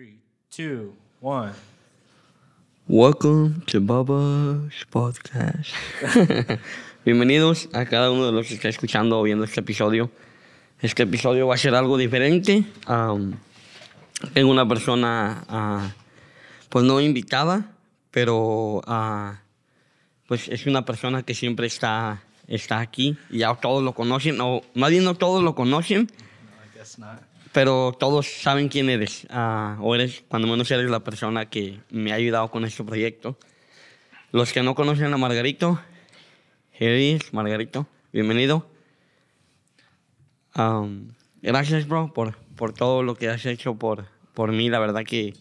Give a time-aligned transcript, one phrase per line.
[0.00, 0.16] Three,
[0.50, 1.52] two, one.
[2.88, 5.74] Welcome to Baba's Podcast.
[7.04, 10.10] Bienvenidos a cada uno de los que está escuchando o viendo este episodio.
[10.80, 12.64] Este episodio va a ser algo diferente.
[12.88, 13.34] Um,
[14.32, 15.92] tengo una persona, ah,
[16.70, 17.70] pues no invitada,
[18.10, 19.42] pero ah,
[20.26, 23.18] pues es una persona que siempre está, está aquí.
[23.28, 27.29] Ya todos lo conocen, o más bien no todos lo conocen, No, I guess not.
[27.52, 29.26] Pero todos saben quién eres.
[29.30, 33.36] ah, o eres, cuando menos eres la persona que me ha ayudado con este proyecto.
[34.32, 35.80] Los que no conocen a Margarito,
[36.78, 38.68] here is Margarito, bienvenido.
[40.54, 41.08] Um,
[41.42, 44.68] gracias, bro, por, por todo lo que has hecho por, por mí.
[44.68, 45.34] La verdad que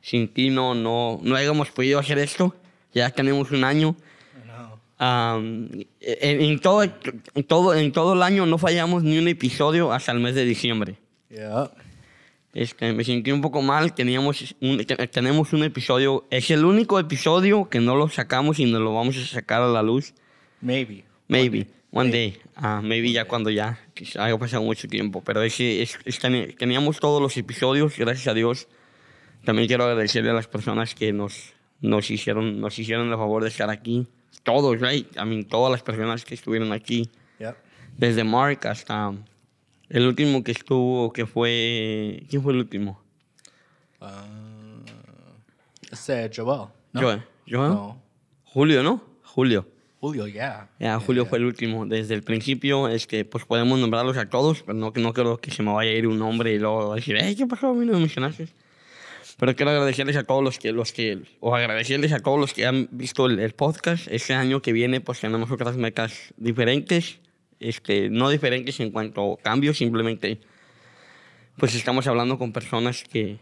[0.00, 2.54] sin ti no, no, no habíamos podido hacer esto.
[2.94, 3.94] Ya tenemos un año.
[4.98, 5.68] Um,
[6.00, 6.92] en, en todo, en,
[7.46, 10.96] todo, en todo el año no fallamos ni un episodio hasta el mes de diciembre.
[11.30, 11.70] Yeah.
[12.52, 13.94] Este, me sentí un poco mal.
[13.94, 16.26] Teníamos un, te- tenemos un episodio.
[16.30, 19.68] Es el único episodio que no lo sacamos y no lo vamos a sacar a
[19.68, 20.12] la luz.
[20.60, 21.04] Maybe.
[21.28, 21.68] Maybe.
[21.92, 22.38] One day.
[22.56, 23.78] Ah, maybe ya cuando ya
[24.18, 25.22] haya pasado mucho tiempo.
[25.24, 26.18] Pero ese, es, es-
[26.58, 28.66] teníamos todos los episodios, gracias a Dios.
[29.44, 33.48] También quiero agradecerle a las personas que nos, nos, hicieron, nos hicieron el favor de
[33.48, 34.06] estar aquí.
[34.42, 35.06] Todos, right?
[35.16, 37.08] I mean, todas las personas que estuvieron aquí.
[37.96, 39.12] Desde Mark hasta
[39.90, 42.22] el último que estuvo, que fue...
[42.30, 43.02] ¿Quién fue el último?
[44.00, 44.84] Uh,
[45.92, 46.68] said Joel.
[46.92, 47.00] No.
[47.00, 47.22] Joel.
[47.48, 47.70] Joel.
[47.70, 48.02] No.
[48.44, 49.02] Julio, ¿no?
[49.24, 49.66] Julio.
[50.00, 50.70] Julio, yeah.
[50.78, 51.84] Ya, Julio fue el último.
[51.84, 55.50] Desde el principio, es que pues podemos nombrarlos a todos, pero no, no quiero que
[55.50, 57.68] se me vaya a ir un nombre y luego decir, hey, ¿qué pasó?
[57.68, 58.48] A mí no me mencionaste.
[59.38, 62.64] Pero quiero agradecerles a todos los que, los que, o agradecerles a todos los que
[62.64, 64.06] han visto el, el podcast.
[64.08, 67.18] Este año que viene, pues tenemos otras metas diferentes.
[67.60, 70.40] Este, no diferentes en cuanto a cambios, simplemente,
[71.56, 73.38] pues estamos hablando con personas que,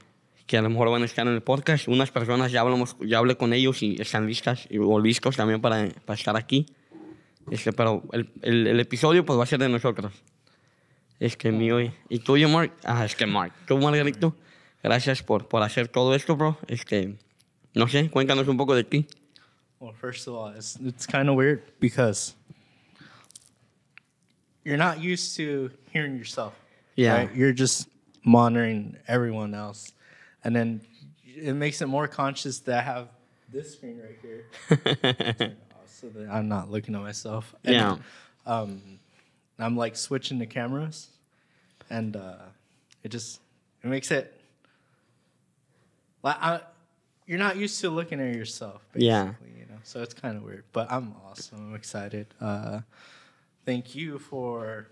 [0.47, 1.89] que a lo mejor van a estar en el podcast.
[1.89, 5.89] Unas personas ya, hablamos, ya hablé con ellos y están listas o listos también para,
[6.05, 6.67] para estar aquí.
[7.51, 10.13] Este, pero el, el, el episodio pues va a ser de nosotros.
[11.21, 12.73] Es que mío y, y tuyo, Mark.
[12.85, 13.53] Ah, es que Mark.
[13.67, 14.37] Tú, Margarito,
[14.83, 16.59] gracias por, por hacer todo esto, bro.
[16.69, 17.17] Este,
[17.75, 19.07] no sé, cuéntanos un poco de ti.
[19.81, 22.35] Well, first of all, it's it's kind of weird because
[24.69, 26.55] you're not used to hearing yourself.
[26.95, 27.17] Yeah.
[27.17, 27.35] Right?
[27.35, 27.89] You're just
[28.23, 29.95] monitoring everyone else,
[30.45, 30.83] and then
[31.25, 33.09] it makes it more conscious that I have
[33.51, 34.45] this screen right here,
[35.87, 37.55] so that I'm not looking at myself.
[37.65, 37.97] And, Yeah.
[38.47, 38.99] Um,
[39.59, 41.09] I'm like switching the cameras,
[41.89, 42.37] and uh,
[43.03, 43.41] it just
[43.83, 44.39] it makes it
[46.23, 46.61] like I,
[47.27, 48.83] you're not used to looking at yourself.
[48.93, 49.33] Basically, Yeah.
[49.57, 51.71] You know, so it's kind of weird, but I'm awesome.
[51.71, 52.27] I'm excited.
[52.39, 52.81] Uh,
[53.69, 54.87] thank you for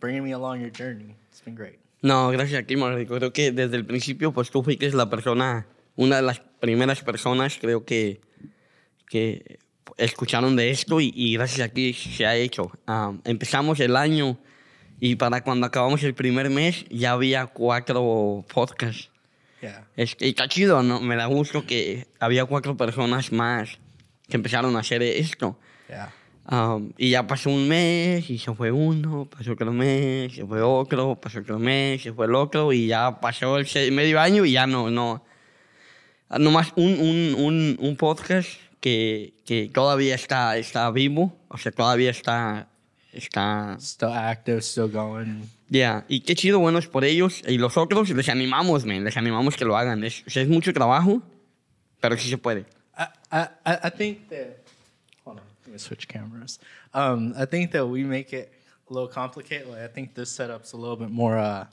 [0.00, 1.14] bringing me along your journey.
[1.28, 1.78] It's been great.
[2.00, 3.14] No, gracias a ti, Margarito.
[3.16, 5.66] Creo que desde el principio, pues tú fuiste la persona,
[5.96, 8.22] una de las primeras personas, creo que,
[9.08, 9.58] que
[9.98, 12.72] escucharon de esto y, y gracias a ti se ha hecho.
[12.86, 14.38] Ah, empezamos el año
[14.98, 19.10] y para cuando acabamos el primer mes ya había cuatro podcasts.
[19.60, 19.86] Yeah.
[19.96, 21.00] Es que está chido, ¿no?
[21.00, 23.78] Me da gusto que había cuatro personas más
[24.28, 25.56] que empezaron a hacer esto.
[25.88, 26.12] Yeah.
[26.50, 30.60] Um, y ya pasó un mes y se fue uno, pasó otro mes, se fue
[30.60, 34.44] otro, pasó otro mes, se fue el otro y ya pasó el se- medio año
[34.44, 35.24] y ya no, no.
[36.28, 38.48] Ah, Nomás un, un, un, un podcast
[38.80, 42.68] que, que todavía está, está vivo, o sea, todavía está,
[43.12, 45.42] está, Still active, still going.
[45.68, 46.04] ya.
[46.08, 47.42] Y qué chido, bueno, es por ellos.
[47.46, 50.02] Y los otros les animamos, man, les animamos que lo hagan.
[50.02, 51.22] Es, es mucho trabajo,
[52.00, 52.66] pero sí se puede.
[52.98, 54.61] I, I I think that.
[55.78, 56.58] Switch cameras.
[56.94, 58.52] Um, I think that we make it
[58.88, 59.68] a little complicated.
[59.68, 61.38] Like, I think this setup's a little bit more.
[61.38, 61.66] Uh,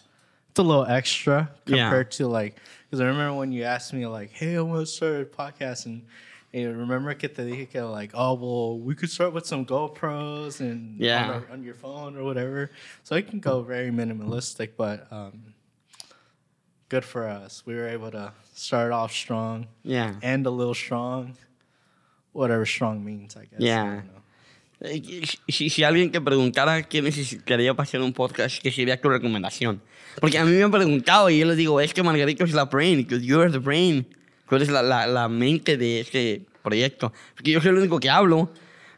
[0.50, 1.84] it's a little extra Yeah.
[1.90, 2.58] compared to like.
[2.86, 5.86] Because I remember when you asked me like, "Hey, I want to start a podcast,"
[5.86, 6.04] and
[6.52, 10.60] you remember que te dije que like, "Oh, well, we could start with some GoPros
[10.60, 11.24] and Yeah.
[11.26, 12.72] on, our- on your phone or whatever."
[13.04, 15.54] So it can go very minimalistic, but um,
[16.90, 17.64] good for us.
[17.68, 20.14] We were able to start off strong Ya.
[20.24, 21.38] and a little strong.
[22.40, 23.60] Whatever strong means, I guess.
[23.60, 24.06] Yeah.
[24.80, 29.10] Eh, Si, si alguien te preguntara qué necesitaría para hacer un podcast, ¿qué sería tu
[29.10, 29.82] recomendación?
[30.22, 32.64] Porque a mí me han preguntado y yo les digo, es que Margarito es la
[32.64, 34.08] brain, que you are the brain.
[34.48, 37.12] Tú eres la, la, la mente de este proyecto.
[37.36, 38.54] Porque yo soy el único que hablo,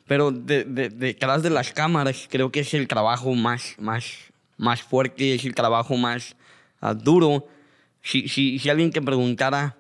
[0.06, 4.06] pero de, de, detrás de las cámaras creo que es el trabajo más, más,
[4.58, 6.36] más fuerte, es el trabajo más
[6.80, 7.48] ah, duro.
[8.04, 9.78] Si, si, si alguien te preguntara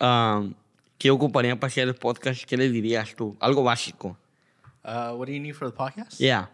[0.00, 0.42] ah,
[0.98, 3.36] qué ocuparía para hacer el podcast, ¿qué le dirías tú?
[3.40, 4.16] Algo básico.
[4.84, 6.18] Uh, what do you need for the podcast?
[6.20, 6.46] Yeah.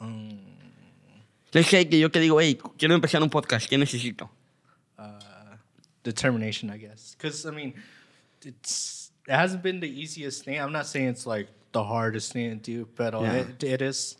[0.00, 0.38] Um,
[1.52, 4.28] Let's say que yo te digo, hey, quiero empezar un podcast, ¿qué necesito?
[4.98, 5.56] uh,
[6.02, 7.14] determination, I guess.
[7.16, 7.74] Because I mean,
[8.44, 10.58] it's it hasn't been the easiest thing.
[10.60, 13.34] I'm not saying it's like the hardest thing to do, but Yeah.
[13.36, 14.16] it, it is.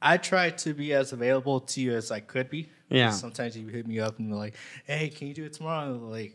[0.00, 2.68] I try to be as available to you as I could be.
[2.88, 3.10] Yeah.
[3.10, 6.34] Sometimes you hit me up and you're like, "Hey, can you do it tomorrow?" Like,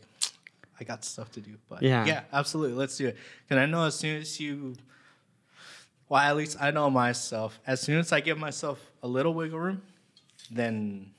[0.80, 2.04] I got stuff to do, but Yeah.
[2.06, 3.16] yeah, absolutely, let's do it.
[3.50, 4.74] And I know as soon as you,
[6.08, 7.58] well, at least I know myself.
[7.66, 9.82] As soon as I give myself a little wiggle room,
[10.50, 11.10] then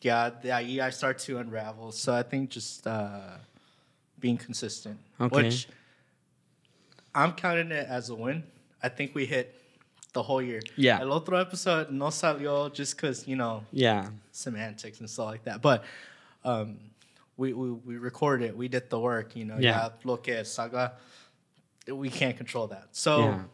[0.00, 1.92] yeah, the IE I start to unravel.
[1.92, 3.36] So I think just uh,
[4.20, 5.36] being consistent, Okay.
[5.42, 5.68] which
[7.14, 8.44] I'm counting it as a win.
[8.82, 9.54] I think we hit
[10.12, 10.62] the whole year.
[10.76, 11.00] Yeah.
[11.00, 14.08] El otro episode no salió just because you know Yeah.
[14.32, 15.60] semantics and stuff like that.
[15.62, 15.84] But
[16.44, 16.78] um,
[17.38, 18.56] we, we we recorded it.
[18.56, 19.34] We did the work.
[19.36, 19.70] You know, Yeah.
[19.70, 19.88] yeah.
[20.04, 20.92] Look at Saga.
[21.90, 22.88] We can't control that.
[22.92, 23.44] So Yeah.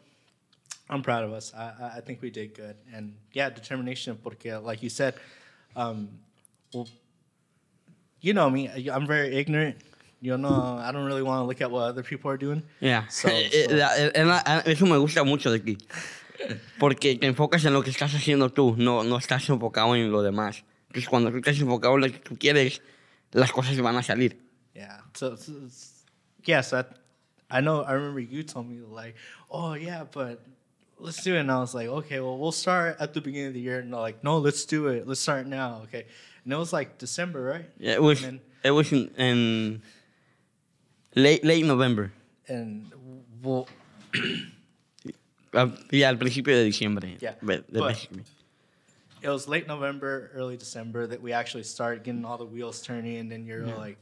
[0.90, 1.52] I'm proud of us.
[1.54, 2.76] I, I- I think we did good.
[2.92, 4.19] And yeah, determination.
[4.22, 5.14] Porque like you said,
[5.76, 6.08] um,
[6.72, 6.88] well,
[8.20, 8.69] you know me.
[8.69, 9.76] I- I'm very ignorant.
[10.20, 12.62] You know, I don't really want to look at what other people are doing.
[12.81, 13.06] Yeah.
[13.08, 15.76] So- Eh, eh, so- la- eh, la- eso me gusta mucho de ti.
[16.78, 20.22] Porque te enfocas en lo que estás haciendo tú, no, no estás enfocado en lo
[20.22, 20.64] demás.
[20.88, 22.82] Entonces, cuando tú estás enfocado en lo que tú quieres,
[23.34, 24.36] las cosas van a salir.
[24.75, 25.00] Yeah.
[25.14, 25.52] So, so
[26.44, 26.78] yeah, so
[27.50, 29.14] I, I know I remember you told me like,
[29.50, 30.40] oh yeah, but
[30.98, 31.40] let's do it.
[31.40, 33.81] And I was like, okay, well we'll start at the beginning of the year.
[33.81, 35.06] And they're like, no, let's do it.
[35.06, 35.82] Let's start now.
[35.84, 36.06] Okay.
[36.44, 37.66] And it was like December, right?
[37.78, 39.82] Yeah, it was, And it was in, in
[41.14, 42.12] late, late November.
[42.48, 42.90] and
[43.42, 43.69] well,
[45.56, 47.16] Ah, Ya, al principio de diciembre.
[47.20, 48.08] Yeah, de- but-.
[49.25, 53.17] It was late November, early December that we actually started getting all the wheels turning.
[53.19, 53.99] And then you're like,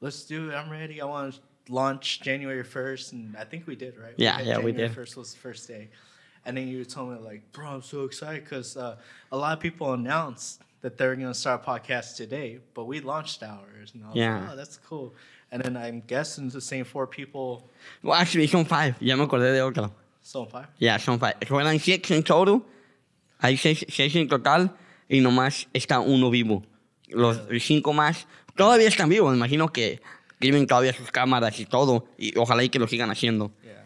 [0.00, 0.54] let's do it.
[0.54, 1.00] I'm ready.
[1.00, 3.12] I want to launch January 1st.
[3.12, 4.14] And I think we did, right?
[4.16, 4.96] Yeah, had yeah, we January did.
[4.96, 5.88] 1st was the first day.
[6.44, 8.96] And then you told me, like, bro, I'm so excited because uh,
[9.30, 13.00] a lot of people announced that they're going to start a podcast today, but we
[13.00, 13.92] launched ours.
[13.94, 14.40] And I was Yeah.
[14.40, 15.14] like, oh, that's cool.
[15.52, 17.68] And then I'm guessing the same four people,
[18.02, 18.96] Well, actually, son five.
[19.00, 19.92] Ya me acordé de otro.
[20.22, 20.66] so five.
[20.78, 21.34] Ya, son five.
[21.40, 22.62] Fueron six en total.
[23.38, 24.76] Hay seis, seis en total
[25.08, 26.64] y nomás está uno vivo.
[27.08, 28.26] Los cinco más
[28.56, 29.34] todavía están vivos.
[29.34, 30.00] Imagino que
[30.38, 32.06] tienen todavía sus cámaras y todo.
[32.18, 33.52] Y ojalá y que lo sigan haciendo.
[33.62, 33.84] Yeah.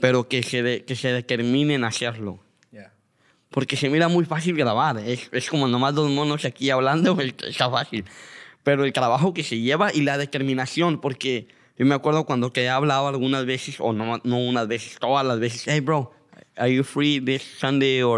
[0.00, 2.40] Pero que se, de- que se determinen a hacerlo.
[2.72, 2.92] Yeah.
[3.50, 4.98] Porque se mira muy fácil grabar.
[4.98, 8.04] Es, es como nomás dos monos aquí hablando, es- está fácil.
[8.64, 11.46] Pero el trabajo que se lleva y la determinación, porque
[11.78, 15.24] yo me acuerdo cuando te he hablado algunas veces, o no, no unas veces, todas
[15.26, 16.12] las veces, hey bro,
[16.56, 18.16] are you free this Sunday o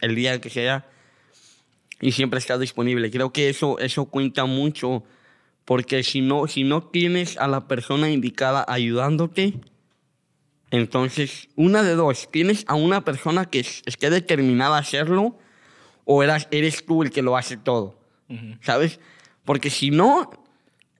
[0.00, 0.86] el día que sea?
[2.00, 3.10] Y siempre estás disponible.
[3.10, 5.04] Creo que eso, eso cuenta mucho,
[5.64, 9.54] porque si no, si no tienes a la persona indicada ayudándote,
[10.70, 15.38] entonces, una de dos, tienes a una persona que es- esté determinada a hacerlo
[16.04, 17.98] o eras, eres tú el que lo hace todo,
[18.62, 18.98] ¿sabes?
[19.44, 20.30] Porque si no,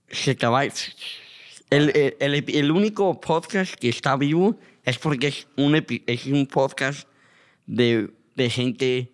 [0.09, 0.65] se te va...
[0.65, 0.73] El,
[1.71, 7.08] el, el el único podcast que está vivo es porque es un, es un podcast
[7.67, 9.12] de, de gente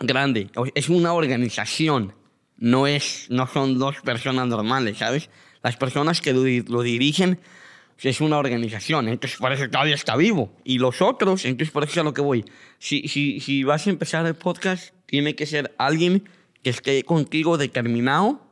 [0.00, 0.50] grande.
[0.74, 2.14] Es una organización.
[2.56, 5.30] No, es, no son dos personas normales, ¿sabes?
[5.62, 7.40] Las personas que lo dirigen
[8.08, 9.08] es una organización.
[9.08, 10.54] Entonces, por eso todavía está vivo.
[10.64, 12.44] Y los otros, entonces, por eso es a lo que voy.
[12.78, 16.28] Si, si, si vas a empezar el podcast, tiene que ser alguien
[16.62, 18.49] que esté contigo determinado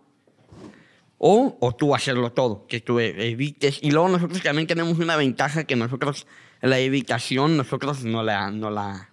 [1.18, 3.80] o, o tú hacerlo todo, que tú edites.
[3.82, 6.26] Y luego nosotros también tenemos una ventaja que nosotros,
[6.62, 9.10] la editación, nosotros no la, no la,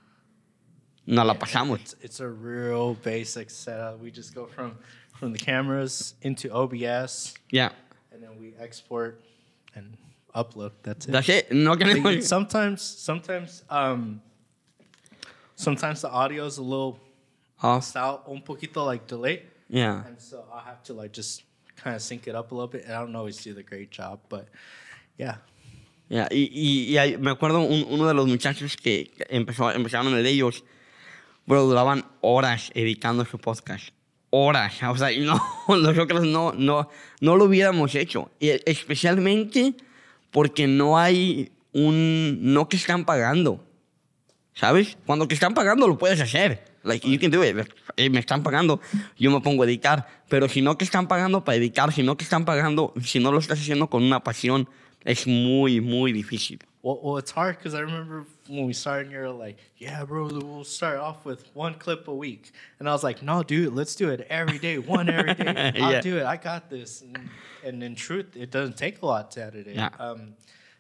[1.06, 1.80] no la pasamos.
[1.82, 4.02] It's, it's a real basic setup.
[4.02, 4.78] We just go from
[5.16, 7.70] from the cameras into OBS, Ya,
[8.12, 9.22] and then we export
[9.74, 9.98] and
[10.36, 10.72] upload.
[10.84, 11.12] That's it.
[11.12, 11.52] that's it.
[11.52, 12.24] No tenemos...
[12.24, 14.22] sometimes, sometimes, um,
[15.56, 17.00] sometimes the audio is a little
[17.64, 20.04] Oh, out, un poquito like delayed, yeah.
[20.06, 21.44] and so I'll have to like just
[21.82, 22.86] kind of sync it up a little bit.
[22.86, 24.48] And I don't always do the great job, but
[25.18, 25.38] yeah,
[26.08, 30.24] Ya, Y, y, y me acuerdo un- uno de los muchachos que empezó, empezaron el
[30.24, 30.64] de ellos,
[31.48, 33.90] bro, duraban horas editando su podcast.
[34.30, 34.74] Horas.
[34.88, 36.90] O sea, no, nosotros no, no,
[37.22, 38.30] no lo hubiéramos hecho.
[38.40, 39.74] Y especialmente
[40.30, 42.54] porque no hay un...
[42.54, 43.66] No que están pagando.
[44.54, 44.98] ¿Sabes?
[45.06, 46.64] Cuando te están pagando lo puedes hacer.
[46.86, 47.56] Like, you can do it.
[47.98, 48.80] Eh, Me están pagando,
[49.18, 50.06] yo me pongo a editar.
[50.30, 53.32] Pero si no que están pagando para editar, si no que están pagando, si no
[53.32, 54.68] lo estás haciendo con una pasión,
[55.04, 56.60] es muy, muy difícil.
[56.84, 60.64] Well, well, it's hard because I remember when we started, you're like, "Yeah, bro, we'll
[60.64, 64.10] start off with one clip a week," and I was like, "No, dude, let's do
[64.12, 65.74] it every day, one every day.
[65.82, 66.02] I'll Yeah.
[66.02, 66.26] do it.
[66.28, 67.18] I got this." And,
[67.64, 69.90] and in truth, it doesn't take a lot to edit it, Yeah.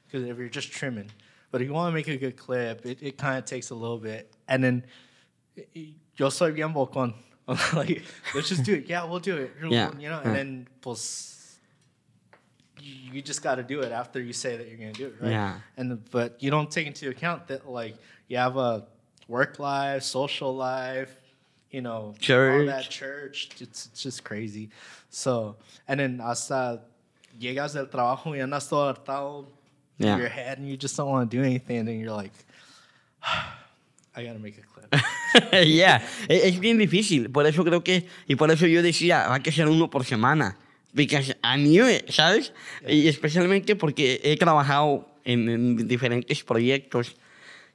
[0.05, 1.09] because if you're just trimming,
[1.51, 3.75] but if you want to make a good clip, it, it kind of takes a
[3.75, 4.83] little bit, and then
[6.15, 7.13] yo soy bien bocón
[7.75, 8.01] like,
[8.33, 8.87] let's just do it.
[8.89, 9.51] Yeah, we'll do it.
[9.69, 10.21] Yeah, You know, yeah.
[10.23, 11.57] and then pues,
[12.81, 15.31] you just got to do it after you say that you're gonna do it, right?
[15.31, 15.59] Yeah.
[15.77, 17.95] And the, but you don't take into account that like
[18.27, 18.85] you have a
[19.27, 21.15] work life, social life,
[21.69, 22.67] you know, all Church.
[22.67, 23.49] that church.
[23.59, 24.69] It's, it's just crazy.
[25.09, 25.55] So
[25.87, 26.81] and then hasta
[27.39, 29.45] llegas del trabajo y andas todo hartado
[29.99, 30.17] in Yeah.
[30.17, 32.33] your head and you just don't want to do anything and then you're like,
[33.23, 34.93] I gotta make a clip.
[35.65, 37.29] yeah, es, es bien difícil.
[37.29, 40.05] Por eso creo que, y por eso yo decía, va a que ser uno por
[40.05, 40.57] semana.
[40.93, 42.53] Because I knew it, ¿sabes?
[42.87, 47.15] Y especialmente porque he trabajado en, en diferentes proyectos.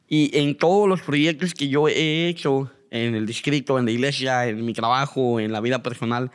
[0.09, 4.47] Y en todos los proyectos que yo he hecho, en el distrito, en la iglesia,
[4.47, 6.31] en mi trabajo, en la vida personal,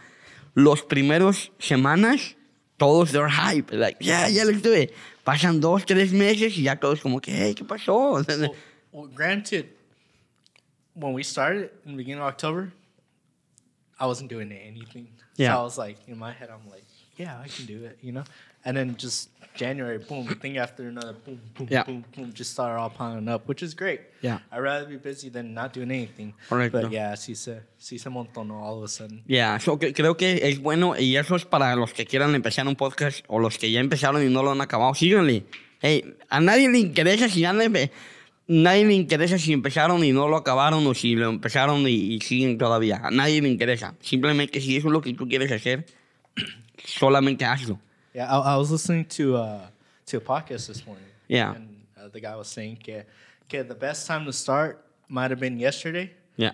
[0.53, 2.35] los primeros semanas,
[2.77, 3.71] todos they're hype.
[3.75, 4.91] Like, yeah, yeah, let's do it.
[5.23, 8.11] Pasan dos, tres meses y ya todos como que, hey, ¿qué pasó?
[8.11, 8.51] well,
[8.91, 9.65] well, granted,
[10.95, 12.71] when we started in the beginning of October,
[13.99, 15.07] I wasn't doing anything.
[15.37, 15.53] Yeah.
[15.53, 16.83] So I was like, in my head, I'm like,
[17.17, 18.23] yeah, I can do it, you know?
[18.65, 21.83] And then just January, boom, thing after another, boom, boom, Yeah.
[21.83, 24.01] boom, boom, just started all piling up, which is great.
[24.21, 24.39] Yeah.
[24.51, 26.33] I'd rather be busy than not doing anything.
[26.49, 26.81] Correcto.
[26.81, 29.23] But yeah, sí se, sí se montonó all of a sudden.
[29.27, 32.67] Ya, so que- creo que es bueno y eso es para los que quieran empezar
[32.67, 34.93] un podcast o los que ya empezaron y no lo han acabado.
[34.93, 35.45] Síganle.
[35.81, 37.91] Hey, a nadie le interesa si ya le empe-
[38.47, 42.21] nadie le interesa si empezaron y no lo acabaron o si lo empezaron y, y
[42.21, 43.01] siguen todavía.
[43.03, 43.95] A nadie le interesa.
[44.01, 45.85] Simplemente si eso es lo que tú quieres hacer,
[46.85, 47.79] solamente hazlo.
[48.13, 49.67] Yeah, I, I was listening to uh,
[50.05, 51.05] to a podcast this morning.
[51.27, 51.55] Yeah.
[51.55, 53.03] And uh, the guy was saying, que,
[53.49, 56.11] que the best time to start might have been yesterday.
[56.37, 56.53] Yeah.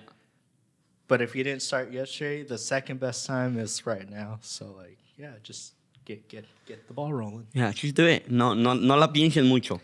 [1.07, 4.39] But if you didn't start yesterday, the second best time is right now.
[4.41, 5.74] So like, yeah, just
[6.05, 7.48] get get get the ball rolling.
[7.53, 8.31] Yeah, just do it.
[8.31, 9.81] No, no, no la piensen mucho.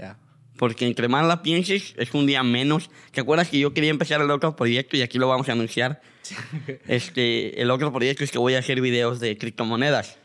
[0.00, 0.14] Yeah.
[0.56, 2.90] Porque entre más la pienses, es un día menos.
[3.10, 6.00] ¿Te acuerdas que yo quería empezar el otro proyecto y aquí lo vamos a anunciar?
[6.86, 10.18] Este, el otro proyecto es que voy a hacer videos de criptomonedas.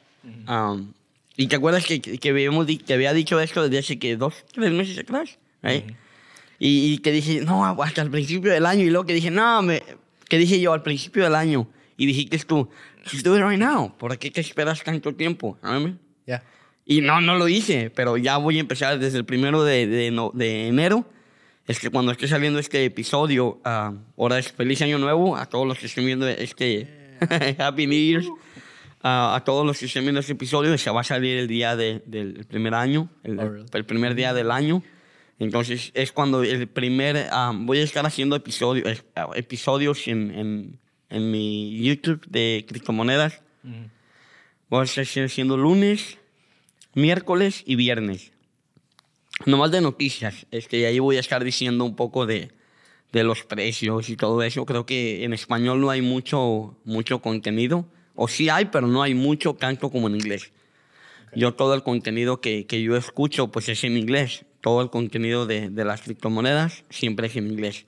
[0.48, 0.94] Um,
[1.36, 4.72] y te acuerdas que, que, habíamos que había dicho esto desde hace que dos, tres
[4.72, 5.86] meses atrás, right?
[6.60, 8.84] y, y que dije, no, hasta el principio del año.
[8.84, 9.84] Y luego que dije, no, me,
[10.28, 11.68] que dije yo al principio del año.
[11.96, 12.70] Y dijiste tú,
[13.04, 13.96] just do it right now.
[13.98, 15.58] ¿Por qué te esperas tanto tiempo?
[15.62, 15.94] ¿Sabes?
[16.26, 16.44] Yeah.
[16.90, 20.10] Y no, no lo hice, pero ya voy a empezar desde el primero de, de,
[20.10, 21.06] no- de enero.
[21.68, 25.68] Es que cuando esté saliendo este episodio, ah, ahora es feliz año nuevo a todos
[25.68, 26.88] los que estén viendo este
[27.60, 28.28] Happy New Year's.
[29.04, 31.76] Ah, a todos los que estén viendo este episodio, se va a salir el día
[31.76, 33.66] de- del primer año, el, Oh, really?
[33.74, 34.82] el primer día del año.
[35.40, 40.80] Entonces es cuando el primer, ah, voy a estar haciendo ah, episodios en, en,
[41.10, 43.42] en mi YouTube de criptomonedas.
[44.70, 46.18] Voy a estar haciendo lunes,
[46.98, 48.32] miércoles y viernes.
[49.46, 50.48] Nomás de noticias.
[50.50, 52.52] Este, ahí voy a estar diciendo un poco de,
[53.12, 54.66] de los precios y todo eso.
[54.66, 57.86] Creo que en español no hay mucho, mucho contenido.
[58.16, 60.52] O sí hay, pero no hay mucho tanto como en inglés.
[61.36, 64.46] Yo todo el contenido que, que yo escucho pues es en inglés.
[64.62, 67.86] Todo el contenido de, de las criptomonedas siempre es en inglés.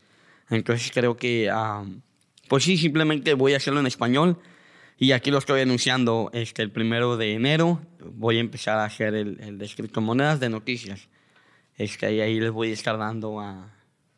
[0.52, 1.84] Entonces creo que, ah,
[2.48, 4.38] pues sí, simplemente voy a hacerlo en español.
[5.02, 7.80] Y aquí lo estoy anunciando este, el primero de enero.
[8.04, 11.08] Voy a empezar a hacer el, el de criptomonedas de noticias.
[11.78, 13.74] Este, y ahí les voy a estar dando a,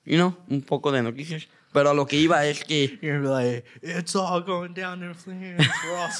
[0.05, 1.47] you know, un poco de noticias.
[1.71, 5.67] Pero a lo que iba es que like, it's all going down in flames.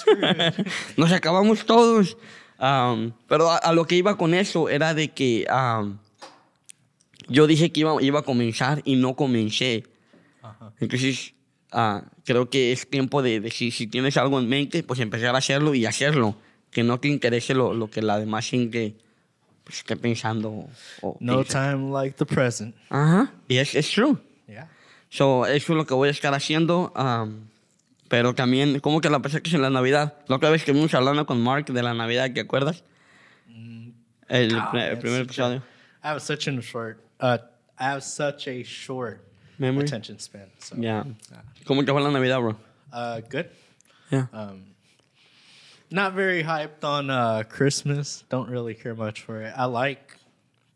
[0.95, 2.15] Nos acabamos todos.
[2.59, 5.97] Um, pero a, a lo que iba con eso era de que um,
[7.27, 9.85] yo dije que iba, iba a comenzar y no comencé.
[10.79, 11.33] Entonces,
[11.71, 15.35] ah, creo que es tiempo de, de si, si tienes algo en mente, pues empezar
[15.35, 16.35] a hacerlo y hacerlo.
[16.71, 18.95] Que no te interese lo, lo que la demás gente
[19.65, 20.67] pues, esté pensando.
[21.01, 21.53] O no piense.
[21.53, 22.73] time like the present.
[22.89, 24.17] Ajá, y es, true.
[24.47, 24.69] Yeah.
[25.09, 26.93] So, eso es lo que voy a estar haciendo.
[26.95, 27.41] um,
[28.07, 30.15] pero también, ¿cómo que la pasé que es en la Navidad?
[30.27, 32.83] La otra vez que vimos hablando con Mark de la Navidad, ¿te acuerdas?
[34.27, 35.57] El, Ah, pri- el primer such a- episodio.
[36.03, 36.97] I have such a short.
[37.21, 37.37] Uh,
[37.79, 39.21] I have such a short
[39.57, 39.85] Memory?
[39.85, 40.47] attention span.
[40.59, 40.75] So.
[40.77, 41.05] Ya.
[41.65, 42.55] ¿Cómo te fue la Navidad, bro?
[42.91, 43.49] Uh, good.
[44.11, 44.27] Yeah.
[44.33, 44.63] Um,
[45.89, 48.23] not very hyped on uh, Christmas.
[48.29, 49.53] Don't really care much for it.
[49.55, 50.17] I like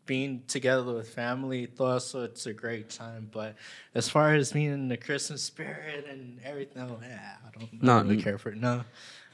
[0.06, 3.28] being together with family, though, so it's a great time.
[3.32, 3.56] But
[3.94, 7.86] as far as being in the Christmas spirit and everything, oh, yeah, I don't, I
[7.86, 8.56] don't really care for it.
[8.56, 8.84] No,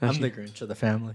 [0.01, 1.15] I'm the Grinch of the family.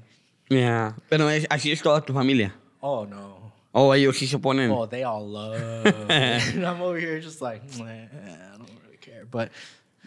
[0.49, 0.93] Yeah.
[1.09, 2.53] Pero es, así es toda tu familia.
[2.81, 3.51] Oh no.
[3.73, 4.71] Oh, ellos sí se ponen.
[4.71, 5.85] Oh, they all love.
[6.09, 9.25] and I'm over here just like, "Meh, I don't really care.
[9.29, 9.51] But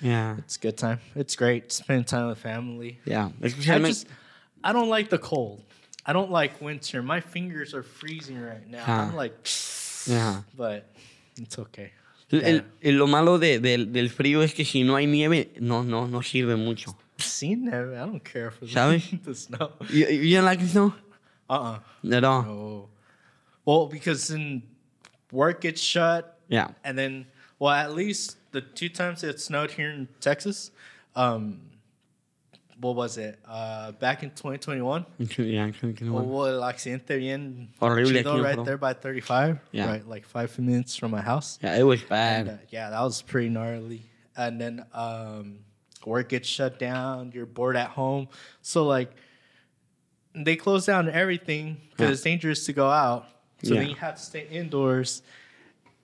[0.00, 0.37] Yeah.
[0.38, 1.00] it's a good time.
[1.14, 1.73] It's great.
[1.73, 2.99] Spend time with family.
[3.04, 3.30] Yeah.
[3.42, 4.07] I just
[4.64, 5.62] I don't like the cold.
[6.07, 7.02] I don't like winter.
[7.02, 8.85] My fingers are freezing right now.
[8.87, 9.09] Ah.
[9.09, 9.35] I'm like,
[10.07, 10.42] Yeah.
[10.57, 10.90] but
[11.37, 11.92] it's okay.
[12.33, 15.50] El- el- el- lo malo de- del- del frío es que si no hay nieve,
[15.61, 16.97] no, no, no sirve mucho.
[17.19, 17.88] Seen that?
[17.95, 19.02] I don't care for the, ¿Sabes?
[19.25, 19.73] the snow.
[19.90, 20.95] You, you don't like the snow?
[21.50, 21.80] Uh-uh.
[22.12, 22.42] At all?
[22.42, 22.88] No.
[23.66, 24.62] Well, because then
[25.33, 26.69] work gets shut, Yeah.
[26.85, 27.26] and then
[27.61, 30.73] well, at least the two times it snowed here in Texas,
[31.14, 31.61] um,
[32.81, 33.38] what was it?
[33.47, 35.05] Uh, back in 2021.
[35.19, 36.14] Yeah, creo que no.
[36.14, 39.87] Hubo el accidente bien Horrible chido right there by 35, Yeah.
[39.87, 41.59] right, like five minutes from my house.
[41.62, 42.49] Yeah, it was And, bad.
[42.49, 44.02] uh, yeah, that was pretty gnarly.
[44.37, 45.59] And then um,
[46.07, 47.33] work gets shut down.
[47.35, 48.29] You're bored at home,
[48.62, 49.12] so like
[50.35, 52.12] they close down everything because Yeah.
[52.12, 53.26] it's dangerous to go out.
[53.62, 53.81] So Yeah.
[53.81, 55.23] then you have to stay indoors,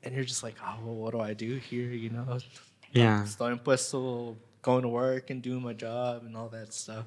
[0.07, 1.91] and you're just like, oh, well, what do I do here?
[1.91, 2.39] You know,
[2.93, 3.25] Yeah.
[3.25, 7.05] estoy impuesto going to work and doing my job and all that stuff.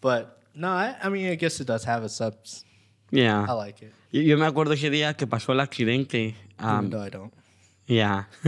[0.00, 2.64] But no, I, I mean, I guess it does have its ups.
[3.12, 3.46] I Yeah.
[3.54, 6.34] like it, Yo, yo me acuerdo ese día que pasó el accidente.
[6.58, 7.32] um, though I don't.
[7.86, 8.28] Ya.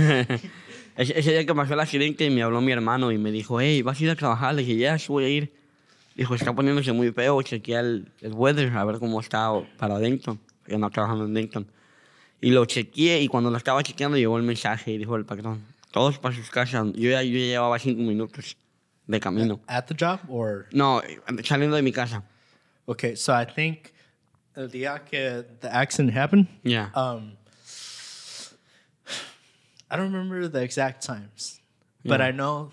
[0.97, 3.83] ese, ese día que pasó el accidente me habló mi hermano y me dijo, hey,
[3.83, 4.55] ¿vas a ir a trabajar?
[4.55, 5.53] Le dije, voy a ir.
[6.17, 10.39] Dijo, está poniéndose muy feo, chequea el, el weather, a ver cómo está para Denton.
[10.67, 11.67] Yo no trabajando en Denton.
[12.41, 15.65] Y lo chequeé y cuando lo estaba chequeando llegó el mensaje y dijo el patrón,
[15.91, 16.87] todos para sus casas.
[16.95, 18.57] Yo ya, yo ya llevaba cinco minutos
[19.07, 19.61] de camino.
[19.67, 21.03] At the job or No,
[21.45, 22.23] saliendo de mi casa.
[22.87, 23.93] Okay, so I think
[24.55, 26.91] el día que the accident happened, Ya.
[26.95, 27.33] um,
[29.91, 31.61] I don't remember the exact times,
[32.05, 32.27] but Yeah.
[32.29, 32.73] I know.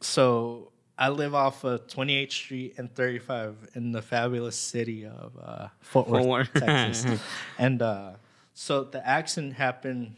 [0.00, 0.69] So
[1.00, 6.06] I live off of 28th Street and 35 in the fabulous city of uh, Fort
[6.08, 6.52] Worth, Fort Worth.
[6.54, 7.20] Texas,
[7.58, 8.10] and uh,
[8.52, 10.14] so the accident happened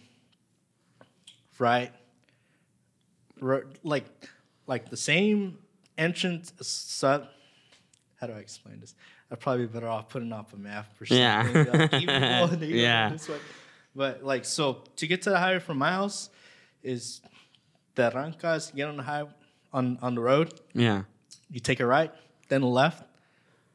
[1.58, 1.92] right,
[3.40, 4.06] ri- like
[4.66, 5.58] like the same
[5.96, 6.52] entrance.
[6.60, 7.26] So,
[8.20, 8.94] how do I explain this?
[9.30, 11.22] I'd probably be better off putting up a map or something.
[11.22, 11.42] Yeah.
[11.72, 13.08] Like, keep going, you know, Yeah.
[13.10, 13.38] this way.
[13.94, 16.28] But like, so to get to the highway from my house
[16.82, 17.20] is
[17.94, 19.24] the Rancas, get on the high
[19.72, 20.52] on on the road.
[20.74, 21.02] Yeah.
[21.50, 22.10] You take a right,
[22.48, 23.02] then a left,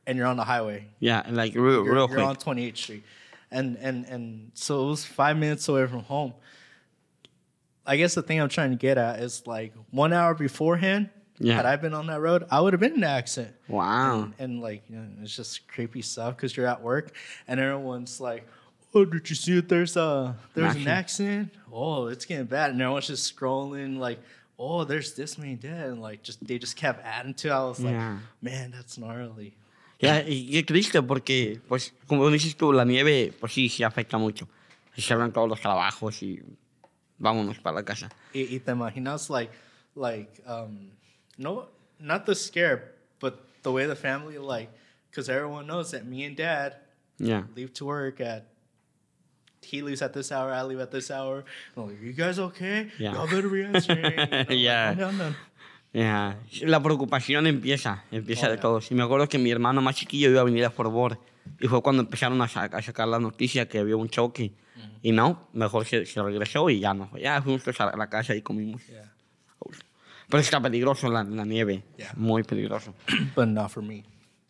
[0.06, 0.88] and you're on the highway.
[1.00, 3.04] Yeah, and like real, You're, real you're on 28th Street,
[3.52, 6.34] and and and so it was five minutes away from home.
[7.86, 11.10] I guess the thing I'm trying to get at is like one hour beforehand.
[11.40, 11.56] Yeah.
[11.56, 13.56] Had I been on that road, I would have been in an accident.
[13.68, 14.24] Wow.
[14.24, 17.12] And, and like, you know, it's just creepy stuff because you're at work
[17.48, 18.48] and everyone's like,
[18.96, 19.70] "Oh, did you see it?
[19.70, 21.52] There's a there's an Accident.
[21.52, 21.54] accident.
[21.72, 24.20] Oh, it's getting bad." And everyone's just scrolling like,
[24.58, 27.48] "Oh, there's this many dead." And like, just they just kept adding to.
[27.50, 27.52] it.
[27.52, 27.96] I was like,
[28.42, 29.54] "Man, that's gnarly."
[30.00, 34.18] Ya, y qué triste porque, pues, como dices tú, la nieve, pues sí, sí afecta
[34.20, 34.48] mucho.
[34.96, 36.40] Se cierran todos los trabajos y
[37.18, 38.10] vámonos para la casa.
[38.34, 39.52] Y, y te imaginas like
[39.96, 40.92] like um
[41.40, 41.68] no
[42.00, 44.70] not the scare but the way the family like
[45.10, 46.76] because everyone knows that me and dad
[47.20, 47.44] Ya.
[47.56, 48.44] leave to work at
[49.62, 51.44] he leaves at this hour i leave at this hour
[51.76, 53.14] I'm like, you guys okay Yeah.
[53.14, 54.96] y'all better be answering you know, like, Yeah.
[54.98, 55.36] no, no.
[55.94, 56.38] Ya.
[56.62, 58.62] La preocupación empieza, empieza Oh, de yeah.
[58.62, 58.92] todos.
[58.92, 61.18] Y me acuerdo que mi hermano más chiquillo iba a venir a Fort Worth.
[61.60, 64.52] Y fue cuando empezaron a, sa- a sacar la noticia que había un choque.
[65.02, 67.10] Y no, mejor se, se regresó y ya no.
[67.18, 68.86] Ya fuimos a la casa y comimos.
[68.86, 69.12] yeah
[70.30, 71.84] Pero está peligroso la, la nieve.
[71.98, 72.12] Yeah.
[72.16, 72.94] Muy peligroso.
[73.36, 74.04] but not for me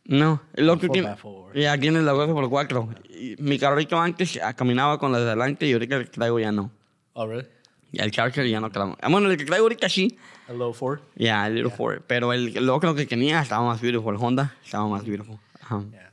[0.09, 1.15] No, el otro tiene.
[1.53, 3.09] Ya tiene la 4x4.
[3.09, 6.39] Y Mi carrito antes ah, caminaba con la de adelante y ahorita el que traigo
[6.39, 6.71] ya no.
[7.13, 7.45] oh really
[7.91, 8.97] Y el Charger ya no creo.
[9.01, 10.17] Ah, Bueno, el que traigo ahorita sí.
[10.47, 12.01] a low Ford Ya, el Little Ford.
[12.07, 14.15] Pero el, el otro que tenía estaba más beautiful.
[14.15, 15.37] El Honda estaba más beautiful.
[15.61, 15.83] Ajá.
[15.91, 16.11] yeah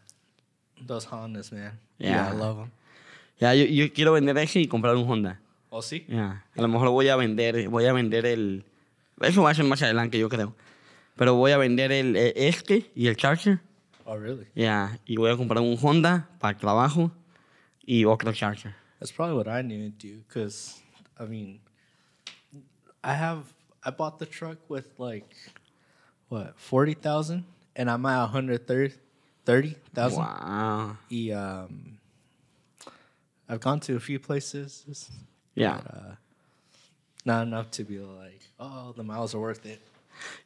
[0.86, 2.32] those hondas man Yeah.
[2.34, 2.70] i love them
[3.38, 5.40] Ya, yo, yo quiero vender ese y comprar un Honda.
[5.70, 6.44] oh see Ya.
[6.56, 8.64] A lo mejor voy a vender, voy a vender el...
[9.20, 10.54] Eso va a ser más adelante, yo creo.
[11.16, 13.60] Pero voy a vender el, eh, este y el Charger.
[14.06, 14.98] Oh really Ya.
[15.06, 17.10] Y voy a comprar un Honda para el trabajo
[17.86, 18.74] y otro Charger.
[18.98, 20.80] That's probably what I need to do because,
[21.18, 21.60] I mean,
[23.02, 23.52] I have
[23.84, 25.34] I bought the truck with like
[26.28, 27.44] what forty thousand,
[27.76, 28.94] and I'm at one hundred thirty
[29.44, 30.20] thirty thousand.
[30.20, 30.96] Wow.
[31.10, 31.98] Y, um,
[33.46, 35.10] I've gone to a few places.
[35.54, 35.80] Yeah.
[35.82, 36.14] but, uh,
[37.26, 39.80] not enough to be like, oh, the miles are worth it.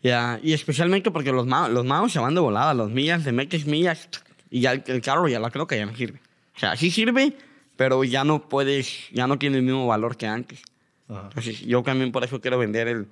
[0.03, 3.33] Ya, y especialmente porque los magos, los magos se van de volada, los millas, de
[3.33, 4.09] metes millas
[4.51, 6.21] y ya el, el carro ya la creo que ya no sirve.
[6.57, 7.33] O sea, sí sirve,
[7.77, 10.63] pero ya no puedes, ya no tiene el mismo valor que antes.
[11.09, 11.19] Uh-huh.
[11.25, 13.07] Entonces, yo también por eso quiero vender el,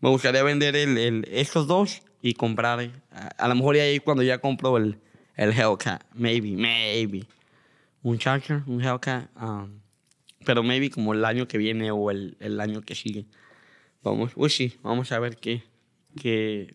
[0.00, 4.00] me gustaría vender el, el- estos dos y comprar, a, a lo mejor ya ahí
[4.00, 4.98] cuando ya compro el,
[5.36, 7.24] el Hellcat, maybe, maybe,
[8.02, 9.70] un Charger, un Hellcat, um,
[10.44, 13.26] pero maybe como el año que viene o el, el año que sigue.
[14.02, 15.62] Vamos, pues sí, vamos a ver qué,
[16.16, 16.74] qué,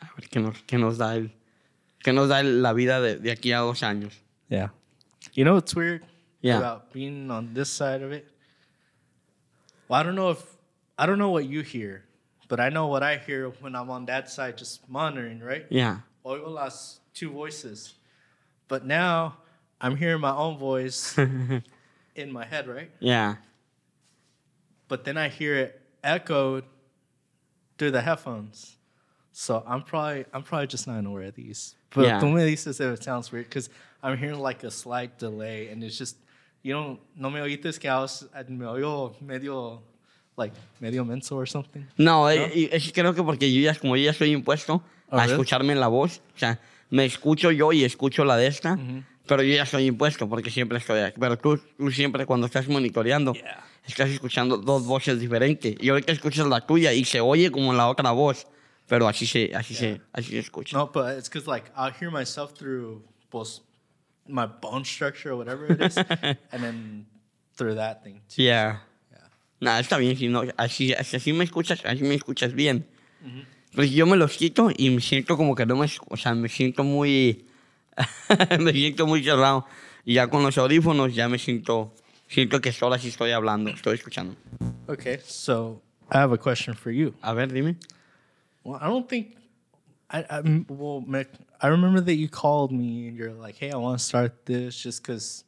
[0.00, 1.32] a ver qué nos, qué nos da el,
[2.02, 4.12] qué nos da el- la vida de, de aquí a dos años.
[4.48, 4.70] Yeah.
[5.34, 6.02] You know what's weird
[6.40, 6.58] Yeah.
[6.58, 8.26] about being on this side of it?
[9.88, 10.42] Well, I don't know if
[10.98, 12.04] I don't know what you hear,
[12.48, 15.66] but I know what I hear when I'm on that side just monitoring, right?
[15.70, 15.98] Yeah.
[16.24, 17.94] Oigo las two voices.
[18.68, 19.36] But now
[19.80, 21.16] I'm hearing my own voice
[22.14, 22.90] in my head, right?
[23.00, 23.36] Yeah.
[24.88, 26.64] But then I hear it echoed
[27.78, 28.76] through the headphones.
[29.32, 31.74] So I'm probably I'm probably just not aware of these.
[31.94, 32.20] But Yeah.
[32.20, 33.70] tú me dices if it sounds weird because
[34.02, 36.16] I'm hearing like a slight delay and it's just
[36.62, 39.80] you don't no me oíste que I was, me oigo medio
[40.36, 41.86] like medio menso or something.
[41.98, 45.16] No, eh, y- es, creo que porque yo ya, como yo ya estoy impuesto Oh,
[45.18, 45.32] a really?
[45.32, 46.58] escucharme la voz, o sea,
[46.88, 48.78] me escucho yo y escucho la de esta,
[49.26, 51.20] pero yo ya estoy impuesto porque siempre estoy aquí.
[51.20, 53.62] Pero tú, tú siempre cuando estás monitoreando, Yeah.
[53.86, 55.76] Estás escuchando dos voces diferentes.
[55.80, 58.46] Y ahorita escuchas la tuya y se oye como la otra voz,
[58.86, 60.76] pero así se, así se, así se escucha.
[60.76, 63.60] No, but it's because like I'll hear myself through both
[64.26, 65.96] my bone structure or whatever it is,
[66.52, 67.06] and then
[67.56, 68.42] through that thing too.
[68.42, 68.80] Yeah.
[69.60, 69.80] Yeah.
[69.80, 72.86] Está bien, si no, así, así, me escuchas, así me escuchas bien.
[73.74, 76.48] Pues yo me los quito y me siento como que no me, o sea, me
[76.48, 77.46] siento muy,
[78.60, 79.66] me siento muy cerrado.
[80.04, 81.94] Y ya con los audífonos ya me siento,
[82.32, 84.36] siento que solo así estoy hablando, estoy escuchando.
[84.88, 87.14] Okay, so I have a question for you.
[87.22, 87.76] A ver, dime.
[88.64, 89.36] Well, I don't think
[90.10, 91.26] I, I well, Mick,
[91.60, 94.76] I remember that you called me and you're like, "Hey, I want to start this
[94.76, 95.44] just because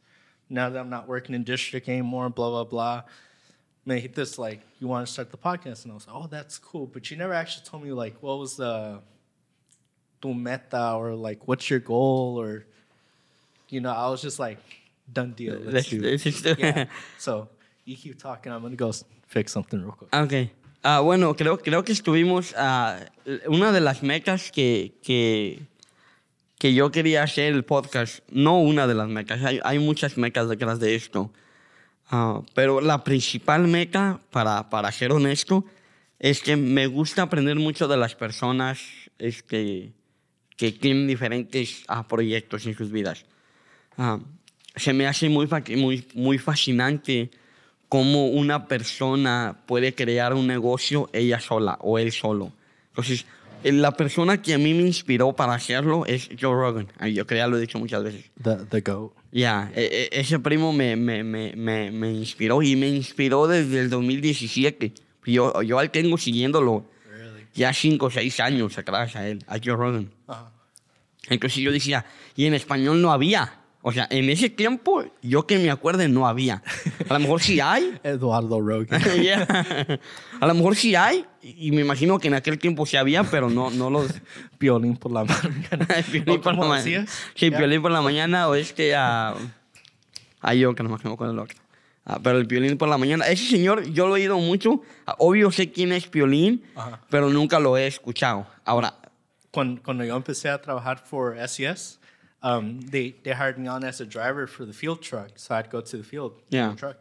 [0.51, 3.03] now that I'm not working in district anymore, blah blah blah."
[3.87, 6.59] Make this like you want to start the podcast, and I was like, "Oh, that's
[6.59, 9.01] cool," but you never actually told me like what was the
[10.20, 12.64] tu meta or like what's your goal or
[13.68, 15.59] you know I was just like done deal.
[15.64, 16.55] Let's do.
[16.59, 16.87] Yeah.
[17.19, 17.49] So
[17.85, 18.53] you keep talking.
[18.53, 18.93] I'm gonna go
[19.27, 20.14] fix something real quick.
[20.14, 20.51] Ok.
[20.83, 22.55] Ah, bueno, creo, creo que estuvimos.
[22.57, 22.99] ah,
[23.47, 25.62] una de las metas que, que,
[26.59, 30.49] que yo quería hacer el podcast, no una de las metas, hay, hay muchas metas
[30.49, 31.33] detrás de esto.
[32.11, 35.64] Ah, pero la principal meta, para, para ser honesto,
[36.19, 38.81] es que me gusta aprender mucho de las personas
[39.19, 39.93] este,
[40.57, 43.25] que tienen diferentes proyectos en sus vidas.
[44.76, 47.30] Se me hace muy, muy, muy fascinante
[47.88, 52.52] cómo una persona puede crear un negocio ella sola o él solo.
[52.88, 53.24] Entonces,
[53.62, 56.88] eh, la persona que a mí me inspiró para hacerlo es Joe Rogan.
[57.12, 58.30] Yo creo que ya lo he dicho muchas veces.
[58.42, 59.12] The the goat.
[59.30, 63.80] Ya, e- e- ese primo me, me, me, me, me inspiró y me inspiró desde
[63.80, 64.92] el 2017.
[65.26, 67.46] Yo, yo al tengo siguiéndolo Really?
[67.54, 70.10] ya 5 o 6 años atrás a él, a Joe Rogan.
[70.28, 70.34] Uh-huh.
[71.30, 72.04] Entonces yo decía,
[72.37, 73.60] y en español no había.
[73.87, 76.62] O sea, en ese tiempo, yo que me acuerde, no había.
[77.07, 77.99] A lo mejor sí hay.
[78.03, 79.03] Eduardo Rogan.
[79.23, 80.01] Yeah.
[80.40, 81.27] A lo mejor sí hay.
[81.42, 84.14] Y me imagino que en aquel tiempo sí había, pero no, no los...
[84.59, 85.87] Violín por la mañana.
[86.11, 87.07] Piolín ¿O por la mañana.
[87.35, 87.59] Sí, Ya.
[87.59, 89.35] Piolín por la mañana o este a...
[90.40, 91.59] a yo, que no me acuerdo con el otro.
[92.07, 93.27] Ah, pero el Piolín por la mañana.
[93.27, 94.81] Ese señor, yo lo he oído mucho.
[95.07, 97.03] Ah, Obvio sé quién es Piolín, Ajá.
[97.11, 98.47] pero nunca lo he escuchado.
[98.64, 98.94] Ahora,
[99.51, 102.01] Cuando, cuando yo empecé a trabajar for SES,
[102.44, 105.30] um, they, they hired me on as a driver for the field truck.
[105.37, 106.70] So I'd go to the field in Yeah.
[106.70, 106.96] the truck.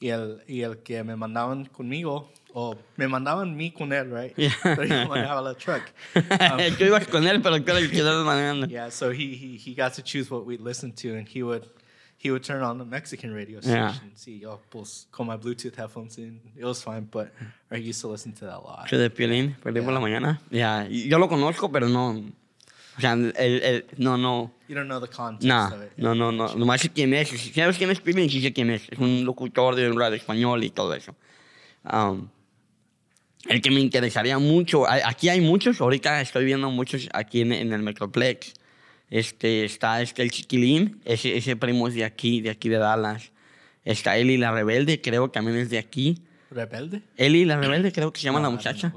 [0.00, 4.34] Y el, y el que me mandaban conmigo, o me mandaban mí con él, right?
[4.36, 4.50] Yeah.
[4.62, 5.82] Pero yo manejaba la truck.
[6.14, 8.68] Um, tú ibas con él, pero eres el manejando.
[8.68, 11.66] yeah, so he, he, he got to choose what we'd listen to, and he would
[12.18, 13.92] he would turn on the Mexican radio Yeah.
[13.92, 14.12] station.
[14.16, 17.32] See, yo, pues, con my Bluetooth headphones in, it was fine, but
[17.70, 18.88] I used to listen to that a lot.
[18.90, 20.40] De Piolín, Piolín por la mañana.
[20.50, 22.22] Ya, y yo lo conozco, pero no...
[22.96, 24.52] O sea, el, el, no, no...
[24.68, 25.90] You don't know the context No, of it.
[25.96, 26.54] no, no, no.
[26.54, 27.28] Nomás sé quién es.
[27.28, 28.82] Si sabes quién es Piolín, sí sé quién es.
[28.90, 31.14] Es un locutor de un radio español y todo eso.
[31.84, 32.28] Um,
[33.48, 34.88] el que me interesaría mucho...
[34.88, 35.80] Aquí hay muchos.
[35.80, 38.54] Ahorita estoy viendo muchos aquí en, en el Metroplex.
[39.08, 41.00] Este, está este, el Chiquilín.
[41.04, 43.30] Ese, ese primo es de aquí, de aquí de Dallas.
[43.84, 46.22] Está Eli la Rebelde, creo que también es de aquí.
[46.50, 47.02] Rebelde?
[47.16, 48.92] Eli la Rebelde, creo que se llama No, la muchacha.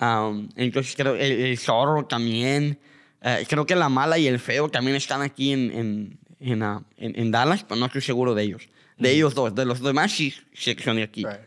[0.00, 2.80] Um, entonces creo el, el zorro también.
[3.24, 6.82] Eh, creo que la mala y el feo también están aquí en, en, en, ah,
[6.98, 8.68] en- en Dallas, pero no estoy seguro de ellos.
[8.98, 9.54] De ellos dos.
[9.54, 10.32] De los demás sí
[10.62, 11.24] que son de aquí.
[11.24, 11.40] Right.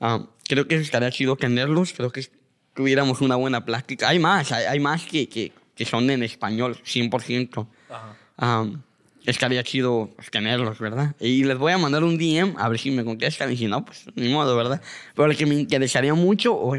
[0.00, 1.92] Um, creo que estaría chido tenerlos.
[1.92, 2.26] Creo que
[2.74, 4.08] tuviéramos una buena plática.
[4.08, 7.56] Hay más, hay, hay más que, que, que son en español, 100%.
[7.56, 8.44] Uh-huh.
[8.44, 8.82] Um,
[9.24, 11.14] estaría chido pues, tenerlos, ¿verdad?
[11.20, 13.84] Y les voy a mandar un DM a ver si me contestan y si no,
[13.84, 14.82] pues ni modo, ¿verdad?
[15.14, 16.74] Pero el que me interesaría mucho, o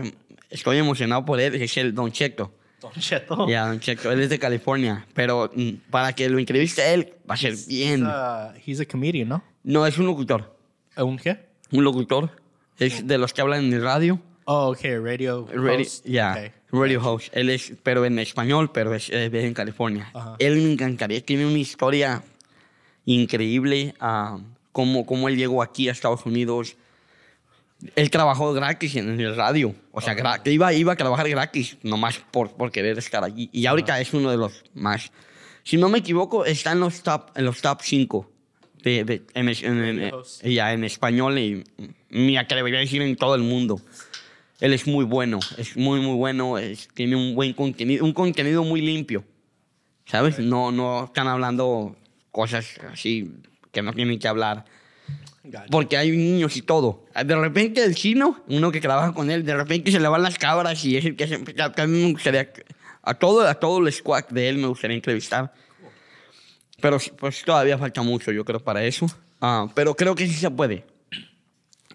[0.50, 2.54] estoy emocionado por él, es el Don Cheto.
[2.90, 3.48] Don Cheto.
[3.48, 7.14] Ya, Don Cheto, él es de California, pero mm, para que lo entreviste a él
[7.30, 8.04] va a ser He's, bien.
[8.06, 9.44] a, he's a comedian, no?
[9.64, 10.56] No, es un locutor,
[10.98, 11.38] ¿Un qué?
[11.72, 12.30] un locutor.
[12.78, 14.20] Es de los que hablan en el radio.
[14.46, 15.48] Oh, okay, radio.
[15.54, 16.06] Radio, host.
[16.06, 16.52] yeah, Okay.
[16.72, 17.30] radio host.
[17.36, 20.10] Él es, pero en español, pero es, es en California.
[20.14, 20.36] Ajá.
[20.40, 22.22] Él me encantaría, tiene una historia
[23.06, 24.40] increíble, ah,
[24.72, 26.76] cómo, cómo él llegó aquí a Estados Unidos.
[27.96, 29.76] Él trabajó gratis en el radio.
[29.92, 33.50] O sea, gra- que iba, iba a trabajar gratis, nomás por, por querer estar allí.
[33.52, 35.12] Y ahorita es uno de los más.
[35.64, 38.32] Si no me equivoco, está en los top, en los top 5
[38.84, 39.84] de, de- en, en-
[40.44, 41.64] en- ya, en español y
[42.10, 43.82] me atrevería a decir en todo el mundo.
[44.60, 48.64] Él es muy bueno, es muy, muy bueno, es- tiene un buen contenido, un contenido
[48.64, 49.24] muy limpio.
[50.06, 50.38] ¿Sabes?
[50.40, 51.96] No, no están hablando
[52.32, 53.32] cosas así
[53.72, 54.66] que no tienen que hablar.
[55.70, 57.06] Porque hay niños y todo.
[57.26, 60.38] De repente el chino, uno que trabaja con él, de repente se le van las
[60.38, 61.36] cabras y es el que se...
[61.36, 62.50] A, mí me gustaría-
[63.02, 65.54] a todo, a todo el squad de él me gustaría entrevistar.
[66.82, 69.06] Pero pues todavía falta mucho, yo creo, para eso.
[69.42, 70.86] Ah, pero creo que sí se puede.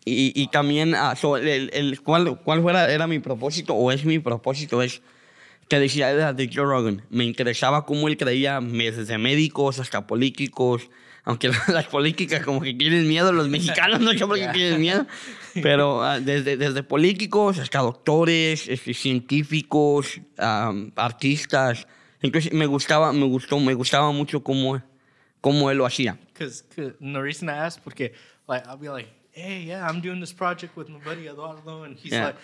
[0.05, 4.05] Y, y también, ah, so, el, el- ¿cuál, ¿cuál fuera, era mi propósito o es
[4.05, 4.83] mi propósito?
[4.83, 5.03] Es
[5.69, 7.03] que decía de Joe Rogan.
[7.11, 10.89] Me interesaba cómo él creía desde médicos hasta políticos.
[11.29, 15.07] Aunque las políticas como que tienen miedo, los mexicanos no sé por qué tienen miedo.
[15.63, 21.87] Pero ah, desde, desde políticos hasta doctores, este, científicos, am, artistas.
[22.23, 24.83] Entonces me gustaba, me gustó, me gustaba mucho cómo,
[25.43, 26.19] cómo él lo hacía.
[26.33, 28.15] Cause, 'cause- the reason I asked, porque
[28.49, 31.97] like I'll be like, hey, yeah, I'm doing this project with my buddy Eduardo, and
[31.99, 32.29] he's Yeah.
[32.29, 32.37] like,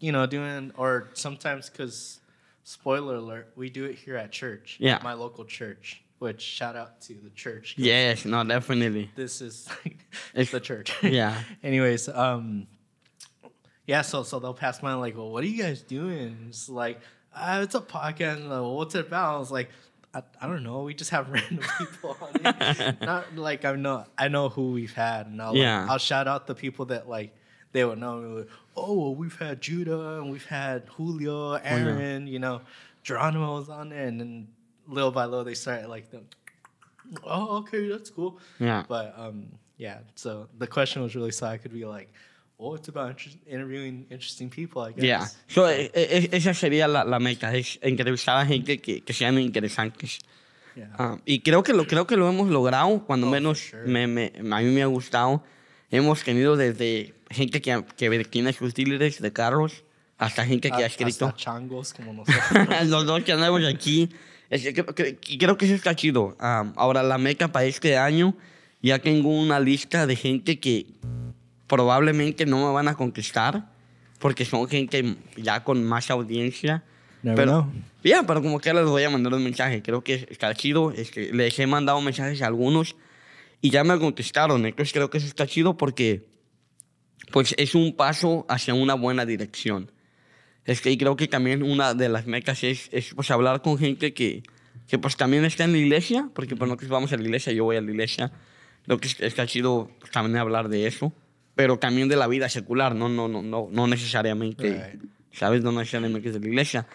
[0.00, 2.20] you know, doing or sometimes because
[2.64, 4.98] spoiler alert, we do it here at church, Yeah.
[5.04, 6.02] my local church.
[6.18, 7.74] Which shout out to the church.
[7.76, 9.10] Yes, no, definitely.
[9.14, 9.68] This is
[10.34, 10.94] It's- the church.
[11.02, 11.36] yeah.
[11.62, 12.66] Anyways, um,
[13.86, 14.02] yeah.
[14.02, 16.46] So so they'll pass by and like, well, what are you guys doing?
[16.48, 17.00] It's like,
[17.34, 18.36] uh, it's a podcast.
[18.36, 19.34] And, like, well, what's it about?
[19.34, 19.68] I was like,
[20.14, 20.82] I, I don't know.
[20.84, 23.00] We just have random people on it.
[23.02, 25.86] Not like I know I know who we've had, and I'll like, Yeah.
[25.90, 27.34] I'll shout out the people that like
[27.72, 28.18] they would know.
[28.20, 32.26] Like, oh, well, we've had Judah and we've had Julio, Aaron.
[32.28, 32.60] You know,
[33.02, 34.48] Geronimo was on there, and then
[34.88, 36.26] little by little they started like them.
[37.24, 38.38] Oh, okay, that's cool.
[38.58, 38.84] Yeah.
[38.88, 39.98] But um, yeah.
[40.14, 42.08] So the question was really so I could be like,
[42.58, 45.04] "Oh, it's about inter- interviewing interesting people." I guess.
[45.04, 45.26] Yeah.
[45.48, 49.38] So, e- e- esa sería la, la meta, es entrevistar a gente que, que sean
[49.38, 50.18] interesantes.
[50.74, 50.88] Yeah.
[50.98, 53.86] Ah, y creo que, lo, creo que lo hemos logrado, cuando Oh, menos sure.
[53.86, 55.42] me, me- a mí me ha gustado.
[55.90, 59.84] Hemos tenido desde gente que, que tiene sus dealers de carros
[60.18, 61.26] hasta gente que ha Ah, escrito.
[61.26, 62.86] hasta changos como nosotros.
[62.86, 64.08] Los dos que andamos aquí.
[64.54, 66.36] Y creo que eso está chido.
[66.38, 68.36] Ah, ahora, la meca para este año,
[68.82, 70.86] ya tengo una lista de gente que
[71.66, 73.70] probablemente no me van a conquistar,
[74.18, 76.84] porque son gente ya con más audiencia.
[77.22, 77.72] Never pero.
[78.04, 79.82] Ya, pero como que les voy a mandar un mensaje.
[79.82, 80.92] Creo que está chido.
[80.92, 82.96] Es que les he mandado mensajes a algunos
[83.60, 84.66] y ya me contestaron.
[84.66, 86.28] Entonces creo que eso está chido porque
[87.32, 89.90] pues es un paso hacia una buena dirección.
[90.64, 94.14] Es que creo que también una de las metas es, es pues hablar con gente
[94.14, 94.42] que,
[94.88, 97.64] que pues también está en la iglesia, porque pues nosotros vamos a la iglesia, yo
[97.64, 98.32] voy a la iglesia.
[98.84, 101.12] Creo que es- está chido pues, también hablar de eso,
[101.54, 105.02] pero también de la vida secular, no, no, no, no, no necesariamente, Right.
[105.32, 105.62] ¿sabes?
[105.62, 106.86] No necesariamente es de la iglesia.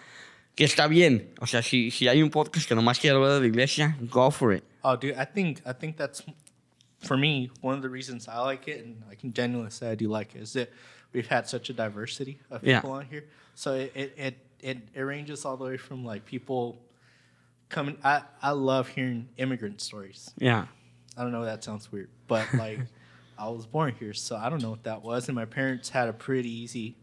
[0.56, 3.40] Que está bien, o sea, si, si hay un podcast que nomás quiere hablar de
[3.42, 4.64] la iglesia, go for it.
[4.82, 6.24] Oh, dude, I think I think that's
[7.02, 9.96] for me one of the reasons I like it, and I can genuinely say I
[9.96, 10.70] do like it, is that
[11.14, 12.80] we've had such a diversity of Yeah.
[12.80, 13.26] people on here.
[13.56, 16.82] So it it it, it, it ranges all the way from like people
[17.70, 17.98] coming.
[18.04, 20.32] I I love hearing immigrant stories.
[20.38, 20.66] Yeah.
[21.18, 21.46] I don't know.
[21.46, 22.80] That sounds weird, but like
[23.38, 25.28] I was born here, so I don't know what that was.
[25.30, 26.96] And my parents had a pretty easy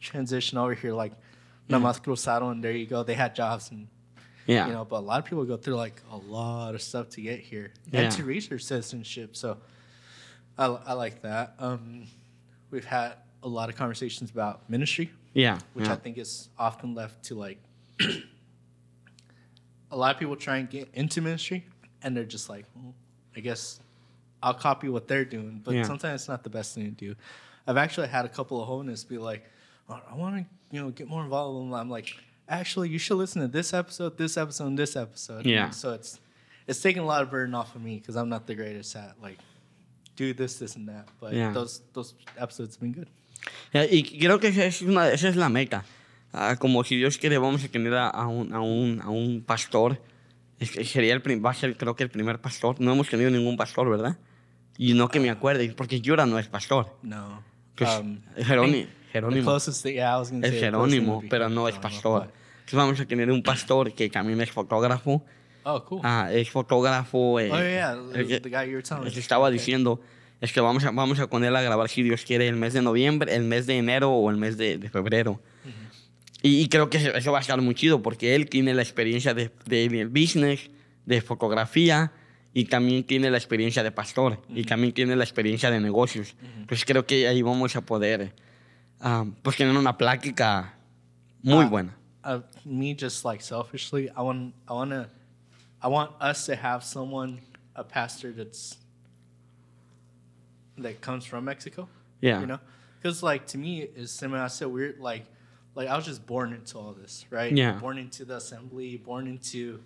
[0.00, 0.92] transition over here.
[0.92, 1.12] Like,
[1.68, 3.02] Namas cruzaron, and there you go.
[3.02, 3.88] They had jobs, and
[4.46, 4.66] Yeah.
[4.66, 4.84] you know.
[4.84, 7.72] But a lot of people go through like a lot of stuff to get here
[7.90, 8.00] Yeah.
[8.00, 9.36] and to reach their citizenship.
[9.36, 9.58] So
[10.58, 11.54] I, I like that.
[11.58, 12.06] Um,
[12.70, 15.58] we've had a lot of conversations about ministry yeah.
[15.74, 15.92] which yeah.
[15.92, 17.58] I think is often left to like
[19.90, 21.64] a lot of people try and get into ministry
[22.02, 22.94] and they're just like, well,
[23.36, 23.80] I guess
[24.42, 25.84] I'll copy what they're doing, but Yeah.
[25.84, 27.14] sometimes it's not the best thing to do.
[27.66, 29.44] I've actually had a couple of holiness be like,
[29.88, 31.64] oh, I want to, you know, get more involved.
[31.64, 32.16] And I'm like,
[32.48, 35.46] actually, you should listen to this episode, this episode, and this episode.
[35.46, 35.66] Yeah.
[35.66, 36.18] And so it's
[36.66, 39.14] it's taking a lot of burden off of me because I'm not the greatest at
[39.22, 39.38] like
[40.16, 41.08] do this, this, and that.
[41.20, 41.52] But Yeah.
[41.52, 43.08] those those episodes have been good.
[43.90, 45.84] Y creo que esa es, una, esa es la meta.
[46.32, 49.42] Ah, como si Dios quiere, vamos a tener a, a un, a, un, a un
[49.42, 50.00] pastor.
[50.58, 52.80] Es que sería el, va a ser, creo que el primer pastor.
[52.80, 54.16] No hemos tenido ningún pastor, ¿verdad?
[54.78, 56.96] Y no que me acuerde, porque Yura no es pastor.
[57.02, 57.42] No.
[57.74, 62.30] Pues, Um, Jerónimo, Jerónimo thing, yeah, es Jerónimo, pero no es pastor.
[62.60, 65.24] Entonces vamos a tener un pastor que también es fotógrafo.
[65.64, 66.00] Oh, cool.
[66.02, 67.38] Ah, es fotógrafo.
[67.40, 69.58] eh, oh yeah, the, guy you were telling estaba Okay.
[69.58, 70.00] diciendo,
[70.42, 72.74] es que vamos a, vamos a con él a grabar, si Dios quiere, el mes
[72.74, 75.40] de noviembre, el mes de enero o el mes de, de febrero.
[76.42, 78.82] y, y creo que eso, eso va a estar muy chido porque él tiene la
[78.82, 80.68] experiencia de, de- business,
[81.06, 82.12] de fotografía
[82.52, 86.34] y también tiene la experiencia de pastor y también tiene la experiencia de negocios.
[86.68, 88.34] Pues creo que ahí vamos a poder
[89.00, 90.74] ah, pues tener una plática
[91.42, 91.96] muy Ah, buena.
[92.24, 95.08] Uh, me just like selfishly, I want I want to
[95.82, 97.40] I want us to have someone
[97.74, 98.76] a pastor that's
[100.78, 101.88] that comes from Mexico.
[102.20, 102.40] Yeah.
[102.40, 102.60] You know,
[103.00, 104.42] because like to me, it's similar.
[104.42, 104.98] I said weird.
[105.00, 105.26] Like
[105.74, 107.52] like I was just born into all this, right?
[107.52, 107.72] Yeah.
[107.72, 108.96] Born into the assembly.
[108.96, 109.80] Born into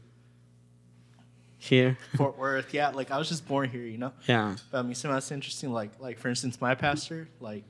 [1.58, 1.96] Here.
[2.16, 2.74] Fort Worth.
[2.74, 2.90] Yeah.
[2.90, 3.82] Like I was just born here.
[3.82, 4.12] You know.
[4.26, 4.56] Yeah.
[4.70, 5.72] But I mean, some that's interesting.
[5.72, 7.64] Like, like for instance, my pastor, like,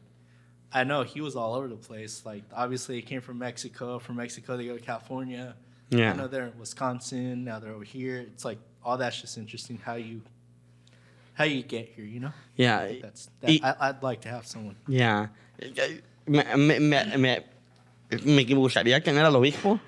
[0.73, 2.23] I know he was all over the place.
[2.25, 3.99] Like, obviously, he came from Mexico.
[3.99, 5.55] From Mexico, they go to California.
[5.91, 7.45] Yeah, I know they're in Wisconsin.
[7.45, 8.19] Now they're over here.
[8.19, 9.79] It's like all that's just interesting.
[9.79, 10.23] How you,
[11.39, 12.05] how you get here.
[12.05, 12.33] You know.
[12.57, 12.89] Yeah.
[13.03, 14.77] That's that, Y- I, I'd like to have someone.
[14.89, 15.29] Ya.
[16.27, 17.45] Me, me, me, me,
[18.55, 19.81] gustaría tener al obispo.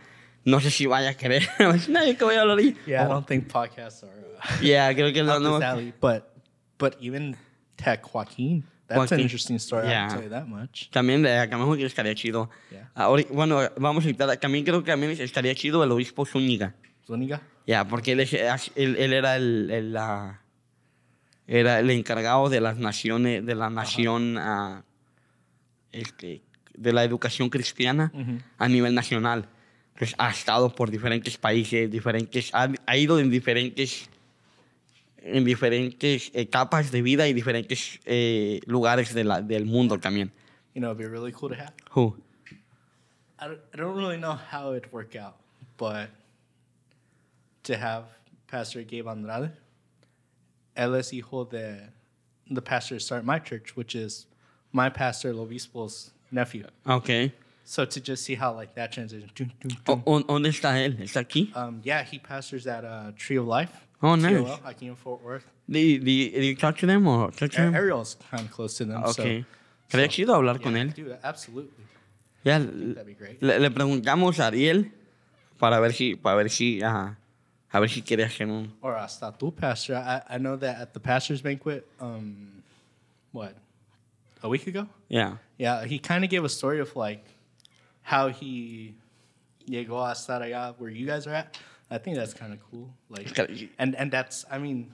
[0.44, 1.42] No sé si vaya a querer.
[1.88, 2.60] Nadie que vaya a hablar.
[2.86, 4.08] Yeah, I don't think podcasts are.
[4.08, 5.38] Uh, yeah, creo que no.
[5.40, 5.92] no alley.
[6.00, 6.32] But,
[6.78, 7.36] but even
[7.76, 8.64] Tech Joaquin.
[8.86, 9.14] That's Joaquin.
[9.18, 9.88] an interesting story.
[9.88, 10.04] Yeah.
[10.04, 10.88] I'll tell you that much.
[10.90, 12.48] También de mejor que estaría chido.
[12.70, 12.88] Yeah.
[12.94, 14.34] Ahora, bueno, vamos a invitar.
[14.38, 16.74] También creo que también estaría chido el obispo Zúñiga.
[17.06, 17.42] Zuniga.
[17.66, 18.32] Ya, porque él, es-
[18.76, 20.40] él, él era el, el, la-
[21.48, 24.84] era el encargado de las naciones, de la nación, ah,
[25.90, 26.42] este,
[26.76, 28.38] de la educación cristiana Ujú.
[28.58, 29.48] a nivel nacional.
[29.98, 34.08] Pues ha estado por diferentes países, diferentes, ha, ha ido en diferentes,
[35.22, 40.30] en diferentes etapas de vida y diferentes eh, lugares de la, del mundo también.
[40.74, 41.72] You know, it'd be really cool to have.
[41.96, 42.16] Who?
[43.40, 45.36] I don't, I don't really know how it'd work out,
[45.78, 46.10] but
[47.64, 48.04] to have
[48.46, 49.50] Pastor Gabe Andrade,
[50.78, 51.90] él hijo de
[52.50, 54.26] the pastor that started my church, which is
[54.72, 56.64] my pastor, El Obispo's nephew.
[56.86, 57.32] Ok.
[57.64, 59.30] So to just see how like that transition.
[59.34, 60.02] dun, dun, dun.
[60.06, 60.96] o- ¿Dónde está él?
[61.00, 61.52] ¿Está aquí?
[61.54, 63.70] Um, yeah, he pastors at uh, Tree of Life.
[64.00, 64.32] Oh, nice.
[64.38, 65.44] TOL, like in Fort Worth.
[65.68, 67.74] Did, did, did you talk to them or talk to A- them?
[67.74, 69.02] Ariel's kind of close to them.
[69.04, 69.14] Ok.
[69.14, 69.44] So,
[69.90, 70.94] Sería chido hablar con yeah, él.
[70.94, 71.84] dude, absolutely.
[72.44, 73.42] Ya, That'd be great.
[73.42, 74.92] le, le preguntamos a Ariel
[75.58, 77.18] para ver si, para ver si, ajá,
[77.72, 78.72] a ver si quiere hacer un.
[78.82, 79.96] Or hasta tu pastor.
[79.96, 82.62] I, I know that at the pastor's banquet, um,
[83.32, 83.54] what,
[84.42, 84.86] a week ago?
[85.08, 85.36] Yeah.
[85.58, 87.24] Yeah, he kind of gave a story of like
[88.02, 88.94] how he
[89.68, 91.58] llegó a estar allá where you guys are at.
[91.90, 92.90] I think that's kind of cool.
[93.08, 93.38] Like,
[93.78, 94.92] and and that's I mean,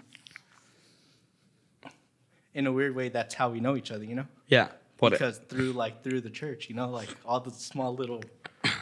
[2.55, 4.05] in a weird way, that's how we know each other.
[4.05, 4.69] You know, Yeah.
[5.01, 8.23] Because through like through the church, you know, like all the small little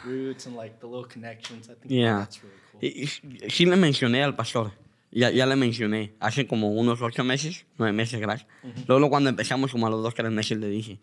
[0.05, 1.69] roots and like the little connections.
[1.69, 2.19] I think Yeah.
[2.19, 2.79] that's really cool.
[2.83, 3.03] y-
[3.45, 4.71] y- sí le mencioné al pastor.
[5.11, 6.13] Ya, ya le mencioné.
[6.19, 8.49] Hace como unos ocho meses, nueve meses, gracias.
[8.87, 10.99] Luego cuando empezamos, como a los dos, tres meses, le dije.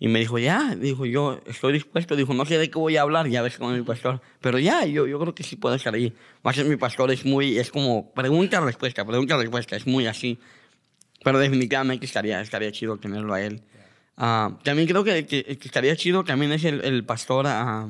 [0.00, 2.14] Y me dijo, ya, dijo, yo estoy dispuesto.
[2.16, 4.20] Dijo, no sé de qué voy a hablar, ya ves con mi pastor.
[4.40, 6.12] Pero ya, yo, yo creo que sí puedo estar ahí.
[6.42, 10.38] Más mi pastor es muy, es como pregunta-respuesta, pregunta-respuesta, es muy así.
[11.24, 13.62] Pero definitivamente estaría, estaría chido tenerlo a él.
[14.16, 17.88] Ah, también creo que, que- que estaría chido, también es el, el pastor, ah,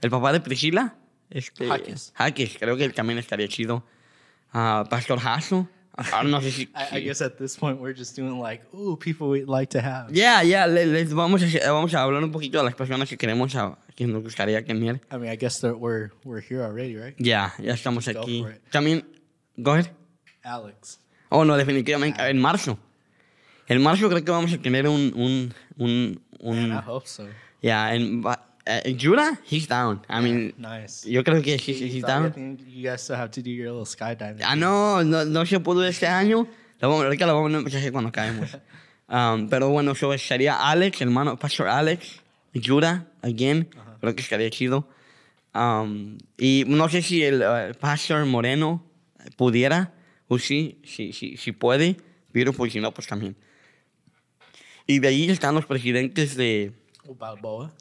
[0.00, 0.94] el papá de Priscila.
[1.30, 2.12] Este, Jaques.
[2.16, 3.84] Jaques, creo que también estaría chido.
[4.52, 5.68] Ah, pastor Jasso.
[6.12, 6.62] Ah, no sé si...
[6.62, 9.68] I, I si- guess at this point we're just doing like, ooh, people we'd like
[9.76, 10.12] to have.
[10.12, 13.16] Ya, ya, le- les vamos, a, vamos a hablar un poquito de las personas que
[13.16, 15.00] queremos, a- que nos gustaría tener.
[15.12, 17.16] I mean, I guess that we're we're here already, right?
[17.18, 18.44] Ya, ya estamos Go aquí.
[18.70, 19.04] También,
[19.56, 19.90] go ahead.
[20.44, 21.00] Alex.
[21.30, 22.78] Oh, no, definitivamente, en marzo.
[23.66, 27.26] En marzo creo que vamos a tener un, un, un, Man, I un hope so.
[27.60, 28.22] ya, en,
[28.84, 30.00] en Jura, he's down.
[30.08, 31.04] I mean, Nice.
[31.08, 32.32] yo creo que he's, he's I down.
[32.32, 34.42] think you guys still have to do your little skydiving.
[34.44, 36.46] Ah, no, no, no se pudo este año.
[36.80, 38.56] Lo vamos, ahorita lo vamos a empezar cuando caemos.
[39.10, 42.20] Um, pero bueno, so sería Alex, hermano, Pastor Alex,
[42.54, 43.66] Jura, again.
[44.00, 44.86] Creo que estaría chido.
[45.54, 48.84] Um, y no sé si el uh, Pastor Moreno
[49.36, 49.94] pudiera,
[50.28, 51.96] o sí, si, si, si puede,
[52.34, 53.34] beautiful, si no, pues también.
[54.86, 56.74] Y de ahí están los presidentes de
[57.18, 57.72] Balboa.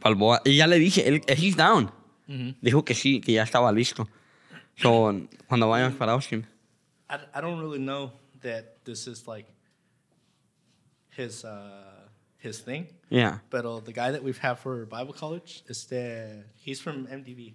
[0.00, 0.40] Balboa.
[0.44, 1.90] Y ya le dije, él, he's down.
[2.26, 2.56] Mhm.
[2.62, 4.08] Dijo que sí, que ya estaba listo.
[4.76, 5.12] So,
[5.48, 6.46] cuando vayamos para Austin.
[7.08, 9.46] I, I don't really know that this is like
[11.10, 12.06] his uh,
[12.38, 13.38] his thing, Yeah.
[13.50, 17.52] but uh, the guy that we've had for Bible college is the he's from MDV,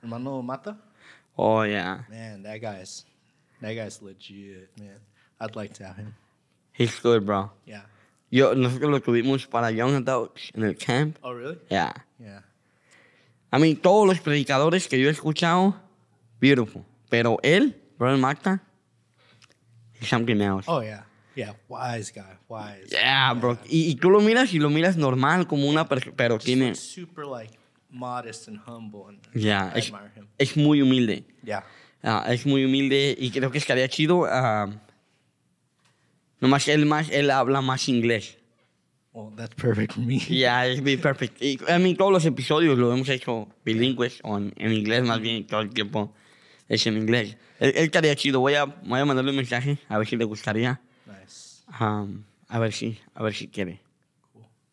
[0.00, 0.76] Hermano Mata.
[1.38, 2.00] Oh, yeah.
[2.08, 3.04] Man, that guy's
[3.60, 4.98] that guy's legit, man.
[5.38, 6.14] I'd like to have him.
[6.72, 7.50] He's good, bro.
[7.66, 7.82] Yeah.
[8.30, 11.16] Yo, nosotros lo tuvimos para Young Adults en el camp.
[11.22, 11.58] Oh, really?
[11.70, 11.92] Yeah.
[12.18, 12.42] Yeah.
[13.50, 15.74] A mí, todos los predicadores que yo he escuchado,
[16.40, 16.82] beautiful.
[17.08, 18.62] Pero él, Brother Magda,
[20.00, 20.64] he's something else.
[20.68, 21.04] Oh, yeah.
[21.36, 21.54] Yeah.
[21.68, 22.36] Wise guy.
[22.48, 22.90] Wise.
[22.90, 23.58] Yeah, bro.
[23.68, 26.64] Y, y tú lo miras y lo miras normal, como una persona, pero Just tiene...
[26.70, 27.56] like super like
[27.90, 30.26] modest and humble, and Ya, I es, admire him.
[30.38, 31.24] es muy humilde.
[31.44, 31.64] Yeah.
[32.02, 34.26] Ah, es muy humilde y creo que estaría chido.
[34.28, 34.66] ah,
[36.40, 38.38] nomás él, más, él habla más inglés.
[39.12, 40.18] Well, that's perfect for me.
[40.28, 41.40] Yeah, it's be perfect.
[41.42, 45.20] Y, a mí todos los episodios lo hemos hecho bilingües o en, en inglés más
[45.20, 46.14] bien, todo el tiempo
[46.68, 47.36] es en inglés.
[47.58, 48.40] Él, él estaría chido.
[48.40, 50.80] Voy a, voy a mandarle un mensaje a ver si le gustaría.
[51.06, 51.62] Nice.
[51.80, 53.80] Um, a ver si, a ver si quiere.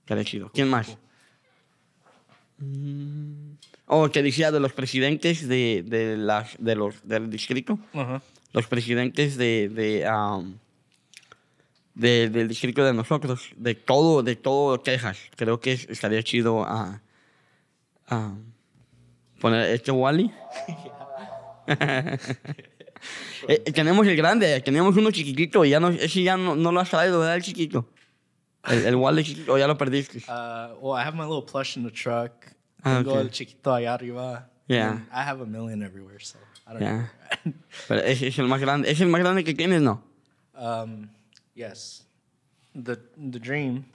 [0.02, 0.52] Estaría chido.
[0.54, 0.98] ¿Quién más?
[2.58, 3.54] Mm,
[3.96, 7.78] Oh, que decía de los presidentes de, de las, de los, del distrito.
[7.94, 8.22] Uh-huh.
[8.54, 10.56] Los presidentes de, de, um,
[11.96, 13.50] de- del distrito de nosotros.
[13.56, 15.18] De todo, de todo Texas.
[15.36, 17.02] Creo que es- estaría chido a,
[18.08, 18.34] a
[19.40, 20.32] poner este Wally.
[23.50, 26.80] Eh, tenemos el grande, tenemos uno chiquitito y ya no, ese ya no, no lo
[26.80, 27.36] has traído, ¿verdad?
[27.36, 27.90] El chiquito.
[28.66, 30.20] El, el Wally chiquito, o ya lo perdiste.
[30.20, 32.32] Uh, well, I have my little plush in the truck.
[32.82, 33.22] Ah, Tengo okay.
[33.24, 34.50] el chiquito allá arriba.
[34.68, 34.92] Yeah.
[34.92, 37.10] And I have a million everywhere, so I don't Yeah.
[37.44, 37.54] know.
[37.90, 38.90] Pero ese es el más grande.
[38.90, 40.02] Es el más grande que tienes, ¿no?
[40.58, 41.10] um,
[41.56, 42.04] yes.
[42.76, 43.86] The the dream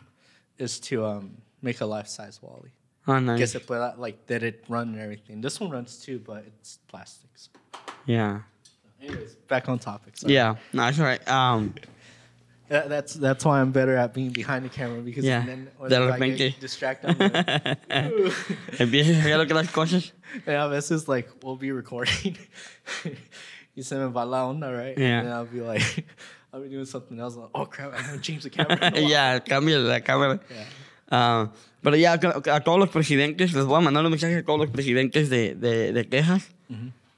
[0.59, 2.73] is to um, make a life-size Wally.
[3.07, 3.53] Ah, Que nice.
[3.53, 5.41] se pueda, like, that it run and everything.
[5.41, 7.31] This one runs too, but it's plastic.
[7.35, 7.51] So.
[8.07, 8.41] Yeah.
[9.03, 10.17] Anyways, back on topic.
[10.17, 10.35] sorry.
[10.35, 10.57] Yeah.
[10.73, 11.27] No, it's alright.
[11.29, 11.75] Um,
[12.71, 15.41] That, that's that's why I'm better at being behind the camera because Yeah.
[15.47, 16.37] then when De if I repente.
[16.37, 17.89] get distracted, I'm like,
[18.79, 20.13] Empiezas a hacer otras cosas.
[20.47, 22.37] and a veces like we'll be recording.
[23.75, 24.99] you send me va la onda, right?
[24.99, 25.21] Yeah.
[25.21, 26.05] And I'll be like,
[26.53, 27.37] I'll be doing something else.
[27.37, 27.93] Like, oh crap!
[27.95, 28.77] I haven't changed the camera.
[28.89, 30.41] in a while." ya, cambia la cámara.
[30.51, 30.65] Yeah.
[31.11, 34.45] Ah, pero ya a, a todos los presidentes, les voy a mandar un mensaje a
[34.45, 36.51] todos los presidentes de, de, de Texas,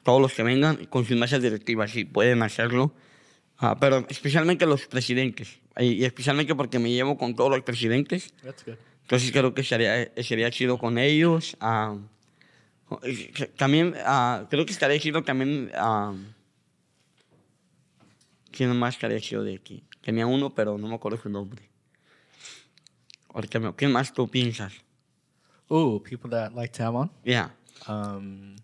[0.05, 2.93] todos los que vengan con sus mesas directivas, si pueden hacerlo.
[3.59, 8.33] Ah, pero especialmente los presidentes, y, especialmente porque me llevo con todos los presidentes.
[8.45, 8.75] That's good.
[9.03, 11.57] Entonces creo que sería, sería chido con ellos.
[11.61, 11.97] ah,
[13.03, 13.95] eh, también
[14.51, 15.71] creo que estaría chido también.
[18.51, 19.85] ¿Quién más chido de aquí?
[20.03, 21.69] Tenía uno, pero no me acuerdo su nombre.
[23.33, 24.73] Ahorita me- ¿Quién más tú piensas?
[25.71, 27.11] Ooh, people that like to have on.
[27.25, 27.55] Ya.
[27.87, 28.57] Um,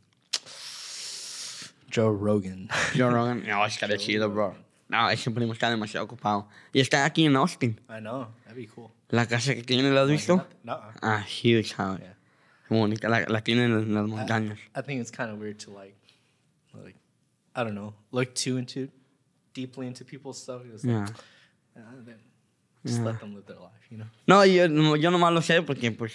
[1.89, 2.68] Joe Rogan.
[2.97, 3.45] Joe Rogan.
[3.47, 4.57] No, estaría chido, bro.
[4.89, 6.49] No, ese primo está demasiado ocupado.
[6.72, 7.80] Y está aquí en Austin.
[7.89, 8.91] I know that'd be cool.
[9.09, 10.47] La casa que tiene, ¿la has visto?
[10.64, 10.80] No.
[11.01, 12.01] Ah, huge house.
[12.01, 12.16] Yeah.
[12.68, 13.09] Bonita.
[13.09, 14.59] La, la tiene en las montañas.
[14.76, 15.95] I think it's kind of weird to like,
[16.74, 16.97] like,
[17.55, 18.89] I don't know, look too into,
[19.57, 20.62] deeply into people's stuff.
[20.72, 21.09] It's like,
[21.74, 21.82] Yeah.
[21.82, 22.18] uh, then
[22.84, 24.07] just let them live their life, you know.
[24.26, 26.12] No, yo, no- yo nomás lo sé porque pues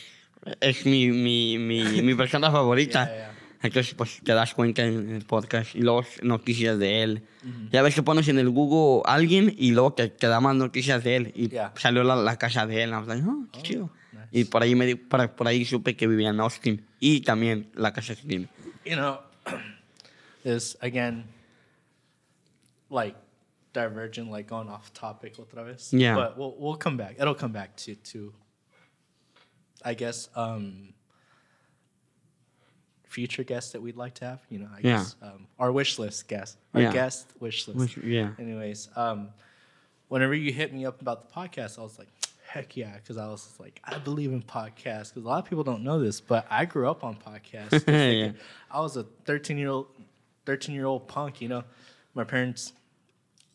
[0.62, 3.06] es mi, mi, mi, mi persona favorita.
[3.12, 3.28] Yeah, yeah.
[3.64, 7.24] Entonces pues te das cuenta en el podcast y luego noticias de él.
[7.72, 11.04] Ya ves que pones en el Google alguien y luego te, te da más noticias
[11.04, 11.32] de él.
[11.36, 11.72] Y Yeah.
[11.78, 12.90] salió la, la casa de él.
[12.90, 13.92] I was like, oh, qué chido.
[14.14, 14.28] nice.
[14.32, 16.84] Y por ahí, me por, por ahí supe que vivía en Austin.
[17.00, 18.48] Y también la casa que tiene.
[18.84, 19.20] You know,
[20.44, 21.26] is again,
[22.90, 23.16] like,
[23.74, 25.94] divergent, like going off topic otra vez.
[25.94, 26.16] Yeah.
[26.16, 27.16] But we'll we'll come back.
[27.20, 28.34] It'll come back to to.
[29.84, 30.94] I guess um.
[33.04, 34.98] Future guests that we'd like to have, you know, I Yeah.
[35.00, 36.94] guess um, our wish list guest, our Yeah.
[36.94, 37.78] guest wish list.
[37.78, 38.32] Wish- yeah.
[38.40, 39.32] Anyways, um,
[40.08, 42.08] whenever you hit me up about the podcast, I was like,
[42.48, 45.10] heck yeah, because I was like, I believe in podcasts.
[45.10, 47.86] Because a lot of people don't know this, but I grew up on podcasts.
[47.88, 48.32] Yeah.
[48.70, 49.88] I was a 13 year old,
[50.46, 51.42] 13 year old punk.
[51.42, 51.64] You know,
[52.14, 52.72] my parents,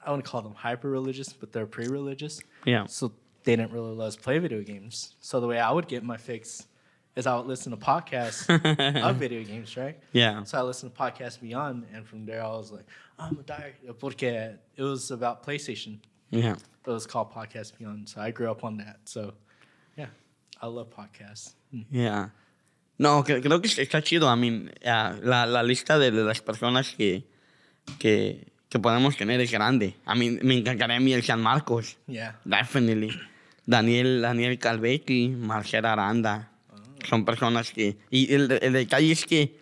[0.07, 2.41] I wouldn't call them hyper religious, but they're pre religious.
[2.65, 2.87] Yeah.
[2.87, 3.13] So
[3.45, 5.15] they didn't really let us play video games.
[5.21, 6.67] So the way I would get my fix
[7.17, 8.49] is I would listen to podcasts
[9.11, 9.99] of video games, right?
[10.13, 10.45] Yeah.
[10.45, 12.87] So I listened to podcasts Beyond, and from there I was like,
[13.19, 14.23] I'm a die porque
[14.77, 15.99] it was about PlayStation.
[16.31, 16.57] Yeah.
[16.87, 18.09] It was called Podcast Beyond.
[18.09, 18.99] So I grew up on that.
[19.07, 19.35] So
[19.97, 20.07] yeah,
[20.63, 21.55] I love podcasts.
[21.75, 21.87] Mm.
[21.91, 22.29] Yeah.
[22.99, 24.27] No, cre- creo que está chido.
[24.27, 27.25] I mean, ah, la, la lista de, de las personas que,
[27.99, 29.95] que, que podemos tener es grande.
[30.05, 31.97] A mí me encantaría a mí el San Marcos.
[32.07, 32.39] Yeah.
[32.45, 33.11] Definitely.
[33.65, 36.51] Daniel, Daniel Calvetti, Marcela Aranda.
[37.09, 37.97] Son personas que...
[38.11, 39.57] Y el, el detalle es que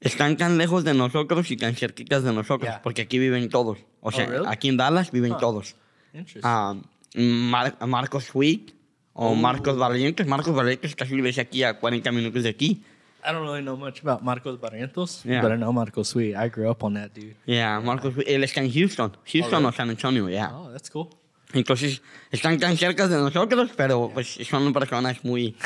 [0.00, 2.68] están tan lejos de nosotros y tan cerquitas de nosotros.
[2.70, 2.82] Yeah.
[2.82, 3.78] Porque aquí viven todos.
[4.00, 4.46] O sea, really?
[4.48, 5.38] aquí en Dallas viven Huh.
[5.38, 5.76] todos.
[6.14, 6.40] Interesting.
[6.44, 6.74] Ah,
[7.14, 8.72] Mar- Marcos Sweet
[9.12, 9.34] o Oh.
[9.34, 10.26] Marcos Barrientos.
[10.26, 12.82] Marcos Barrientos casi vive aquí a 40 minutos de aquí.
[13.24, 15.42] I don't really know much about Marcos Barrientos, Yeah.
[15.42, 16.34] but I know Marcos Sweet.
[16.36, 17.34] I grew up on that dude.
[17.46, 18.26] Yeah, Marcos Sweet.
[18.28, 19.12] Él está en Houston.
[19.26, 19.66] Houston really?
[19.66, 20.50] o San Antonio, yeah.
[20.52, 21.10] Oh, that's cool.
[21.52, 22.00] Entonces,
[22.30, 25.56] están tan cerca de nosotros, pero pues son personas muy...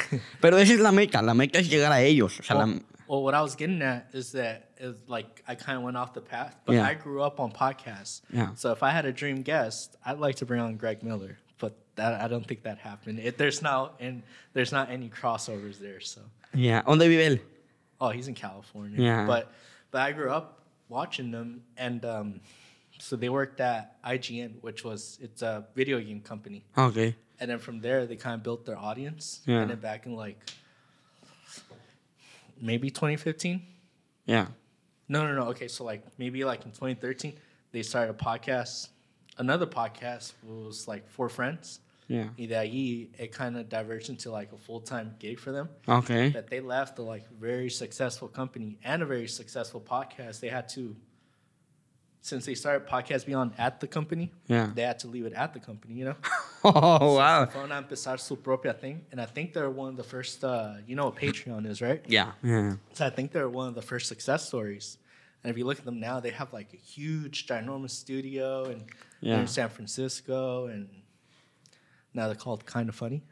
[0.40, 2.40] Pero esa es la meta, la meta es llegar a ellos.
[2.40, 5.55] O sea, la- Well, well, what I was getting at is that is like I
[5.55, 6.86] kind of went off the path, but Yeah.
[6.88, 8.22] I grew up on podcasts.
[8.32, 8.55] Yeah.
[8.57, 11.74] So if I had a dream guest, I'd like to bring on Greg Miller, but
[11.96, 13.18] that I don't think that happened.
[13.20, 14.22] It, there's now and
[14.55, 16.00] there's not any crossovers there.
[16.00, 16.22] So
[16.55, 16.82] Yeah.
[16.82, 17.40] ¿Dónde vive él?
[18.00, 19.00] oh, he's in California.
[19.00, 19.26] Yeah.
[19.26, 19.52] But
[19.90, 22.40] but I grew up watching them, and um,
[22.98, 27.14] so they worked at IGN, which was it's a video game company, Okay.
[27.40, 29.40] and then from there they kind of built their audience.
[29.46, 29.61] Yeah.
[29.61, 30.38] And then back in like
[32.61, 33.62] maybe 2015.
[34.26, 34.46] Yeah.
[35.09, 35.48] No, no, no.
[35.50, 37.34] Okay, so like maybe like in 2013,
[37.72, 38.88] they started a podcast.
[39.38, 41.80] Another podcast was like four friends.
[42.09, 42.28] Yeah.
[42.38, 45.68] Y de ahí, it kind of diverged into like a full time gig for them.
[45.88, 46.28] Okay.
[46.30, 50.40] That they left a like very successful company and a very successful podcast.
[50.40, 50.94] They had to,
[52.20, 54.70] since they started Podcast Beyond at the company, Yeah.
[54.74, 56.16] they had to leave it at the company, you know?
[56.66, 57.44] Oh, wow.
[57.44, 59.05] Fueron a empezar su propia thing.
[59.12, 62.02] And I think they're one of the first, uh, you know what Patreon is, right?
[62.09, 62.32] Yeah.
[62.42, 62.76] Yeah.
[62.94, 64.96] So I think they're one of the first success stories.
[65.42, 68.84] And if you look at them now, they have like a huge, ginormous studio, and
[69.20, 69.40] Yeah.
[69.40, 70.88] in San Francisco, and
[72.14, 73.22] now they're called Kind of Funny.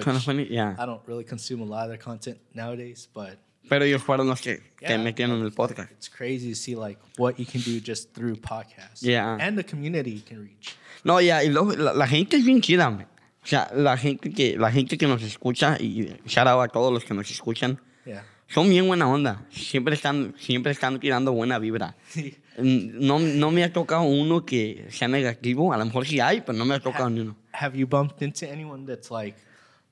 [0.00, 0.46] Kind of funny.
[0.48, 0.74] Yeah.
[0.78, 3.38] I don't really consume a lot of their content nowadays, but
[3.68, 4.98] Pero ellos fueron los que, que Yeah.
[4.98, 5.90] metieron en el podcast.
[5.92, 9.02] it's crazy to see like what you can do just through podcasts.
[9.02, 9.36] Yeah.
[9.40, 10.74] and the community you can reach.
[11.04, 13.06] No, ya, y luego la, la gente es bien chida, man.
[13.42, 16.92] O sea, la gente que, la gente que nos escucha, y shout out a todos
[16.92, 18.24] los que nos escuchan, Yeah.
[18.48, 19.46] son bien buena onda.
[19.50, 21.96] Siempre están, siempre están tirando buena vibra.
[22.58, 25.72] No, no me ha tocado uno que sea negativo.
[25.72, 27.34] A lo mejor sí hay, pero no me ha tocado ni uno.
[27.52, 29.36] Have you bumped into anyone that's like,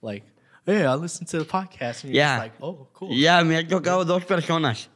[0.03, 0.25] like,
[0.67, 2.37] hey, I listened to the podcast, and you're Yeah.
[2.37, 3.11] just like, oh, cool.
[3.15, 4.89] Ya, me ha tocado dos personas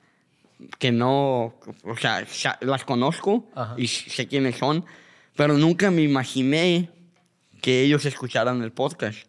[0.79, 1.55] que no,
[1.85, 2.25] o sea,
[2.61, 3.45] las conozco
[3.77, 4.85] y sé quiénes son,
[5.37, 6.89] pero nunca me imaginé
[7.61, 9.27] que ellos escucharan el podcast.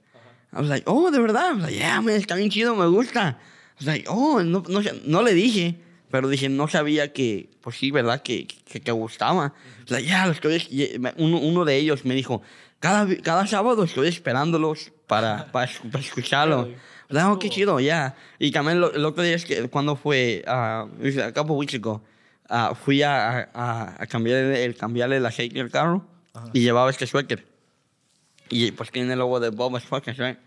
[0.54, 1.50] I was like, oh, de verdad.
[1.50, 3.38] I was like, yeah, man, está bien chido, me gusta.
[3.74, 4.64] I was like, oh, no,
[5.06, 5.76] no, le dije,
[6.10, 8.22] pero dije, no sabía que, pues sí, ¿verdad?
[8.22, 9.48] Que, que te gustaba.
[9.80, 12.42] I was like, yeah, lo estoy, y uno, uno de ellos me dijo,
[12.86, 16.70] cada, cada sábado estoy esperándolos para, para, para escucharlo.
[17.10, 18.16] Oh, qué chido, ya.
[18.38, 22.04] Y también lo, el otro día es que cuando fue, a weeks ago,
[22.50, 26.06] ah, fui a, a, a cambiar el, cambiarle el aceite del carro
[26.54, 27.46] y llevaba este suéter.
[28.50, 30.38] Y pues tiene el logo de Bob's Podcast, right?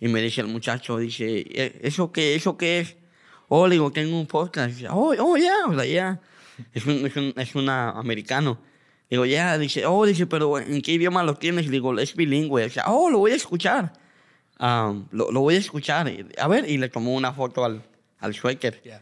[0.00, 2.96] Y me dice el muchacho, dice, "¿E- ¿eso qué, eso qué es?
[3.48, 4.82] Oh, le digo, tengo un podcast.
[4.90, 6.20] Oh, oh, ya, o sea, ya.
[6.72, 8.58] Es un, es un, es una americano.
[9.14, 11.70] Digo, ya, dice, oh, dice, pero ¿en qué idioma lo tienes?
[11.70, 12.64] Digo, es bilingüe.
[12.64, 13.92] O sea, oh, lo voy a escuchar.
[14.58, 16.10] Am, lo, lo voy a escuchar.
[16.36, 17.82] A ver, y le tomó una foto al,
[18.18, 18.80] al suéter.
[18.82, 19.00] Yeah.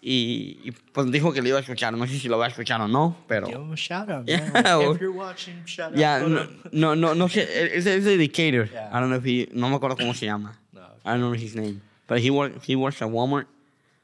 [0.00, 1.92] Y, y, pues dijo que lo iba a escuchar.
[1.96, 3.46] No sé si lo va a escuchar o no, pero...
[3.76, 4.64] Shout out, Yeah, man.
[4.64, 6.28] Like, well- if you're watching, shout Ya, out.
[6.28, 7.46] no, no, no, no sé,
[7.76, 8.68] es, de Decatur.
[8.68, 8.90] Yeah.
[8.92, 10.58] I don't know if he, no me acuerdo cómo se llama.
[10.72, 11.82] No, I don't know his name.
[12.08, 13.46] But he, work, he works at Walmart,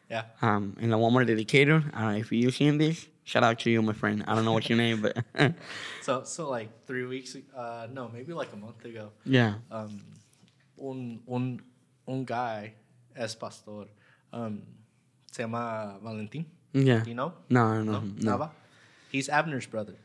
[0.09, 0.23] Yeah.
[0.41, 1.83] um, in the Walmart de Decatur.
[1.93, 3.09] I don't know if you're seeing this.
[3.29, 4.25] Shout out to you, my friend.
[4.27, 5.23] I don't know what your name, but
[6.03, 9.57] So, so like three weeks, uh, no, maybe like a month ago, yeah.
[9.71, 10.01] um,
[10.81, 11.61] un, un,
[12.09, 12.73] un guy
[13.15, 13.85] es pastor,
[14.33, 14.63] um,
[15.31, 16.47] se llama Valentín.
[16.73, 17.01] Yeah.
[17.05, 17.35] Do you know?
[17.51, 18.37] No, no, No, no.
[18.39, 18.51] Nava?
[19.13, 19.97] He's Abner's brother.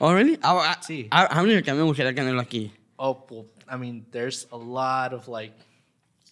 [0.00, 0.38] Oh, really?
[0.44, 1.08] Ah, ah, Sí.
[1.10, 2.70] ah, A mí también me gustaría tenerlo aquí.
[2.96, 5.52] Oh, well, I mean, there's a lot of like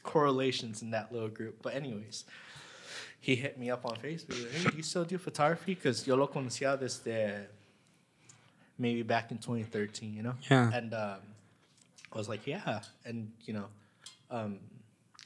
[0.05, 1.61] correlations in that little group.
[1.61, 2.25] But anyways,
[3.21, 4.31] he hit me up on Facebook.
[4.43, 5.75] Like, hey, do you still do photography?
[5.75, 7.47] Because yo lo conocía desde
[8.79, 10.35] maybe back in 2013, you know?
[10.51, 10.71] Yeah.
[10.73, 11.19] And um,
[12.13, 12.81] I was like, yeah.
[13.05, 13.67] And, you know,
[14.31, 14.59] um,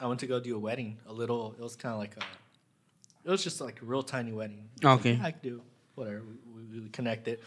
[0.01, 2.25] I went to go do a wedding, a little, it was kind of like a,
[3.25, 4.69] it was just like a real tiny wedding.
[4.83, 5.13] I was like, Okay.
[5.21, 5.63] yeah, I could do
[5.95, 6.23] whatever.
[6.53, 7.39] We, we, we connected.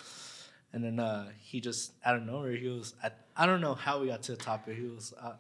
[0.74, 4.00] And then uh, he just out of nowhere, he was I, I don't know how
[4.00, 4.78] we got to the topic.
[4.78, 5.34] He was uh,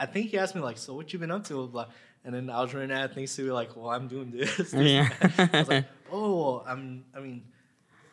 [0.00, 1.66] I think he asked me like, so what you been up to?
[1.66, 1.86] Blah.
[2.28, 4.74] And then I was running out of things to be like, well, I'm doing this.
[4.76, 5.08] Yeah.
[5.38, 7.42] I was like, oh, I'm I mean.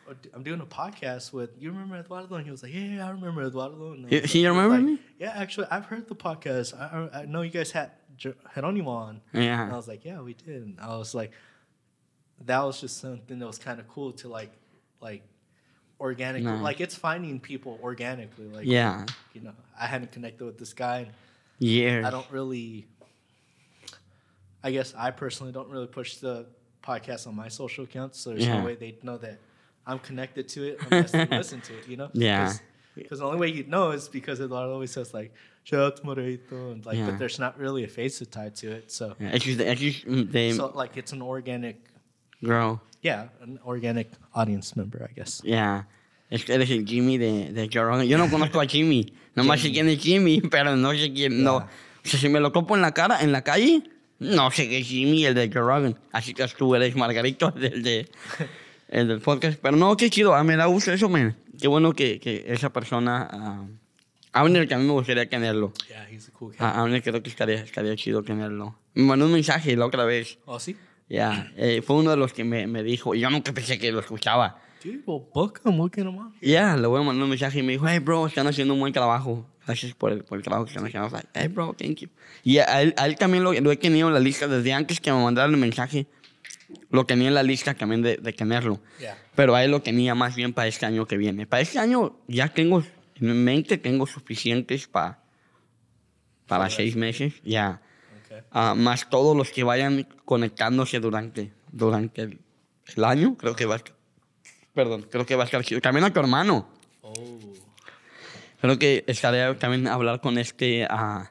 [0.08, 1.70] uh, I'm doing a podcast with you.
[1.70, 2.34] Remember Eduardo?
[2.36, 4.98] And he was like, "Yeah, yeah I remember Eduardo." And He- like- remember like, me?
[5.18, 6.72] Yeah, actually, I've heard the podcast.
[6.80, 9.20] I, I, I know you guys had Jeronimo on.
[9.34, 9.64] Yeah.
[9.64, 10.62] And I was like, yeah, we did.
[10.62, 11.32] And I was like,
[12.46, 14.52] that was just something that was kind of cool to like,
[15.02, 15.24] like,
[16.00, 16.42] organic.
[16.42, 16.62] Nice.
[16.62, 18.46] Like it's finding people organically.
[18.48, 19.04] Like, Yeah.
[19.34, 21.08] you know, I hadn't connected with this guy.
[21.58, 22.06] Years.
[22.06, 22.86] I don't really.
[24.66, 26.46] I guess I personally don't really push the
[26.82, 28.58] podcast on my social accounts, so there's Yeah.
[28.58, 29.38] no way they'd know that
[29.86, 31.84] I'm connected to it unless they listen to it.
[31.88, 32.10] You know?
[32.12, 32.52] Yeah.
[32.96, 35.30] Because the only way you'd know is because Eduardo always says like
[35.64, 37.06] "shout out to Moreito," and like, Yeah.
[37.10, 38.90] but there's not really a face tied to it.
[38.90, 41.76] So, Yeah, it's just, it's just mm, they so like it's an organic,
[42.42, 42.80] grow.
[43.02, 45.42] yeah, an organic audience member, I guess.
[45.44, 45.84] Yeah.
[46.30, 48.06] Es que eres el Jimmy de, de Joe Rogan.
[48.08, 49.12] Yo no conozco a Jimmy.
[49.36, 51.42] Nomás sé quién es Jimmy, pero no sé quién.
[51.44, 51.56] No.
[51.58, 51.68] O
[52.08, 53.82] sea, si me lo topo en la cara, en la calle,
[54.18, 55.98] no sé qué es Jimmy, el de Joe Rogan.
[56.12, 58.08] Así que tú eres Margarito, el, de,
[58.88, 59.58] el del podcast.
[59.60, 60.34] Pero no, qué chido.
[60.34, 61.36] A mí me da gusto eso, man.
[61.60, 63.28] Qué bueno que, que esa persona.
[63.30, 63.64] ah,
[64.32, 65.72] Abner, que a mí me gustaría tenerlo.
[65.88, 66.60] Yeah, he's a cool cat.
[66.60, 68.78] A Abner creo que estaría, estaría chido tenerlo.
[68.94, 70.38] Me mandó un mensaje la otra vez.
[70.44, 70.76] oh, sí.
[71.08, 73.92] Ya, eh, fue uno de los que me, me dijo, y yo nunca pensé que
[73.92, 74.60] lo escuchaba.
[74.82, 75.74] Dude, well, book him.
[75.74, 76.34] Him on.
[76.42, 78.80] Ya, le voy a mandar un mensaje y me dijo, hey, bro, están haciendo un
[78.80, 79.46] buen trabajo.
[79.66, 81.08] Gracias por el, por el trabajo que están haciendo.
[81.10, 82.08] Like, hey, bro, thank you.
[82.44, 85.00] Y a él, a él también lo, lo he tenido en la lista desde antes
[85.00, 86.06] que me mandaran el mensaje.
[86.90, 88.80] Lo tenía en la lista también de, de tenerlo.
[89.00, 89.18] Yeah.
[89.34, 91.46] Pero a él lo tenía más bien para este año que viene.
[91.46, 92.82] Para este año ya tengo,
[93.16, 95.20] en mente tengo suficientes para,
[96.46, 97.34] para seis meses.
[97.44, 97.82] Ya.
[98.24, 98.38] Okay.
[98.52, 102.38] Ah, más todos los que vayan conectándose durante, durante el,
[102.94, 103.96] el año, creo que va a estar.
[104.74, 105.64] Perdón, creo que va a estar.
[105.80, 106.68] También a tu hermano.
[107.02, 107.38] Oh.
[108.66, 110.88] Creo que estaré también hablar con este.
[110.90, 111.30] ah,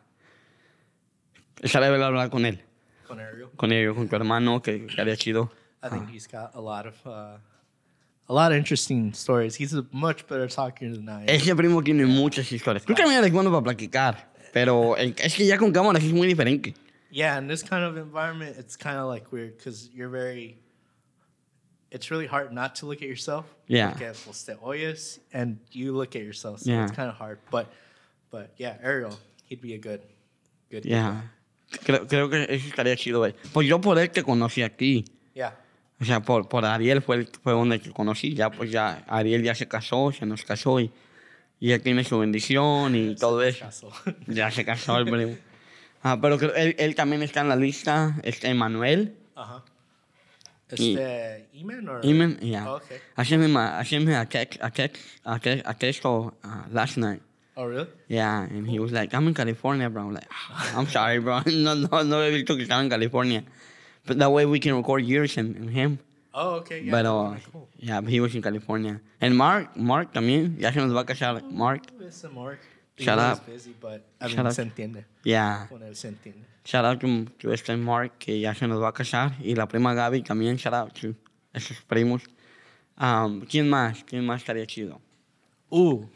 [1.61, 2.61] estaré a hablar con él.
[3.05, 3.49] Con Ariel.
[3.57, 5.51] Con él, con tu hermano, que estaría chido.
[5.83, 7.37] I think he's got a lot of uh,
[8.29, 9.55] a lot of interesting stories.
[9.55, 11.27] He's a much better talker than I am.
[11.27, 12.85] Ese primo tiene muchas historias.
[12.85, 14.31] Tú también eres bueno para platicar.
[14.53, 16.73] Pero es que ya con cámaras es muy diferente.
[17.11, 20.57] Yeah, in this kind of environment, it's kind of like weird because you're very.
[21.95, 23.45] It's really hard not to look at yourself.
[23.67, 23.91] Yeah.
[23.91, 26.83] Porque, pues, te oyes and you look at yourself, so Yeah.
[26.83, 27.39] it's kind of hard.
[27.49, 27.67] But,
[28.31, 29.17] but yeah, Ariel,
[29.49, 30.01] he'd be a good,
[30.69, 30.83] good.
[30.83, 31.31] Ya.
[31.85, 33.33] Creo, creo que eso estaría chido, güey.
[33.53, 35.05] Pues yo por él te conocí aquí.
[35.33, 35.55] Yeah.
[36.01, 38.33] O sea, por, por Ariel fue, fue donde te conocí.
[38.35, 40.91] Ya, pues ya, Ariel ya se casó, se nos casó y,
[41.61, 43.63] y él tiene su bendición y todo eso.
[43.65, 43.89] Castle.
[44.27, 45.37] Ya se casó el primo.
[46.03, 48.17] Ah, pero él, él también está en la lista.
[48.23, 49.15] Está Emanuel.
[49.37, 49.61] uh huh.
[50.71, 52.65] Y- Este Eman or Iman, yeah.
[52.67, 52.97] Oh, okay.
[53.17, 56.05] I sent him a, I sent him a text, a text, a text, a text
[56.05, 56.31] uh,
[56.71, 57.21] last night.
[57.55, 57.87] Oh really?
[58.07, 60.01] Yeah, and he was like, I'm in California, bro.
[60.07, 61.41] I'm like, "Ah, I'm sorry, bro.
[61.45, 63.43] no, no, no he visto que estaba en California.
[64.05, 65.99] But that way we can record yours and, and him.
[66.33, 66.81] Oh okay.
[66.81, 66.91] Yeah.
[66.91, 67.69] but, uh, cool.
[67.79, 68.99] yeah, but he was in California.
[69.21, 71.41] And Mark, Mark también, ya se nos va a casar.
[71.49, 72.59] Mark, Listen, Mark.
[72.97, 73.45] Shut up.
[73.45, 74.53] Busy, but I Shut mean, up.
[74.53, 75.05] se entiende.
[75.23, 75.67] yeah.
[75.69, 76.45] Con él se entiende.
[76.65, 79.33] Shout out to, to este Mark, que ya se nos va a casar.
[79.39, 81.13] Y la prima Gaby también, shout out to
[81.53, 82.23] esos primos.
[82.97, 84.03] Um, ¿Quién más?
[84.03, 84.99] ¿Quién más estaría chido?
[85.71, 86.09] Ooh,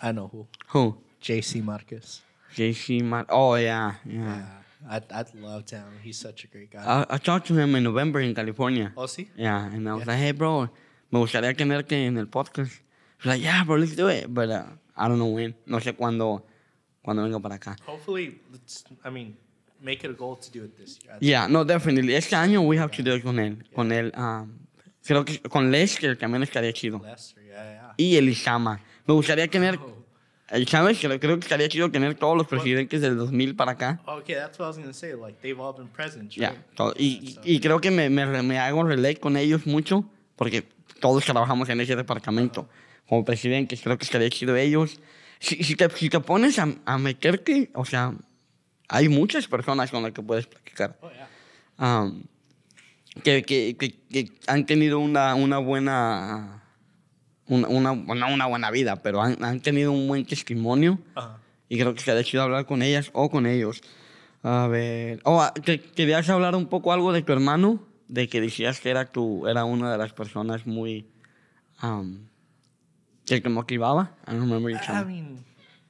[0.00, 0.46] I know who.
[0.72, 1.02] Who?
[1.20, 2.22] JC Marcus.
[2.54, 3.26] JC Mar.
[3.28, 4.22] Oh, yeah, yeah.
[4.22, 4.46] Yeah,
[4.88, 5.84] I'd, I'd love him.
[6.02, 6.84] He's such a great guy.
[6.84, 8.92] I, I talked to him in November in California.
[8.96, 9.28] oh, see?
[9.36, 10.68] Yeah, and I was like, hey, bro,
[11.10, 12.70] me gustaría tenerte en el podcast.
[13.18, 14.32] He's like, yeah, bro, let's do it.
[14.32, 14.64] But uh,
[14.96, 15.54] I don't know when.
[15.66, 16.42] No sé cuándo,
[17.04, 17.76] cuándo venga para acá.
[17.86, 19.36] Hopefully, let's, I mean,
[19.80, 21.16] make it a goal to do it this year.
[21.20, 22.14] Yeah, no, definitely.
[22.14, 23.62] Este año we have to do it con él.
[23.74, 24.50] Con él, um,
[25.04, 27.00] creo que con Les, que también estaría chido.
[27.04, 27.94] Lester, yeah, yeah.
[27.96, 28.80] Y Elisama.
[29.06, 30.64] Me gustaría tener, Oh.
[30.66, 30.98] ¿sabes?
[30.98, 34.00] Creo, creo que estaría chido tener todos los presidentes del 2000 para acá.
[34.06, 35.12] Okay, that's what I was gonna say.
[35.14, 36.60] Like they've all been presidents, Ya, right?
[36.74, 36.94] todo.
[36.96, 40.04] y, y, y creo que me, me, me hago relate con ellos mucho,
[40.36, 40.64] porque
[41.00, 42.68] todos trabajamos en ese departamento.
[43.06, 44.98] Como presidentes, creo que estaría chido ellos.
[45.40, 48.14] Si, si, te, si te pones a, a meterte, o sea,
[48.88, 50.98] hay muchas personas con las que puedes platicar.
[51.00, 52.02] Oh yeah.
[52.02, 52.22] um,
[53.22, 56.62] que, que, que, que han tenido una, una buena.
[57.46, 60.98] Una, una, no una buena vida, pero han, han tenido un buen testimonio.
[61.14, 61.22] Uh-huh.
[61.68, 63.82] Y creo que estaría chido hablar con ellas o con ellos.
[64.42, 65.20] A ver.
[65.24, 68.88] Oh, ah, que- querías hablar un poco algo de tu hermano, de que decías que
[68.88, 71.06] era tu, era una de las personas muy.
[71.82, 72.28] um,
[73.26, 74.08] motivaba.
[74.26, 75.14] I don't remember you I telling me.
[75.14, 75.44] mean,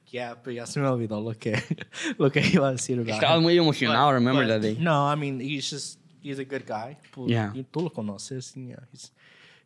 [0.07, 1.55] yeah, but ya se me olvidó lo que
[2.17, 3.43] lo que iba a decir about Estabas him.
[3.43, 4.77] muy emocionado, But- remember but that day.
[4.79, 6.97] No, I mean he's just he's a good guy.
[7.17, 7.51] Yeah.
[7.73, 8.53] Tú lo conoces.
[8.55, 9.11] Yeah, he's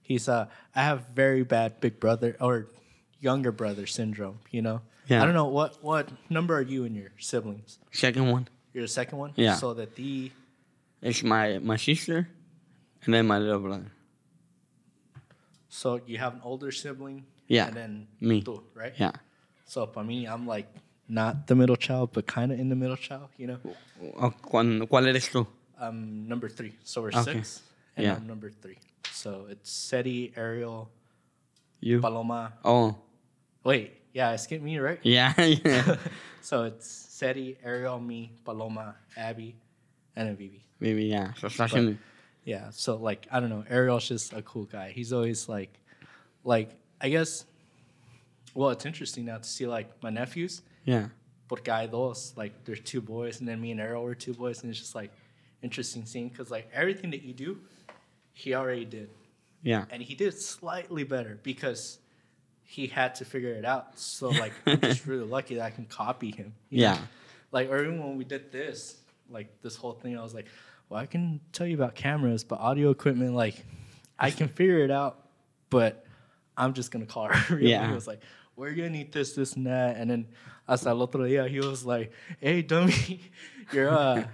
[0.01, 2.67] he's uh I have very bad big brother or
[3.19, 4.39] younger brother syndrome.
[4.51, 4.81] You know.
[5.07, 5.21] Yeah.
[5.21, 7.79] I don't know what what number are you and your siblings?
[7.91, 9.33] Second one You're the second one.
[9.35, 9.55] Yeah.
[9.55, 10.31] So that the
[11.01, 12.27] It's my, my sister
[13.05, 13.91] and then my little brother.
[15.69, 17.25] so you have an older sibling.
[17.49, 18.43] Yeah, And then me.
[18.43, 18.93] tú, right?
[18.97, 19.11] Yeah.
[19.65, 20.67] So for me, I'm like
[21.09, 23.29] not the middle child, but kind of in the middle child.
[23.37, 23.59] You know.
[24.21, 25.45] Oh, ¿cuán- ¿Cuál eres tú?
[25.81, 27.33] I'm number three, so we're Okay.
[27.41, 27.61] six,
[27.97, 28.15] and Yeah.
[28.15, 28.77] I'm number three.
[29.11, 30.89] So it's Seti, Ariel,
[31.81, 31.99] You.
[31.99, 32.53] Paloma.
[32.63, 32.95] Oh,
[33.63, 34.99] Wait, yeah, I skipped me, right?
[35.03, 35.33] yeah,
[35.65, 35.95] yeah.
[36.41, 39.55] so it's Seti, Ariel, me, Paloma, Abby,
[40.15, 40.61] and then Vivi.
[40.79, 41.33] Baby, yeah.
[41.35, 41.97] So estás.
[42.45, 44.91] Yeah, so like I don't know, Ariel's just a cool guy.
[44.91, 45.79] He's always like,
[46.43, 46.71] like
[47.01, 47.45] I guess.
[48.53, 50.61] Well, it's interesting now to see like my nephews.
[50.85, 51.07] Yeah.
[51.47, 54.61] Porque hay dos, like there's two boys, and then me and Ariel were two boys,
[54.61, 55.11] and it's just like
[55.61, 57.59] interesting seeing because like everything that you do,
[58.33, 59.09] he already did.
[59.61, 59.85] Yeah.
[59.89, 61.99] and he did slightly better because
[62.63, 63.97] he had to figure it out.
[63.99, 66.53] So like I'm just really lucky that I can copy him.
[66.69, 66.91] you know?
[66.93, 66.97] Yeah.
[67.51, 68.97] Like or even when we did this,
[69.29, 70.45] like this whole thing, I was like,
[70.87, 73.65] well, I can tell you about cameras, but audio equipment, like
[74.17, 75.27] I can figure it out,
[75.69, 76.05] but
[76.59, 77.59] I'm just gonna call her.
[77.61, 77.87] Yeah.
[77.87, 78.21] He was like,
[78.55, 80.27] we're gonna need this, this, and that, and then
[80.67, 83.21] hasta el otro día, he was like, hey, dummy,
[83.73, 84.25] you're uh.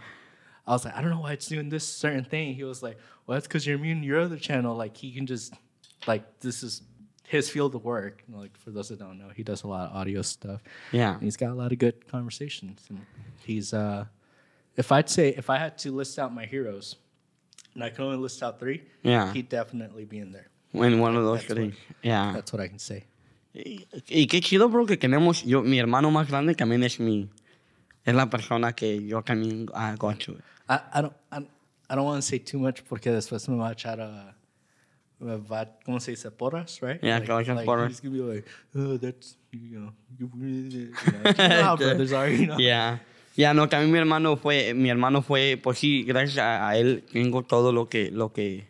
[0.67, 2.55] I was like, I don't know why it's doing this certain thing.
[2.55, 2.97] He was like,
[3.28, 4.76] Well, that's because you're immune to your other channel.
[4.76, 5.53] Like he can just
[6.07, 6.82] like this is
[7.28, 8.23] his field of work.
[8.28, 10.63] Like for those that don't know, he does a lot of audio stuff.
[10.91, 11.13] Yeah.
[11.13, 12.84] And he's got a lot of good conversations.
[12.89, 13.05] And
[13.43, 14.05] he's uh
[14.76, 16.95] if I'd say if I had to list out my heroes,
[17.76, 19.32] and I can only list out three, Yeah.
[19.34, 20.47] he'd definitely be in there.
[20.84, 21.76] En one of those things.
[22.03, 22.34] Yeah.
[22.34, 23.05] That's what I can say.
[23.53, 27.30] Y, y qué chido, bro, que tenemos, yo, mi hermano más grande también es mi,
[28.03, 30.34] es la persona que yo también uh, to.
[30.67, 31.38] I, I don't I,
[31.89, 34.36] I don't want to say too much porque después me va a echar a
[35.21, 36.32] va, ¿cómo se dice?
[36.32, 37.01] Porras, right?
[37.01, 37.89] Yeah, va a echar porras.
[37.89, 40.91] He's gonna be like, oh, that's you know, you, you
[41.23, 42.57] know, brothers are, you know.
[42.59, 43.01] Ya.
[43.38, 47.03] Ya, no, también mi hermano fue, mi hermano fue, pues sí, gracias a, a él
[47.11, 48.65] tengo todo lo que, lo que,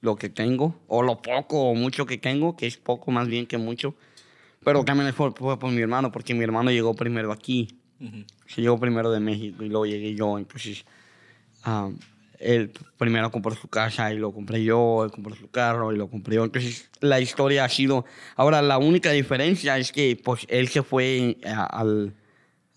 [0.00, 3.46] lo que tengo, o lo poco o mucho que tengo, que es poco más bien
[3.46, 3.94] que mucho.
[4.64, 7.68] Pero también fue, fue por mi hermano, porque mi hermano llegó primero aquí.
[7.98, 8.24] Mhm.
[8.46, 10.38] Se llegó primero de México y luego llegué yo.
[10.38, 10.84] Entonces,
[11.64, 11.90] ah,
[12.38, 16.08] él primero compró su casa y lo compré yo, él compró su carro y lo
[16.08, 16.44] compré yo.
[16.44, 18.04] Entonces, la historia ha sido...
[18.36, 22.14] Ahora, la única diferencia es que pues, él se fue a- al...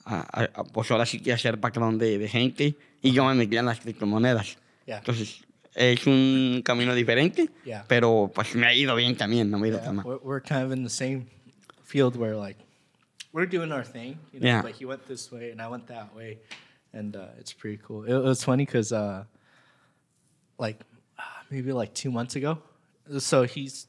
[0.06, 3.34] a- a, pues ahora sí que a ser patrón de, de gente y yo me
[3.36, 4.58] metí en las criptomonedas.
[4.86, 4.98] Yeah.
[4.98, 5.44] Entonces,
[5.76, 7.84] es un camino diferente, Yeah.
[7.88, 10.06] pero pues me ha ido bien también, no me ha ido Yeah, tan mal.
[10.06, 11.26] we're, we're kind of in the same
[11.84, 12.58] field where like
[13.32, 14.48] we're doing our thing, you know.
[14.48, 14.62] Yeah.
[14.62, 16.40] But he went this way and I went that way,
[16.94, 18.04] and uh, it's pretty cool.
[18.04, 19.24] It, it was funny because uh,
[20.60, 20.80] like
[21.18, 22.60] uh, maybe like two months ago,
[23.18, 23.88] so he's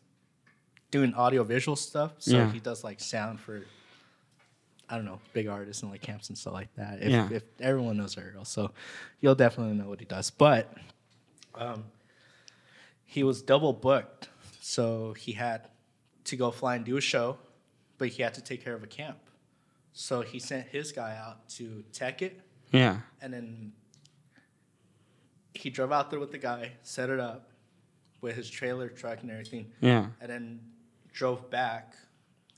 [0.91, 2.13] doing audio visual stuff.
[2.19, 2.51] So Yeah.
[2.53, 3.65] he does like sound for
[4.89, 7.03] I don't know big artists and like camps and stuff like that.
[7.03, 7.29] If, Yeah.
[7.31, 8.71] if everyone knows Ariel, so
[9.21, 10.31] you'll definitely know what he does.
[10.31, 10.73] But
[11.57, 11.85] um,
[13.05, 14.29] he was double booked,
[14.61, 15.69] so he had
[16.25, 17.39] to go fly and do a show,
[17.99, 19.19] but he had to take care of a camp.
[19.93, 22.41] So he sent his guy out to tech it,
[22.73, 23.01] Yeah.
[23.21, 23.73] and then
[25.55, 27.51] he drove out there with the guy, set it up
[28.21, 30.09] with his trailer truck and everything, Yeah.
[30.21, 30.61] and then
[31.13, 31.95] drove back,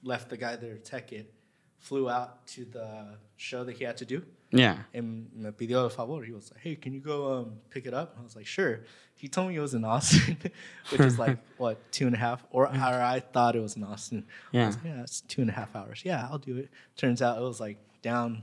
[0.03, 1.35] left the guy there to tech it,
[1.79, 4.25] flew out to the show that he had to do,
[4.59, 4.79] Yeah.
[4.95, 6.25] and me pidió el favor.
[6.25, 8.47] He was like, "Hey, can you go um, pick it up?" And I was like,
[8.47, 8.81] "Sure."
[9.19, 10.37] He told me it was in Austin,
[10.91, 13.83] which is like what two and a half, or, or I thought it was in
[13.83, 14.27] Austin.
[14.53, 14.67] Yeah.
[14.67, 16.03] was like, yeah, it's two and a half hours.
[16.05, 16.69] Yeah, I'll do it.
[16.97, 18.43] Turns out it was like down,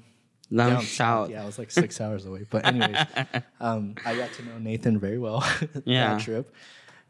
[0.55, 1.29] Down south.
[1.29, 2.45] Yeah, it was like six hours away.
[2.49, 2.97] But anyways,
[3.59, 5.43] um, I got to know Nathan very well
[5.85, 6.15] Yeah.
[6.15, 6.51] that trip,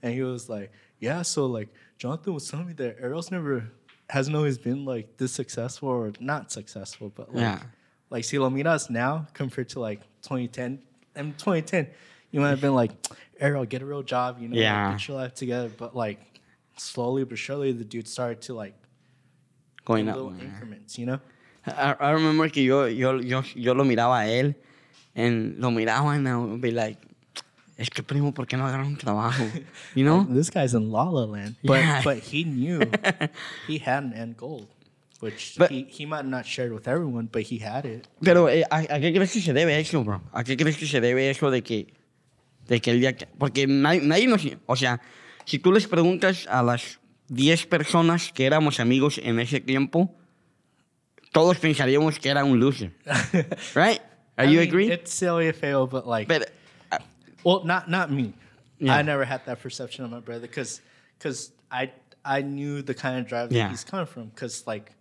[0.01, 3.69] and he was like, "Yeah, so like Jonathan was telling me that Ariel's never
[4.09, 7.59] hasn't always been like this successful or not successful, but like." Yeah.
[8.13, 10.79] Like si lo miras now compared to like 2010
[11.15, 11.87] and 2010
[12.31, 12.91] you might have been like
[13.39, 16.19] ariel get a real job you know like, get your life together but like
[16.77, 18.75] slowly but surely the dude started to like
[19.85, 20.15] Going up.
[20.15, 21.19] little increments you know
[21.65, 24.53] I, I remember que yo, yo, yo, yo lo miraba a él,
[25.15, 26.97] and lo miraba and I would be like,
[27.79, 29.49] es que primo, ¿por qué no agarra un trabajo?
[29.95, 30.23] You know?
[30.29, 32.01] this guy's in la la land but Yeah.
[32.03, 32.91] but he knew
[33.67, 34.67] he had an end goal
[35.23, 38.63] which But- he, he might not shared with everyone but he had it Pero, eh,
[38.69, 40.21] ¿a, a qué crees que se debe eso, bro?
[40.33, 41.93] ¿A qué crees que se debe eso de que,
[42.67, 43.25] de que el día que...
[43.37, 44.41] Porque nadie, nadie nos...
[44.65, 44.99] O sea,
[45.45, 46.99] si tú les preguntas a las
[47.29, 50.13] 10 personas que éramos amigos en ese tiempo,
[51.31, 52.91] todos pensaríamos que era un loser.
[53.75, 54.01] Right?
[54.37, 54.91] Are I you mean, agree?
[54.91, 56.45] it's silly feo but like Pero,
[56.91, 56.99] ah,
[57.43, 58.33] Well, not not me.
[58.79, 58.97] Yeah.
[58.97, 60.81] I never had that perception of my brother because
[61.17, 61.91] because I
[62.25, 63.69] I knew the kind of drive that Yeah.
[63.69, 64.91] he's coming from because like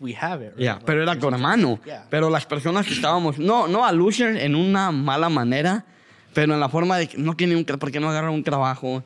[0.00, 0.52] we have it.
[0.56, 0.64] Right?
[0.64, 1.80] Ya, Like, pero era con hermano.
[1.84, 2.06] Yeah.
[2.10, 5.86] Pero las personas que estábamos, no, no a loser en una mala manera,
[6.34, 9.04] pero en la forma de no tiene un, ¿por qué no agarra un trabajo?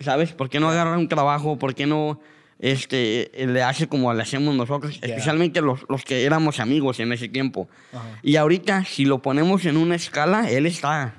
[0.00, 0.32] ¿Sabes?
[0.32, 1.58] ¿Por qué no agarra un trabajo?
[1.58, 2.20] ¿Por qué no
[2.58, 4.98] este, le hace como le hacemos nosotros?
[5.00, 5.10] Yeah.
[5.10, 7.68] Especialmente los, los que éramos amigos en ese tiempo.
[7.92, 8.18] Ajá.
[8.22, 11.14] Y ahorita, si lo ponemos en una escala, él está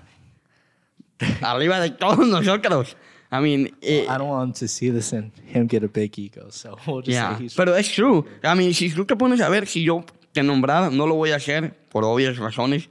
[1.42, 2.98] arriba de todos nosotros.
[3.32, 6.50] I mean, I don't want to see this and him get a big ego.
[6.50, 8.26] So we'll just Yeah, say he's pero es true.
[8.44, 10.04] I mean, si tú te pones a ver, si yo
[10.34, 12.90] te nombrara, no lo voy a hacer por obvias razones,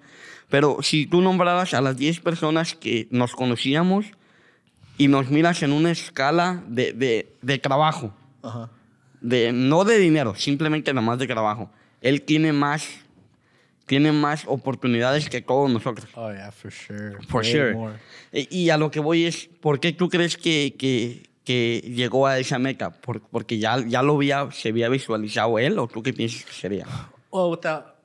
[0.49, 4.07] pero si tú nombraras a las 10 personas que nos conocíamos
[4.99, 8.13] y nos miras en una escala de, de, de trabajo,
[9.21, 11.71] de, no de dinero, simplemente nada más de trabajo,
[12.01, 12.89] él tiene más,
[13.91, 16.07] tiene más oportunidades que todos nosotros.
[16.15, 17.21] Oh yeah, for sure.
[17.27, 17.75] For Way sure.
[17.75, 17.95] more.
[18.33, 22.39] Y, a lo que voy es, ¿por qué tú crees que, que, que llegó a
[22.39, 22.93] esa meta?
[22.93, 26.53] ¿Por- porque ya, ya lo había, se había visualizado él o tú qué piensas que
[26.53, 26.87] sería?
[27.33, 27.97] Well, without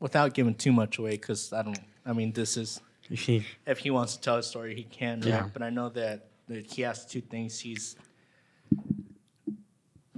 [0.00, 1.78] without giving too much away, because I don't.
[2.06, 2.80] I mean, this is
[3.14, 3.44] Sí.
[3.66, 5.20] if he wants to tell a story, he can.
[5.20, 5.28] Right?
[5.34, 5.50] Yeah.
[5.52, 7.60] But I know that, that he has two things.
[7.60, 7.94] He's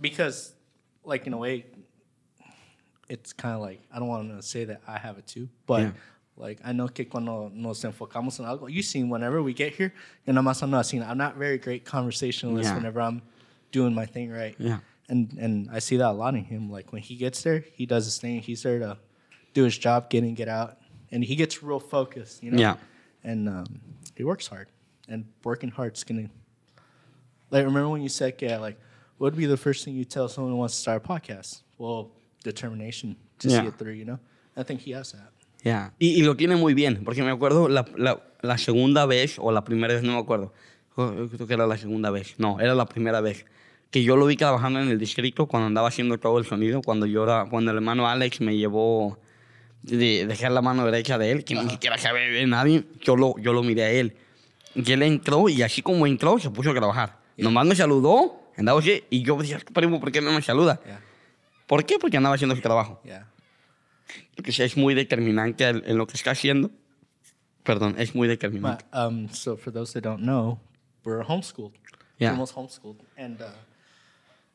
[0.00, 0.54] because,
[1.04, 1.66] like in a way,
[3.08, 5.82] it's kind of like I don't want to say that I have it too, but
[5.82, 5.90] Yeah.
[6.36, 9.92] Like I know que cuando nos enfocamos en algo, you seen whenever we get here,
[10.24, 11.02] and I'm not, I'm not seeing.
[11.02, 12.76] I'm not very great conversationalist Yeah.
[12.76, 13.22] whenever I'm
[13.72, 14.54] doing my thing right.
[14.56, 14.78] Yeah.
[15.08, 16.70] And and I see that a lot in him.
[16.70, 18.40] Like when he gets there, he does his thing.
[18.40, 18.98] He's there to
[19.52, 20.78] do his job, get in, get out,
[21.10, 22.40] and he gets real focused.
[22.44, 22.58] You know.
[22.60, 22.76] Yeah.
[23.24, 23.80] And um,
[24.14, 24.68] he works hard,
[25.08, 26.28] and working hard's gonna.
[27.50, 28.78] Like remember when you said, yeah, like
[29.16, 31.62] what would be the first thing you tell someone who wants to start a podcast?
[31.78, 32.12] Well,
[32.44, 33.62] determination to Yeah.
[33.62, 33.94] see it through.
[33.96, 34.18] You know.
[34.56, 35.30] I think he has that.
[35.64, 35.92] Ya.
[35.98, 39.50] Y, y lo tiene muy bien, porque me acuerdo la, la, la segunda vez, o
[39.52, 40.52] la primera vez, no me acuerdo.
[40.96, 42.34] Yo Creo que era la segunda vez.
[42.38, 43.44] No, era la primera vez.
[43.90, 46.82] Que yo lo vi trabajando en el distrito cuando andaba haciendo todo el sonido.
[46.82, 49.18] Cuando yo era, cuando el hermano Alex me llevó
[49.82, 53.36] de dejar la mano derecha de él, que ni siquiera sabe de nadie, yo lo,
[53.38, 54.14] yo lo miré a él.
[54.74, 57.18] Y él entró, y así como entró, se puso a trabajar.
[57.36, 60.80] Nomás me saludó, andaba así, y yo decía, primo, ¿por qué no me saluda?
[60.84, 61.00] Yeah.
[61.68, 61.98] ¿Por qué?
[62.00, 63.00] Porque andaba haciendo su trabajo.
[63.04, 63.28] Yeah.
[64.34, 66.70] Porque sí, es muy determinante en lo que está haciendo.
[67.62, 68.84] Perdón, es muy determinante.
[68.92, 70.58] um, so for those that don't know,
[71.04, 71.74] we're homeschooled.
[72.18, 72.30] Yeah.
[72.30, 73.50] We're almost homeschooled, and uh,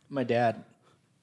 [0.10, 0.66] my dad.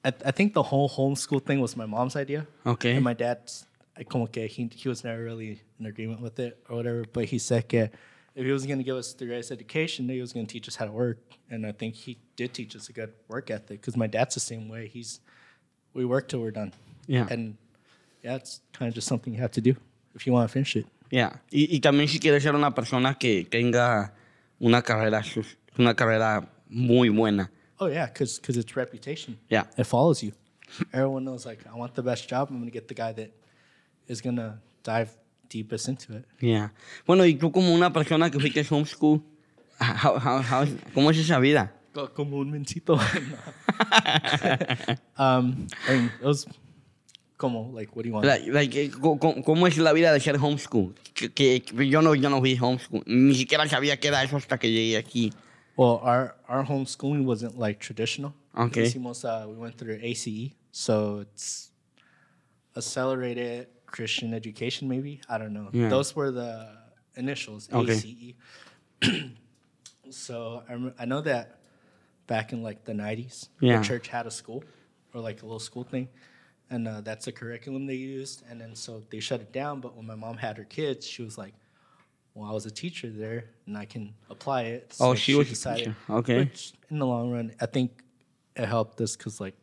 [0.03, 2.47] I, I think the whole homeschool thing was my mom's idea.
[2.65, 2.95] Okay.
[2.95, 3.65] And my dad's
[3.97, 7.03] I como que he he was never really in agreement with it or whatever.
[7.11, 7.91] But he said that
[8.35, 10.67] if he was going to give us the greatest education, he was going to teach
[10.67, 11.19] us how to work.
[11.49, 14.39] And I think he did teach us a good work ethic because my dad's the
[14.39, 14.87] same way.
[14.87, 15.19] He's
[15.93, 16.73] we work till we're done.
[17.07, 17.27] Yeah.
[17.29, 17.55] And
[18.23, 19.75] yeah, it's kind of just something you have to do
[20.15, 20.85] if you want to finish it.
[21.09, 21.39] Yeah.
[21.51, 24.13] Y, y también si quieres ser una persona que tenga
[24.59, 25.21] una carrera,
[25.77, 27.49] una carrera muy buena.
[27.79, 29.37] Oh yeah, because because it's reputation.
[29.49, 29.63] Yeah.
[29.77, 30.31] it follows you.
[30.93, 32.49] Everyone knows like I want the best job.
[32.49, 33.31] I'm gonna get the guy that
[34.07, 35.09] is gonna dive
[35.49, 36.25] deepest into it.
[36.39, 36.69] Yeah.
[37.05, 39.21] Bueno, y tú como una persona que fuiste homeschool,
[39.79, 41.73] how, how, how, ¿cómo es esa vida?
[42.15, 42.97] Como un mencito.
[45.17, 46.45] um, I mean, it was
[47.37, 48.25] como like what do you want?
[48.25, 48.89] Like, like, eh,
[49.43, 50.93] ¿Cómo es la vida de ser homeschool?
[51.13, 51.29] Que-
[51.61, 53.03] que yo, no, yo no fui homeschool.
[53.07, 55.33] Ni siquiera sabía qué era eso hasta que llegué aquí.
[55.77, 58.33] Well, our our homeschooling wasn't like traditional.
[58.55, 58.83] Okay.
[58.83, 61.71] Hicimos, uh, we went through ACE, so it's
[62.75, 64.87] accelerated Christian education.
[64.87, 65.69] Maybe I don't know.
[65.71, 65.89] Yeah.
[65.89, 66.67] Those were the
[67.15, 67.69] initials.
[67.71, 67.93] Okay.
[67.93, 68.35] ACE.
[70.11, 71.60] so I, I know that
[72.27, 73.79] back in like the nineties, Yeah.
[73.79, 74.63] the church had a school
[75.13, 76.07] or like a little school thing.
[76.69, 78.43] And uh, that's the curriculum they used.
[78.49, 79.81] And then so they shut it down.
[79.81, 81.53] But when my mom had her kids, she was like,
[82.33, 84.95] well, I was a teacher there and I can apply it.
[85.01, 85.95] Oh, she was a teacher.
[86.09, 86.37] Okay.
[86.39, 88.01] Which in the long run, I think
[88.55, 89.55] it helped us because, like,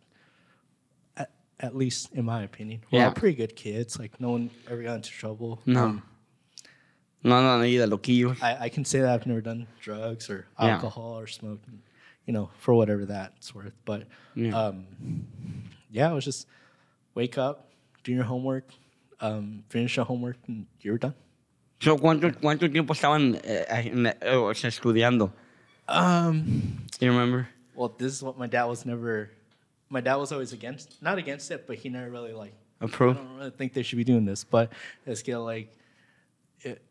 [1.16, 1.30] at,
[1.60, 3.06] at least in my opinion, we're Yeah.
[3.06, 3.98] all pretty good kids.
[3.98, 5.62] Like, no one ever got into trouble.
[5.64, 5.84] No.
[5.86, 6.02] Um,
[7.24, 8.40] No, no, ni de loquillos.
[8.42, 10.74] I, I can say that I've never done drugs or Yeah.
[10.74, 11.60] alcohol or smoke,
[12.28, 13.72] you know, for whatever that's worth.
[13.86, 14.02] But
[14.34, 14.52] Yeah.
[14.54, 14.84] um,
[15.90, 16.46] yeah, it was just
[17.14, 17.70] wake up,
[18.04, 18.68] do your homework,
[19.20, 21.14] um, finish your homework, and you're done.
[21.80, 25.32] So, ¿cuánto, ¿Cuánto tiempo estaban eh, eh, estudiando?
[25.88, 27.48] Um, Do you remember?
[27.74, 29.30] well, this is what my dad was never.
[29.88, 32.52] My dad was always against, not against it, but he never really like.
[32.80, 33.18] approved.
[33.18, 34.70] I don't really think they should be doing this, but
[35.06, 35.72] it's get like.
[36.60, 36.82] It,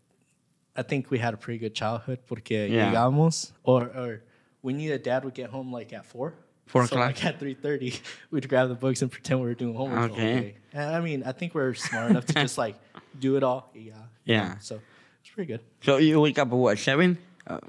[0.76, 2.92] I think we had a pretty good childhood porque Yeah.
[2.92, 4.22] llegamos, or or
[4.68, 6.34] we knew that dad would get home like at four.
[6.66, 7.16] Four so o'clock.
[7.16, 7.96] like at three thirty,
[8.32, 10.12] we'd grab the books and pretend we were doing homework.
[10.12, 10.56] Okay.
[10.74, 12.76] And I mean, I think we're smart enough to just like
[13.18, 13.72] do it all.
[13.74, 13.94] Yeah.
[14.26, 14.58] Yeah.
[14.60, 14.82] So
[15.22, 15.62] it's pretty good.
[15.82, 17.18] So, you wake up at what, 7?
[17.48, 17.60] Uh,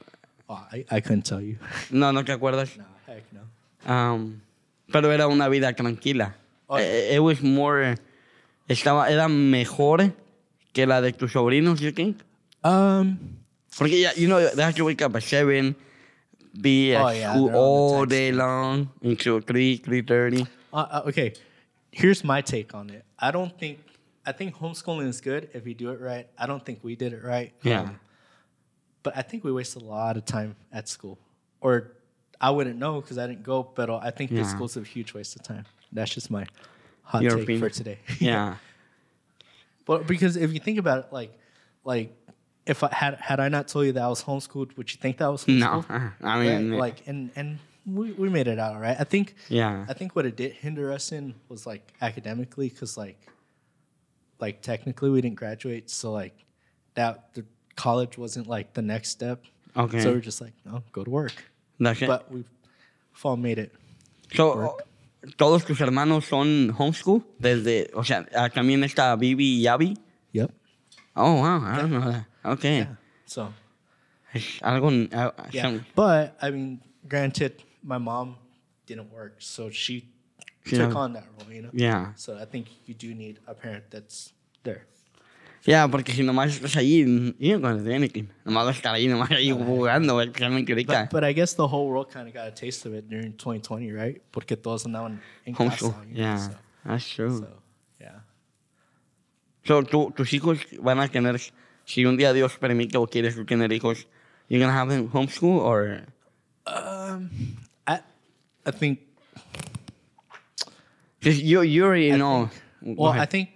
[0.51, 1.59] Oh, I, I couldn't tell you.
[1.91, 2.75] no, no te acuerdas.
[2.79, 3.93] no, heck no.
[3.93, 4.41] Um,
[4.91, 6.35] pero era una vida tranquila.
[6.71, 7.97] Oh, Eh, it was more...
[8.67, 10.11] Estaba, era mejor
[10.73, 12.23] que la de tus sobrinos, you think?
[12.65, 13.19] Um.
[13.77, 15.77] Porque, ya, you know, they have to wake up at 7,
[16.61, 20.47] be at Oh, yeah, school they're on the all day long until 3, 3.30.
[20.73, 21.33] Uh, uh, okay,
[21.91, 23.05] here's my take on it.
[23.19, 23.79] I don't think
[24.27, 26.29] I think homeschooling is good if you do it right.
[26.37, 27.53] I don't think we did it right.
[27.63, 27.81] Yeah.
[27.83, 28.01] Um,
[29.03, 31.19] but I think we waste a lot of time at school,
[31.63, 31.93] or
[32.41, 33.63] I wouldn't know because I didn't go.
[33.75, 34.43] But I think Yeah.
[34.43, 35.65] the school's a huge waste of time.
[35.93, 36.47] That's just my
[37.03, 37.99] hot take for today.
[38.19, 38.57] Yeah.
[39.87, 41.33] But because if you think about it, like,
[41.83, 42.15] like
[42.69, 45.19] if I had had I not told you that I was homeschooled, would you think
[45.19, 45.85] that I was No.
[46.23, 46.81] I mean, Right?
[46.81, 48.97] like and and we, we made it out right.
[48.99, 49.87] I think Yeah.
[49.89, 53.19] I think what it did hinder us in was like academically because like
[54.41, 56.35] like technically we didn't graduate, so like
[56.95, 57.45] that the
[57.77, 59.43] college wasn't like the next step.
[59.77, 60.01] Okay.
[60.01, 61.33] So we're just like, no, go to work.
[61.81, 62.07] That's it.
[62.09, 62.49] But we've
[63.23, 63.73] all made it.
[64.35, 64.77] So,
[65.37, 67.25] ¿Todos tus hermanos son homeschool?
[67.41, 69.97] Desde, o sea, también está Bibi y Abby.
[71.19, 72.25] Oh, wow, I don't know that.
[72.45, 72.79] Okay.
[72.79, 72.95] Yeah.
[73.27, 73.53] So
[74.33, 75.79] Es algo, ah, yeah.
[75.95, 78.37] But I mean, granted, my mom
[78.87, 80.05] didn't work, so she
[80.65, 81.71] She took on that role, you know?
[81.73, 82.13] yeah.
[82.15, 84.33] So I think you do need a parent that's
[84.65, 84.85] there.
[85.65, 87.05] Yeah, porque si nomás estás ahí,
[87.39, 91.09] y cuando te viene, que nomás vas a estar ahí, nomás ahí jugando, especialmente ahorita.
[91.11, 93.93] But, I guess the whole world kind of got a taste of it during 2020,
[93.93, 94.23] right?
[94.31, 95.87] Porque todos andaban en casa.
[96.09, 96.53] you Yeah, So,
[96.85, 97.39] that's true.
[97.39, 97.63] so,
[98.01, 98.21] yeah.
[99.69, 101.39] So, tú, tus hijos van a tener,
[101.85, 104.07] si un día Dios permite o quieres tú tener hijos,
[104.49, 106.07] you're gonna have them homeschool or
[106.67, 107.29] Um,
[107.87, 108.01] I,
[108.65, 109.01] I think.
[111.21, 112.49] you, you already I know.
[112.83, 113.51] think- well, I think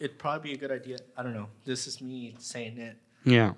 [0.00, 0.96] it'd probably be a good idea.
[1.16, 1.46] I don't know.
[1.64, 2.96] This is me saying it.
[3.24, 3.52] yeah.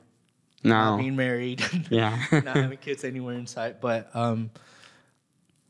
[0.63, 1.03] Not No.
[1.03, 1.63] being married.
[1.91, 2.19] Yeah.
[2.33, 3.81] not having kids anywhere in sight.
[3.81, 4.51] But um,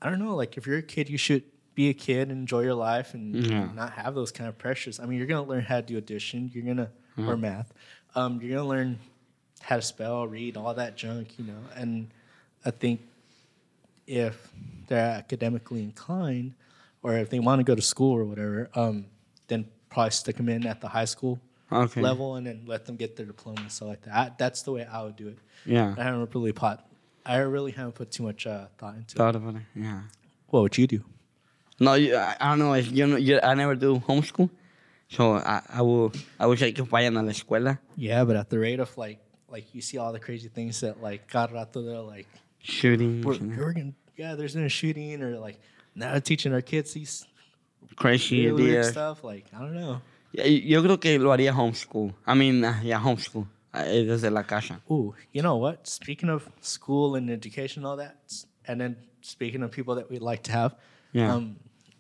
[0.03, 0.35] I don't know.
[0.35, 1.43] Like, if you're a kid, you should
[1.75, 3.69] be a kid, and enjoy your life, and Yeah.
[3.75, 5.01] not have those kind of pressures.
[5.01, 6.51] I mean, you're gonna learn how to do addition.
[6.55, 7.29] You're gonna Mm-hmm.
[7.31, 7.73] or math.
[8.17, 8.99] Um, you're gonna learn
[9.61, 11.39] how to spell, read, all that junk.
[11.39, 12.09] You know, and
[12.65, 13.01] I think
[14.07, 14.53] if
[14.89, 16.55] they're academically inclined,
[17.03, 19.07] or if they want to go to school or whatever, um,
[19.49, 21.39] then probably stick them in at the high school
[21.73, 22.01] Okay.
[22.01, 24.15] level and then let them get their diploma and stuff like that.
[24.15, 25.39] I, that's the way I would do it.
[25.65, 25.95] Yeah.
[25.97, 26.81] I haven't really put,
[27.25, 29.19] I really haven't put too much uh, thought into it.
[29.19, 29.63] Thought about it.
[29.75, 30.03] Yeah.
[30.49, 31.05] What would you do?
[31.81, 32.75] No, you, I, I don't know.
[32.75, 34.49] If you know, you, I never do homeschool,
[35.09, 36.13] so I, I will.
[36.39, 37.79] I wish I could vayan a la escuela.
[37.97, 39.19] Yeah, but at the rate of like,
[39.49, 42.27] like you see all the crazy things that like cada rato they're like,
[42.63, 43.23] shooting.
[43.23, 45.59] we're, we're gonna, yeah, there's been a shooting or like
[45.97, 47.27] now teaching our kids these
[47.97, 49.25] crazy weird stuff.
[49.25, 50.01] Like I don't know.
[50.33, 52.13] Yeah, Yo creo que lo haría homeschool.
[52.27, 53.47] I mean, uh, yeah, homeschool.
[53.73, 54.81] Uh, desde la casa.
[54.91, 55.87] Ooh, you know what?
[55.89, 58.17] Speaking of school and education, and all that,
[58.69, 60.77] and then speaking of people that we'd like to have,
[61.13, 61.35] Yeah.
[61.35, 61.57] um,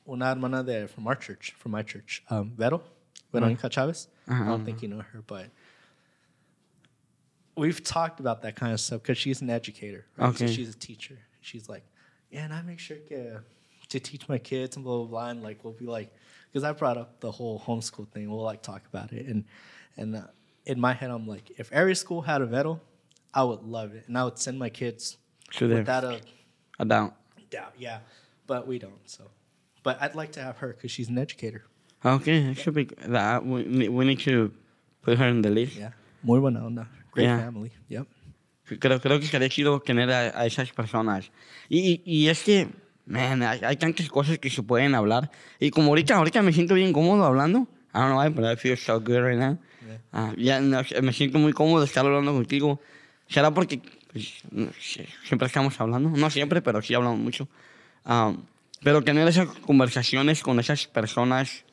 [0.08, 2.82] una hermana de from our church, from my church, um, Vero,
[3.32, 4.08] Veronica Chavez.
[4.28, 4.44] I Uh-huh.
[4.50, 5.50] don't think you know her, but
[7.56, 10.06] we've talked about that kind of stuff because she's an educator.
[10.16, 10.36] Right?
[10.36, 10.52] So Okay.
[10.52, 11.18] she's a teacher.
[11.40, 11.84] She's like,
[12.30, 13.38] yeah, and I make sure que,
[13.88, 15.28] to teach my kids and blah blah blah.
[15.30, 16.12] And like we'll be like,
[16.50, 18.30] because I brought up the whole homeschool thing.
[18.30, 19.44] We'll like talk about it, and
[19.96, 20.22] and uh,
[20.66, 22.80] in my head, I'm like, if every school had a Vettel,
[23.32, 25.18] I would love it, and I would send my kids
[25.52, 26.20] To without a
[26.80, 27.12] A down.
[27.50, 27.74] doubt.
[27.78, 28.00] Yeah,
[28.46, 28.98] but we don't.
[29.08, 29.30] So,
[29.84, 31.62] but I'd like to have her because she's an educator.
[32.04, 32.86] Okay, that should be.
[33.06, 34.50] That, we, we need to
[35.02, 35.76] put her in the list.
[35.76, 36.88] Yeah, muy buena onda.
[37.12, 37.38] Great Yeah.
[37.38, 37.70] family.
[37.88, 38.06] Yep.
[38.80, 41.30] Creo, creo que estaría chido tener a, a esas personas.
[41.68, 42.68] Y, y es que,
[43.06, 45.30] man, hay, hay tantas cosas que se pueden hablar.
[45.60, 47.68] Y como ahorita, ahorita me siento bien cómodo hablando.
[47.94, 49.58] I don't know why, but I feel so good right now.
[49.86, 49.98] Yeah.
[50.12, 52.80] Ah, ya no me siento muy cómodo estar hablando contigo.
[53.28, 53.80] ¿Será porque
[54.12, 54.68] pues, no
[55.22, 56.10] siempre estamos hablando?
[56.10, 57.46] No siempre, pero sí hablamos mucho.
[58.04, 58.34] Ah,
[58.82, 61.64] pero tener esas conversaciones con esas personas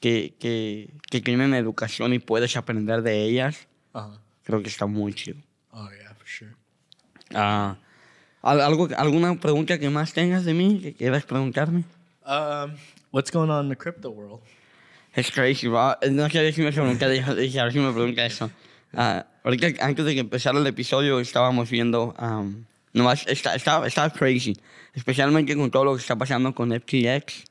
[0.00, 5.12] que, que, que tienen educación y puedes aprender de ellas, Uh creo que está muy
[5.14, 5.38] chido.
[5.70, 6.52] Oh yeah, for sure.
[7.34, 7.76] Ah,
[8.42, 11.84] ¿al- algo, ¿Alguna pregunta que más tengas de mí que quieras preguntarme?
[12.26, 12.72] Um,
[13.12, 14.40] what's going on in the crypto world?
[15.14, 15.96] Es crazy, bro.
[16.10, 18.50] No sé si me pregunta, dije, a ver si me pregunta eso.
[18.92, 22.14] Ah, ahorita, antes de que empezara el episodio, estábamos viendo.
[22.18, 24.56] Um, nomás, está, está, está crazy.
[24.94, 27.44] Especialmente con todo lo que está pasando con FTX.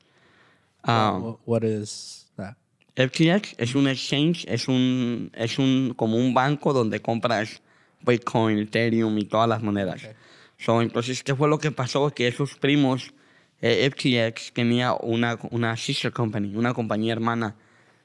[0.82, 2.56] Ah, What, what is that?
[2.96, 7.62] FTX es un exchange, es un, es un, como un banco donde compras
[8.02, 10.02] Bitcoin, Ethereum y todas las monedas.
[10.02, 10.14] Okay.
[10.58, 12.10] So, entonces, ¿qué fue lo que pasó?
[12.10, 13.14] Que esos primos,
[13.62, 17.56] eh, FTX tenía una, una sister company, una compañía hermana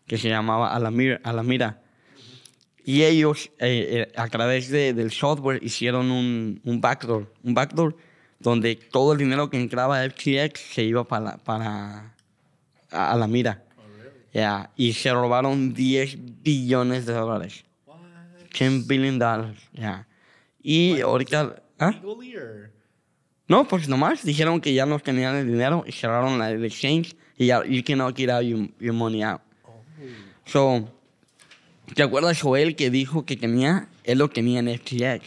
[0.07, 1.81] que se llamaba Alamir, Alamira.
[2.85, 7.97] Y ellos, eh, eh, a través de- del software, hicieron un, un backdoor, un backdoor
[8.39, 12.13] donde todo el dinero que entraba a FTX se iba para, para
[12.91, 13.63] a Alamira.
[14.33, 17.63] Yeah, y se robaron 10 billones de dólares.
[17.85, 17.95] What?
[18.53, 19.57] 10 billion dollars.
[19.73, 20.05] Yeah.
[20.61, 21.63] Y ahorita...
[21.79, 21.91] ¿ah?
[23.47, 27.15] No, pues nomás dijeron que ya no tenían el dinero y cerraron la, el exchange
[27.37, 29.41] y ya you cannot get out your, your money out.
[30.45, 30.89] So,
[31.93, 35.23] ¿te acuerdas Joel que dijo que tenía, él lo tenía en FTX?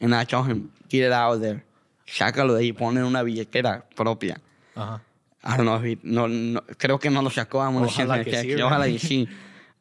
[0.00, 1.62] And I told him, get it out of there.
[2.06, 4.40] Sácalo de ahí, ponle una billetera propia.
[4.76, 4.98] Huh.
[5.44, 7.60] I don't know if he- no, no, creo que no lo sacó.
[7.62, 8.54] I'm Ojalá que sí.
[8.60, 9.28] Ojalá que sí.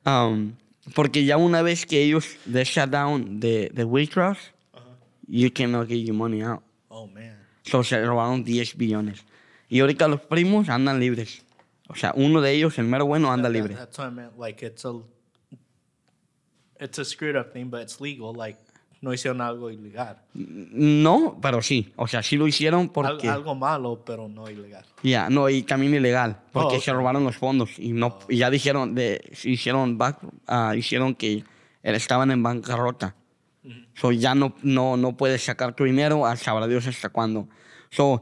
[0.06, 0.54] Um,
[0.94, 4.38] porque ya una vez que ellos they shut down the, the withdrawals,
[5.28, 6.62] you cannot get your money out.
[6.90, 7.38] Oh man.
[7.64, 9.24] So se robaron 10 billones.
[9.70, 11.44] Y ahorita los primos andan libres.
[11.90, 13.76] O sea, uno de ellos, el mero bueno, anda That- that- libre.
[13.76, 14.38] that's what I meant.
[14.38, 14.92] Like it's a,
[16.80, 18.34] it's a screwed up thing, but it's legal.
[18.36, 18.58] Like
[19.02, 20.18] no hicieron algo ilegal.
[20.34, 21.92] No, pero sí.
[21.98, 23.30] O sea, sí lo hicieron Al- porque...
[23.30, 24.86] algo malo, pero no ilegal.
[25.04, 26.98] Ya, no, y también ilegal, porque Oh, se ok.
[26.98, 31.44] robaron los fondos y no y ya dijeron de hicieron back, ah, hicieron que
[31.84, 33.16] estaban en bancarrota.
[33.96, 37.48] So ya no no no puedes sacar tu dinero, a sabrá Dios hasta cuándo.
[37.90, 38.22] So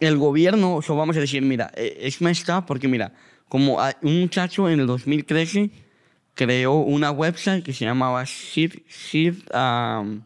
[0.00, 3.12] el gobierno, so vamos a decir, mira, eh, es up porque mira,
[3.48, 5.70] como un muchacho en el 2013
[6.36, 10.22] creó una website que se llamaba Seed, Seed, um,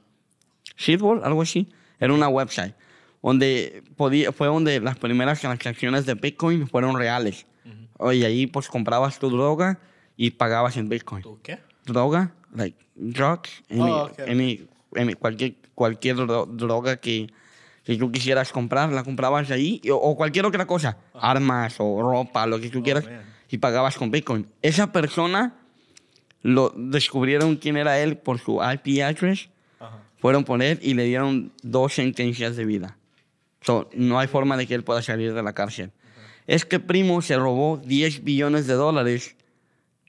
[1.23, 1.69] algo así.
[1.99, 2.75] Era una website
[3.23, 7.47] donde podía, fue donde las primeras transacciones de Bitcoin fueron reales.
[7.99, 9.79] Oye, ahí pues comprabas tu droga
[10.17, 11.23] y pagabas en Bitcoin.
[11.23, 11.59] ¿Tú qué?
[11.85, 17.31] Droga, like drugs, any, Oh, okay, any- any- cualquier, cualquier dro- droga que,
[17.85, 22.47] que tú quisieras comprar, la comprabas ahí, o, o cualquier otra cosa, armas o ropa,
[22.47, 23.21] lo que tú quieras, man.
[23.51, 24.47] y pagabas con Bitcoin.
[24.63, 25.57] Esa persona
[26.43, 29.99] lo descubrieron quién era él por su IP address, Ajá.
[30.19, 32.97] fueron por él y le dieron dos sentencias de vida.
[33.63, 35.91] So, no hay forma de que él pueda salir de la cárcel.
[36.47, 39.37] Este primo se robó 10 billones de dólares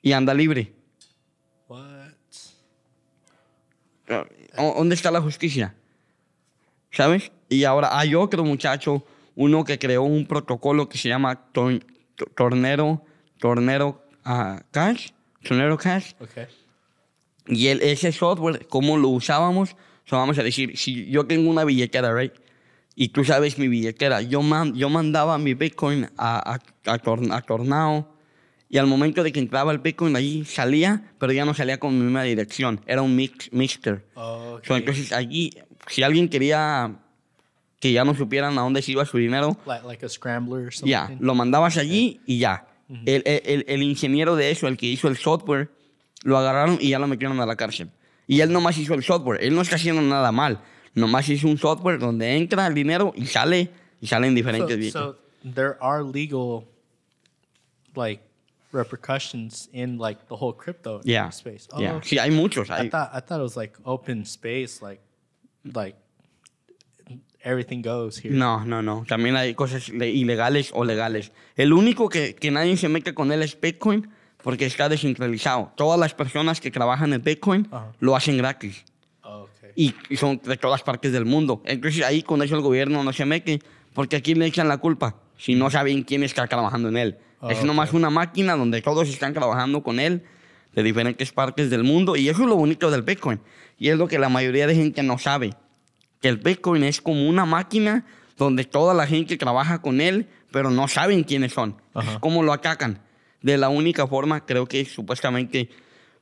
[0.01, 0.73] y anda libre.
[1.67, 2.11] What?
[4.07, 4.27] ¿Dó-
[4.77, 5.75] ¿Dónde está la justicia?
[6.91, 7.31] ¿Sabes?
[7.49, 9.05] Y ahora hay otro muchacho,
[9.35, 13.03] uno que creó un protocolo que se llama Tor- Tor- Tornero,
[13.39, 15.09] Tornero ah, Cash,
[15.43, 16.45] Tornero Cash, Okay.
[17.47, 19.75] y el, ese software, ¿cómo lo usábamos?
[20.05, 22.33] So, vamos a decir, si yo tengo una billetera, right?
[22.95, 26.53] Y tú sabes mi billetera, yo, man- yo mandaba mi Bitcoin a,
[26.85, 28.13] a, a, Tor- a Tornado
[28.69, 31.97] y al momento de que entraba el Bitcoin allí salía, pero ya no salía con
[31.97, 34.05] mi misma dirección, era un mix, mixter.
[34.15, 34.77] Oh, So, okay.
[34.77, 35.51] entonces allí,
[35.87, 36.95] si alguien quería
[37.79, 40.71] que ya no supieran a dónde se iba su dinero, like, like a scrambler or
[40.73, 40.91] something.
[40.91, 42.67] ya, lo mandabas allí y ya.
[43.05, 45.69] El, el- el- el ingeniero de eso, el que hizo el software,
[46.23, 47.89] lo agarraron y ya lo metieron a la cárcel.
[48.27, 50.61] Y él nomás hizo el software, él no está haciendo nada mal.
[50.93, 53.71] Nomás hizo un software donde entra el dinero y sale,
[54.01, 55.17] y salen diferentes So, so
[55.53, 56.65] there are legal,
[57.95, 58.21] like,
[58.73, 61.67] repercussions in like the whole crypto Yeah, space.
[61.73, 61.95] Oh, yeah.
[61.95, 62.09] okay.
[62.09, 62.69] Sí, hay muchos.
[62.69, 65.01] I hay- thought I thought it was like open space, like,
[65.65, 65.95] like
[67.43, 68.33] everything goes here.
[68.33, 69.03] No, no, no.
[69.07, 71.31] También hay cosas le- ilegales o legales.
[71.55, 74.09] El único que, que nadie se mete con él es Bitcoin
[74.43, 75.71] porque está descentralizado.
[75.75, 77.67] Todas las personas que trabajan en Bitcoin
[77.99, 78.83] lo hacen gratis.
[79.23, 79.93] Oh, okay.
[80.09, 81.61] y, son de todas partes del mundo.
[81.65, 83.59] Entonces ahí con eso el gobierno no se mete,
[83.93, 87.17] porque aquí le echan la culpa si no saben quién está trabajando en él.
[87.49, 90.23] Es nomás una máquina donde todos están trabajando con él
[90.75, 93.39] de diferentes partes del mundo y eso es lo bonito del Bitcoin.
[93.79, 95.55] Y es lo que la mayoría de gente no sabe,
[96.21, 98.05] que el Bitcoin es como una máquina
[98.37, 101.81] donde toda la gente trabaja con él, pero no saben quiénes son.
[101.93, 102.13] Ajá.
[102.13, 103.01] Es como lo atacan.
[103.41, 105.69] De la única forma, creo que supuestamente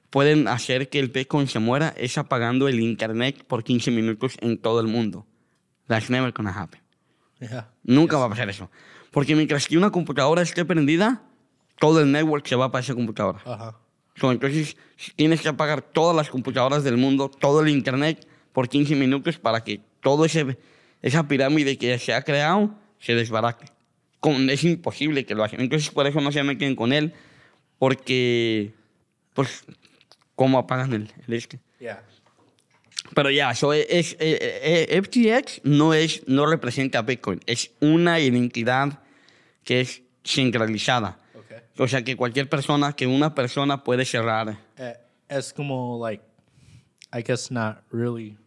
[0.10, 4.58] pueden hacer que el Bitcoin se muera es apagando el internet por 15 minutos en
[4.58, 5.28] todo el mundo.
[5.88, 6.82] That's never gonna happen.
[7.40, 7.72] Yeah.
[7.84, 8.70] Nunca va a pasar eso.
[9.12, 11.24] Porque mientras que una computadora esté prendida,
[11.80, 13.40] todo el network se va para esa computadora.
[14.16, 14.76] So, entonces,
[15.16, 19.64] tienes que apagar todas las computadoras del mundo, todo el internet, por 15 minutos para
[19.64, 20.58] que todo ese
[21.02, 23.66] esa pirámide que se ha creado se desbarate.
[24.20, 25.62] Con- es imposible que lo hagan.
[25.62, 27.14] Entonces, por eso no se meten con él,
[27.78, 28.74] porque,
[29.34, 29.64] pues,
[30.36, 31.60] ¿cómo apagan el, el este?
[31.80, 32.04] Yeah.
[33.16, 38.20] Pero ya, so es, es- eh, eh, FTX no, es, no representa Bitcoin, es una
[38.20, 39.00] identidad
[39.64, 41.18] que es centralizada.
[41.34, 41.58] Okay.
[41.78, 44.50] O sea que cualquier persona, que una persona puede cerrar.
[44.78, 44.84] Uh,
[45.30, 46.24] es como like,
[47.14, 48.38] I guess not really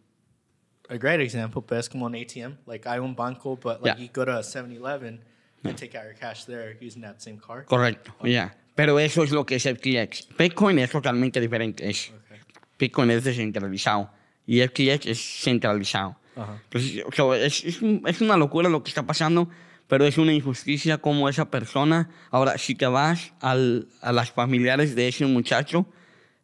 [0.93, 2.57] a great example, but es como an ATM.
[2.65, 4.03] Like I own banco, but like Yeah.
[4.05, 5.19] you go to a 7-Eleven
[5.65, 7.65] and take out your cash there using that same card.
[7.65, 8.55] Correcto, ya.
[8.75, 10.27] Pero eso es lo que es FTX.
[10.37, 11.89] Bitcoin es totalmente diferente.
[11.89, 12.39] Es, Okay.
[12.79, 14.09] Bitcoin es descentralizado
[14.47, 16.17] y FTX es centralizado.
[16.35, 16.59] Ajá.
[16.63, 19.47] Entonces, so, es, es, es una locura lo que está pasando,
[19.87, 22.09] pero es una injusticia como esa persona.
[22.31, 25.85] Ahora, si te vas al, a las familiares de ese muchacho,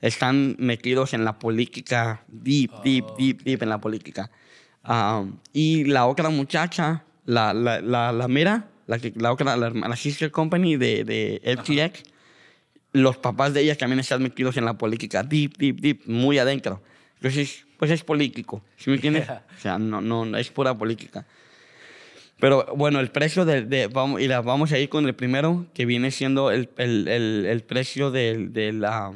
[0.01, 4.31] están metidos en la política, deep, deep, deep, deep en la política.
[4.87, 9.69] Um, y la otra muchacha, la, la, la, la mera, la, que, la otra, la,
[9.69, 12.03] la sister company de, de FTX,
[12.93, 16.81] los papás de ella también están metidos en la política, deep, deep, deep, muy adentro.
[17.17, 19.25] Entonces, pues es político, ¿sí me entiendes?
[19.25, 19.45] Yeah.
[19.57, 21.25] O sea, no, no, no es pura política.
[22.39, 25.65] Pero bueno, el precio de, de- vamos, y la- vamos a ir con el primero,
[25.73, 29.11] que viene siendo el, el, el, el precio del, de la,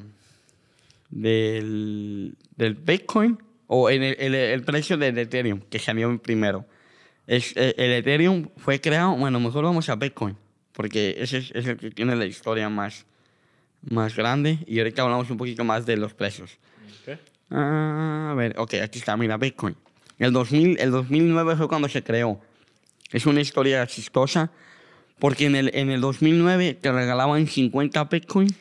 [1.14, 3.38] del, del Bitcoin,
[3.68, 6.65] o en el, el, el precio del Ethereum, que salió primero.
[7.27, 10.35] Es, eh, el Ethereum fue creado, bueno, mejor vamos a Bitcoin,
[10.73, 13.06] porque ese es, es el que tiene la historia más,
[13.81, 16.57] más grande, y ahorita hablamos un poquito más de los precios.
[17.02, 17.19] Okay.
[17.52, 19.76] Ah, a ver, ok, aquí está, mira, Bitcoin.
[20.18, 22.41] El, 2000, el 2009 fue cuando se creó.
[23.11, 24.52] Es una historia chistosa
[25.19, 28.53] porque en el, en el 2009 te regalaban 50 Bitcoins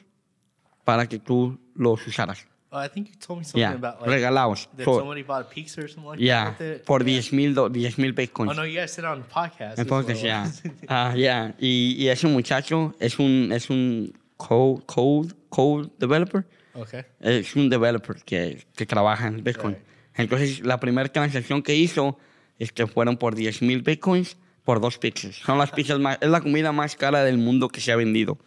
[0.84, 2.46] para que tú los usaras.
[2.74, 4.66] Oh, I think you told me something Ya, about like regalados.
[4.78, 6.84] that So, somebody bought pizza or something like Ya, that.
[6.86, 7.20] por Yeah.
[7.20, 8.50] 10 mil 10 mil Bitcoins.
[8.50, 9.72] Oh no, you guys said it on the podcast.
[9.72, 10.50] as Entonces, ya.
[10.88, 11.54] Ah, ya.
[11.58, 16.46] Y, y ese muchacho es un, es un code, code, code developer.
[16.74, 17.02] Okay.
[17.20, 19.74] Es un developer que, que trabaja en Bitcoin.
[19.74, 19.84] Right.
[20.16, 22.18] Entonces, la primera transacción que hizo
[22.58, 25.34] es que fueron por 10 mil Bitcoins por dos pizzas.
[25.36, 28.38] Son las pizzas más, es la comida más cara del mundo que se ha vendido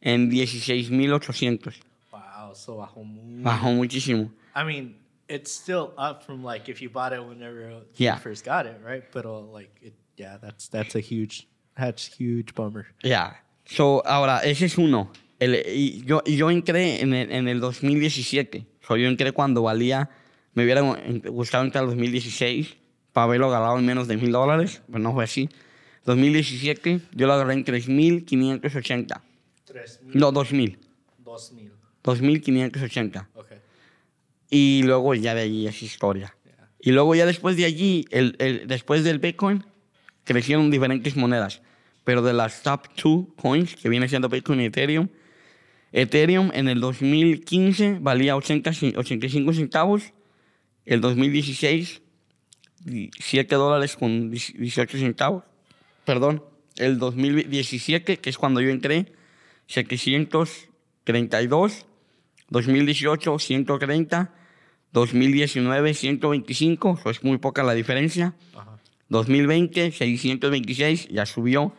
[0.00, 1.74] en 16.800.
[2.12, 3.42] Wow, so bajó muy.
[3.42, 4.30] Bajó muchísimo.
[4.54, 4.96] I mean,
[5.28, 8.14] it's still up from like if you bought it whenever Yeah.
[8.16, 9.02] you first got it, right?
[9.12, 11.46] But uh, like, it, yeah, that's that's a huge,
[11.76, 12.86] that's huge bummer.
[13.02, 13.42] Ya.
[13.66, 15.10] So, ahora, ese es uno.
[15.40, 18.66] El- y yo, y yo entré en el, en el 2017.
[18.86, 20.08] So, yo entré cuando valía,
[20.54, 20.80] me hubiera
[21.28, 22.76] gustado entrar en 2016
[23.12, 25.48] para haberlo ganado en menos de mil dólares, pero no fue así.
[26.08, 29.20] 2017 yo lo agarré en 3.580.
[29.66, 30.78] Tres mil, No, 2.000.
[31.18, 31.72] dos mil.
[32.02, 33.28] 2.580.
[33.34, 33.58] Okay.
[34.50, 36.34] Y luego ya de allí es historia.
[36.46, 36.70] Yeah.
[36.80, 39.64] Y luego ya después de allí, el, el- después del Bitcoin,
[40.24, 41.60] crecieron diferentes monedas.
[42.04, 45.08] Pero de las top two coins, que viene siendo Bitcoin y Ethereum,
[45.92, 50.14] Ethereum en el 2015 valía 80, cen- 85 centavos.
[50.86, 52.00] El 2016,
[53.20, 55.44] 7 dólares con 18 centavos.
[56.08, 56.42] Perdón,
[56.76, 59.12] el 2017, que es cuando yo entré,
[59.66, 61.84] 732.
[62.48, 64.34] 2018, 130.
[64.94, 66.96] 2019, 125.
[66.98, 68.34] Eso es muy poca la diferencia.
[68.56, 68.78] Ajá.
[69.10, 71.74] 2020, 626, ya subió.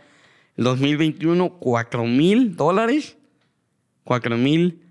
[0.58, 3.18] El 2021, 4 mil dólares.
[4.04, 4.84] 4 mil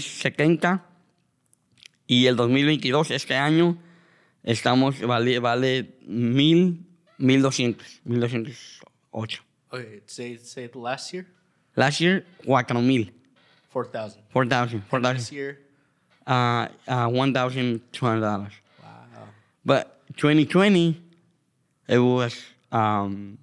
[0.00, 0.84] 70.
[2.08, 3.80] Y el 2022, este año,
[4.42, 6.88] estamos, vale, vale mil,
[7.22, 7.76] 1200,
[9.12, 9.40] 1208.
[9.72, 10.00] Okay.
[10.06, 11.26] Say say last year,
[11.76, 13.04] Last year, 4 mil,
[13.70, 14.22] four thousand.
[14.30, 15.58] 4,000, This 4,000, year,
[16.26, 18.20] uh, uh, $1,200.
[18.20, 18.50] wow.
[19.64, 21.00] But 2020,
[21.88, 22.36] it was
[22.70, 23.38] um,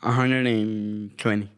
[0.00, 1.50] 120.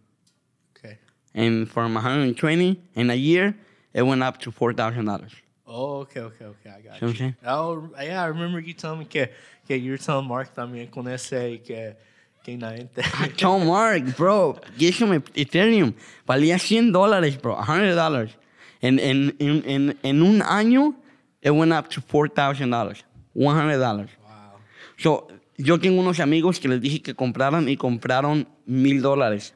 [0.77, 0.99] Okay.
[1.35, 3.55] And from 120 in a year,
[3.93, 5.31] it went up to $4,000.
[5.67, 6.71] Oh, okay, okay, okay.
[6.71, 7.37] I got See what I'm saying?
[7.47, 9.29] Oh, yeah, I remember you telling me que,
[9.67, 11.97] que telling Mark también con ese y que,
[12.45, 13.03] que gente.
[13.25, 14.61] I told Mark, bro,
[14.93, 15.93] some Ethereum.
[16.27, 18.37] Valía 100 dólares, bro, 100 dólares.
[18.81, 19.65] En, en, en,
[20.03, 20.95] en, un año,
[21.43, 23.05] it went up to $4,000,
[23.35, 24.11] 100 dólares.
[24.21, 24.59] Wow.
[24.99, 29.55] So, yo tengo unos amigos que les dije que compraran y compraron mil dólares,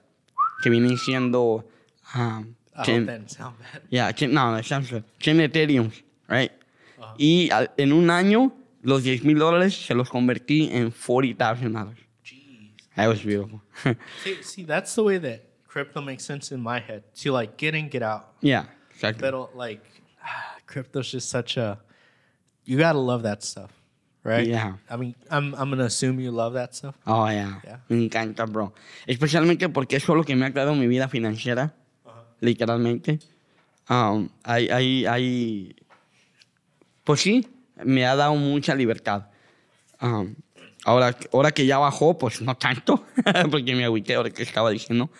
[0.62, 1.66] que vienen siendo...
[2.14, 3.82] um, hope ten- that didn't sound bad.
[3.90, 5.02] yeah, ten- no, that sounds good.
[5.20, 5.90] 10 Ethereum,
[6.28, 6.52] right?
[6.98, 7.14] Ajá.
[7.18, 8.52] Y al- en un año,
[8.82, 11.94] los 10 mil dólares se los convertí en $40,000.
[12.24, 12.74] Jeez.
[12.96, 13.60] That was beautiful.
[14.24, 17.02] See, see, that's the way that crypto makes sense in my head.
[17.22, 18.34] To like get in, get out.
[18.40, 19.20] yeah, exactly.
[19.20, 19.82] Pero like,
[20.66, 21.78] crypto's just such a.
[22.64, 23.70] You gotta love that stuff,
[24.24, 24.46] right?
[24.46, 24.74] Yeah.
[24.90, 26.96] I mean, I'm I'm gonna assume you love that stuff.
[27.06, 27.60] Oh, yeah.
[27.64, 27.76] Yeah.
[27.88, 28.72] Me encanta, bro.
[29.06, 31.74] Especialmente porque es lo que me ha creado mi vida financiera,
[32.40, 33.20] literalmente.
[33.88, 35.76] Um, hay, hay, hay...
[37.04, 37.46] Pues sí,
[37.84, 39.28] me ha dado mucha libertad.
[40.00, 40.34] Um,
[40.84, 43.04] ahora, ahora que ya bajó, pues no tanto,
[43.50, 45.10] porque me agüité ahora que estaba diciendo.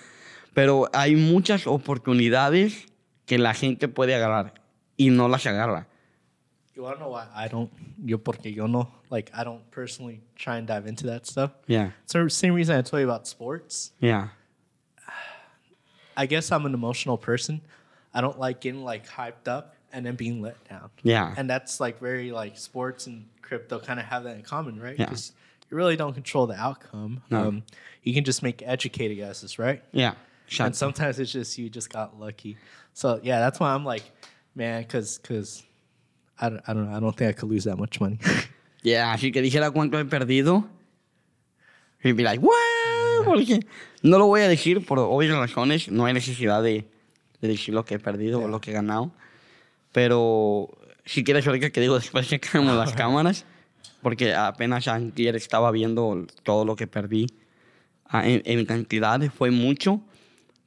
[0.55, 2.87] Pero hay muchas oportunidades
[3.27, 4.55] que la gente puede agarrar
[4.97, 5.87] y no las agarra.
[6.75, 7.71] You wanna know why I don't?
[8.05, 11.51] Yo porque yo no like I don't personally try and dive into that stuff.
[11.67, 13.93] Yeah, So same reason I told you about sports.
[14.01, 14.29] yeah,
[16.17, 17.61] I guess I'm an emotional person.
[18.15, 20.91] I don't like getting like hyped up and then being let down.
[21.03, 21.35] yeah.
[21.37, 24.99] And that's like very like sports and crypto kind of have that in common, right?
[24.99, 25.11] Yeah.
[25.11, 27.23] you really don't control the outcome.
[27.31, 27.49] No.
[27.49, 27.63] Um,
[28.03, 29.83] you can just make educated guesses, right?
[29.93, 30.15] yeah.
[30.61, 30.77] And Exacto.
[30.77, 32.57] sometimes it's just you just got lucky.
[32.95, 34.03] So yeah, that's why I'm like,
[34.55, 35.63] man, because because
[36.41, 36.97] I don't, I don't know.
[36.97, 38.19] I don't think I could lose that much money.
[38.83, 40.65] Yeah, así que dijera cuánto he perdido.
[42.01, 43.61] He'd be like, wow, porque
[44.05, 45.89] no lo voy a decir por obvias razones.
[45.91, 46.85] No hay necesidad de,
[47.41, 49.11] de decir lo que he perdido o lo que he ganado.
[49.93, 50.69] Pero
[51.05, 53.47] si quieres ahorita que digo después checamos las cámaras,
[54.03, 57.27] porque apenas ayer estaba viendo todo lo que perdí
[58.07, 60.03] ah, en, en cantidad, fue mucho,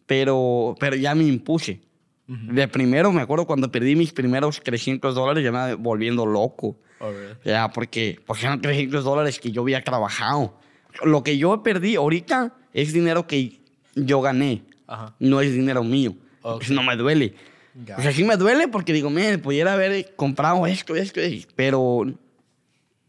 [0.05, 1.81] pero, pero ya me impuse.
[2.27, 6.77] De primero, me acuerdo cuando perdí mis primeros 300 dólares, ya me volviendo loco.
[6.99, 7.35] Oh, really?
[7.43, 10.57] Ya, porque, porque eran 300 dólares que yo había trabajado.
[11.03, 13.59] Lo que yo perdí ahorita es dinero que
[13.95, 14.63] yo gané.
[14.87, 15.13] Ajá.
[15.19, 16.15] No es dinero mío.
[16.41, 16.63] Ok.
[16.63, 17.33] Eso no me duele.
[17.73, 21.53] Got O sea, sí me duele porque digo, me pudiera haber comprado esto, esto, esto,
[21.55, 22.05] pero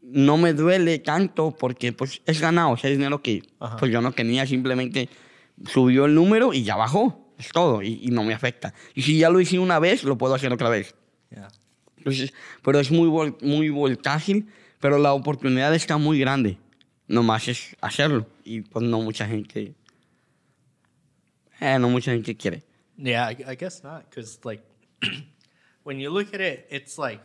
[0.02, 3.76] no me duele tanto porque pues es ganado, o sea, es dinero que Ajá.
[3.76, 5.08] pues yo no tenía, simplemente
[5.66, 8.72] subió el número y ya bajó, es todo, y, y no me afecta.
[8.94, 10.94] Y si ya lo hice una vez, lo puedo hacer otra vez.
[11.30, 11.48] Yeah.
[11.96, 12.32] Entonces,
[12.62, 14.48] pero es muy, vol- muy voltágil,
[14.80, 16.58] pero la oportunidad está muy grande.
[17.08, 18.26] Nomás es hacerlo.
[18.44, 19.74] Y pues no mucha gente.
[21.60, 22.62] Eh, no mucha gente quiere.
[22.98, 24.62] Yeah, I, I guess not, because like
[25.84, 27.20] when you look at it, it's like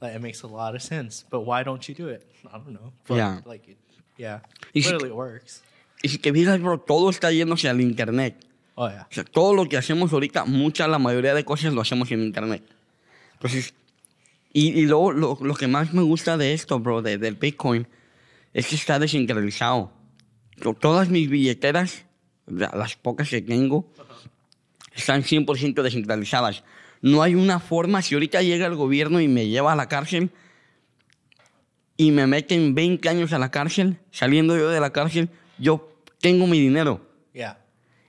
[0.00, 1.24] like it makes a lot of sense.
[1.30, 2.22] But why don't you do it?
[2.52, 2.92] I don't know.
[3.06, 3.40] But, Yeah.
[3.44, 3.78] Like, it,
[4.16, 4.40] yeah,
[4.74, 5.62] Y si- literally it works.
[6.02, 8.34] Y si te fijas, bro, todo está yéndose al internet.
[8.76, 9.06] Oh yeah.
[9.10, 12.20] O sea, todo lo que hacemos ahorita, mucha, la mayoría de cosas lo hacemos en
[12.20, 12.62] internet.
[13.34, 13.72] Entonces,
[14.52, 17.86] y, y luego lo, lo que más me gusta de esto, bro, de- del Bitcoin,
[18.52, 19.92] es que está descentralizado.
[20.60, 22.04] To- Todas mis billeteras,
[22.46, 23.90] las pocas que tengo,
[24.94, 26.64] están 100% descentralizadas.
[27.00, 30.30] No hay una forma, si ahorita llega el gobierno y me lleva a la cárcel
[31.96, 35.90] y me meten 20 años a la cárcel, saliendo yo de la cárcel, yo
[36.20, 37.06] tengo mi dinero.
[37.32, 37.58] Yeah.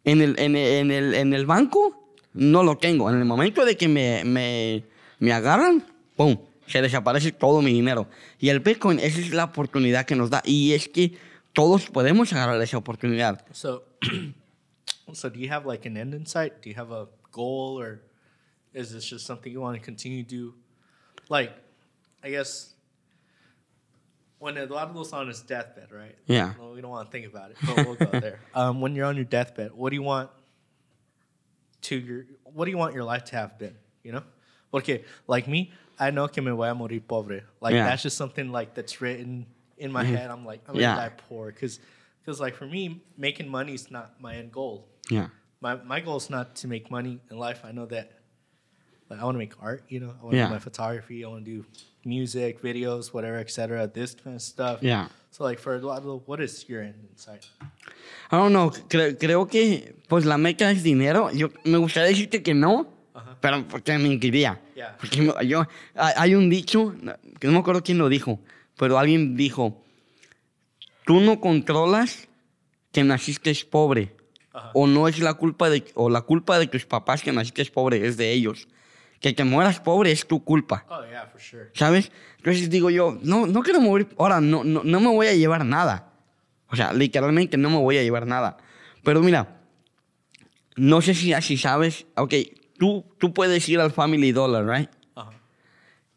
[0.03, 3.09] En el, en, el, en, el, en el banco no lo tengo.
[3.09, 4.83] En el momento de que me, me,
[5.19, 5.85] me agarran,
[6.15, 6.37] ¡pum!
[6.67, 8.07] Se desaparece todo mi dinero.
[8.39, 10.41] Y el Bitcoin, esa es la oportunidad que nos da.
[10.45, 11.17] Y es que
[11.53, 13.45] todos podemos agarrar esa oportunidad.
[13.51, 13.84] So,
[15.13, 16.61] so do you have like an end in sight?
[16.61, 18.01] Do you have a goal, or
[18.73, 20.53] is this just something you want to continue to do?
[21.29, 21.53] Like,
[22.23, 22.73] I guess
[24.39, 26.15] when a lot of Eduardo's on his deathbed, right?
[26.27, 26.53] Yeah.
[26.59, 28.39] No, we don't want to think about it, but we'll go there.
[28.53, 30.29] Um, when you're on your deathbed, what do you want
[31.81, 33.75] to your what do you want your life to have been?
[34.03, 34.23] You know,
[34.73, 37.41] okay, like me, I know que me voy a morir pobre.
[37.61, 37.85] Like Yeah.
[37.85, 39.45] that's just something like that's written
[39.77, 40.29] in my head.
[40.29, 40.95] I'm like, I'm gonna Yeah.
[40.95, 41.79] die poor because
[42.25, 44.87] because like for me, making money is not my end goal.
[45.09, 45.27] Yeah.
[45.61, 47.61] My my goal is not to make money in life.
[47.63, 48.11] I know that.
[49.09, 49.83] Like I want to make art.
[49.87, 50.47] You know, I want to Yeah.
[50.47, 51.23] do my photography.
[51.23, 51.65] I want to do
[52.03, 53.87] music, videos, whatever, etc.
[53.87, 54.81] This kind of stuff.
[54.81, 55.07] Yeah.
[55.29, 57.45] So like for Eduardo, what is your end in sight?
[58.31, 61.29] I don't know, cre- creo que pues la meca es dinero.
[61.31, 63.35] Yo me gustaría decirte que no, uh-huh.
[63.41, 64.59] pero porque me mentiría.
[64.75, 64.95] Yeah.
[64.97, 66.95] Porque yo, hay un dicho,
[67.39, 68.39] que no me acuerdo quién lo dijo,
[68.77, 69.83] pero alguien dijo,
[71.05, 72.27] tú no controlas
[72.91, 74.15] que naciste pobre,
[74.53, 74.71] Ajá.
[74.73, 78.05] o no es la culpa de, o la culpa de tus papás que naciste pobre,
[78.07, 78.67] es de ellos.
[79.19, 80.85] Que te mueras pobre es tu culpa.
[80.89, 81.69] Oh yeah, for sure.
[81.73, 82.11] ¿Sabes?
[82.37, 84.07] Entonces digo yo, no, no quiero morir.
[84.17, 86.11] Ahora, no, no, no me voy a llevar nada.
[86.67, 88.57] O sea, literalmente no me voy a llevar nada.
[89.03, 89.61] Pero mira,
[90.75, 92.05] no sé si así sabes.
[92.15, 92.33] Ok,
[92.77, 94.89] tú, tú puedes ir al Family Dollar, ¿right?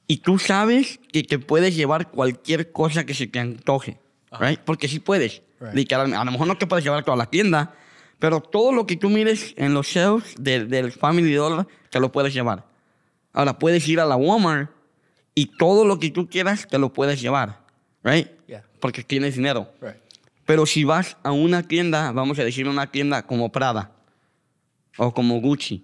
[0.07, 4.01] Y tú sabes que te puedes llevar cualquier cosa que se te antoje,
[4.39, 4.61] ¿right?
[4.65, 5.43] Porque sí puedes.
[5.61, 5.75] Right.
[5.75, 6.17] Literalmente.
[6.17, 7.75] A lo mejor no te puedes llevar toda la tienda,
[8.19, 12.13] pero todo lo que tú mires en los shelves del, del Family Dollar te lo
[12.13, 12.65] puedes llevar.
[13.33, 14.71] Ahora, puedes ir a la Walmart
[15.35, 17.61] y todo lo que tú quieras te lo puedes llevar,
[18.03, 18.29] ¿right?
[18.47, 18.65] Yeah.
[18.81, 19.71] Porque tienes dinero.
[19.81, 19.97] Right.
[20.49, 23.93] Pero si vas a una tienda, vamos a decir una tienda como Prada
[24.97, 25.83] o como Gucci,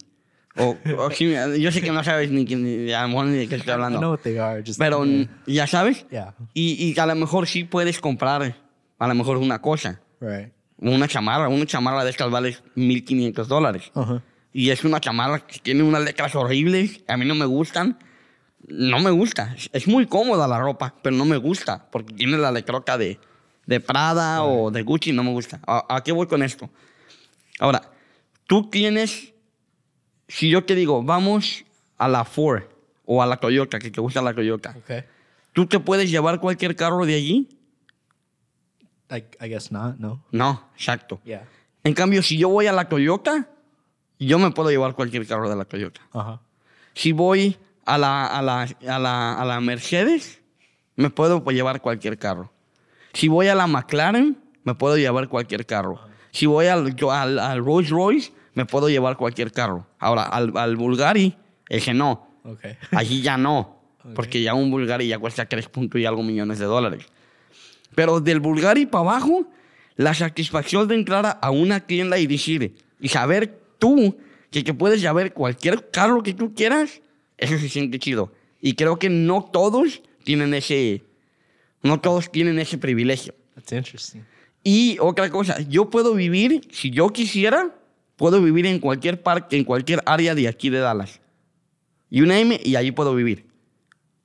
[0.57, 3.49] o, o si- yo sé que no sabes ni, ni a lo mejor ni de
[3.49, 4.63] qué estoy I know hablando, what they are.
[4.65, 5.29] Just pero yeah.
[5.47, 6.35] ya sabes, Yeah.
[6.55, 8.57] y, y a lo mejor sí puedes comprar
[8.99, 10.53] a lo mejor una cosa, Right.
[10.79, 13.91] una chamarra, una chamarra de estas vale 1500 dólares.
[13.95, 14.21] Uh-huh.
[14.53, 17.99] Y es una chamarra que tiene unas letras horribles, a mí no me gustan.
[18.67, 19.55] No me gusta.
[19.73, 23.19] Es- muy cómoda la ropa, pero no me gusta, porque tiene la letroca de,
[23.67, 25.61] de Prada o de Gucci, no me gusta.
[25.67, 26.71] ¿A, a qué voy con esto?
[27.59, 27.83] Ahora,
[28.47, 29.34] tú tienes,
[30.29, 31.65] si yo te digo, vamos
[31.99, 32.63] a la Ford
[33.05, 35.05] o a la Toyota, que te gusta la Toyota, Okay.
[35.53, 37.49] ¿tú te puedes llevar cualquier carro de allí?
[39.11, 39.97] I I guess not.
[39.99, 40.25] No.
[40.33, 41.21] No, exacto.
[41.25, 41.47] Yeah.
[41.85, 43.49] En cambio, si yo voy a la Toyota,
[44.19, 46.01] yo me puedo llevar cualquier carro de la Toyota.
[46.13, 46.39] Uh huh.
[46.95, 50.41] Si voy a la, a la, a la, a la Mercedes,
[50.97, 52.51] me puedo llevar cualquier carro.
[53.13, 56.01] Si voy a la McLaren, me puedo llevar cualquier carro.
[56.31, 59.87] Si voy al, al, al Rolls Royce, me puedo llevar cualquier carro.
[59.99, 61.37] Ahora, al, al Bulgari,
[61.69, 62.29] ese no.
[62.45, 62.77] Okay.
[62.93, 63.81] Allí ya no.
[64.15, 67.07] Porque ya un Bulgari ya cuesta 3 puntos y algo millones de dólares.
[67.95, 69.47] Pero del Bulgari para abajo,
[69.97, 74.17] La satisfacción de entrar a- a una tienda y decir, y saber tú
[74.51, 77.01] que, que puedes saber cualquier carro que tú quieras,
[77.39, 78.33] eso se siente chido.
[78.61, 81.05] Y creo que no todos tienen ese,
[81.85, 83.35] no todos tienen ese privilegio.
[83.55, 84.23] That's interesting.
[84.65, 87.73] Y otra cosa, yo puedo vivir, si yo quisiera,
[88.17, 91.21] puedo vivir en cualquier parque, en cualquier área de aquí de Dallas.
[92.11, 93.47] You name it, y allí puedo vivir.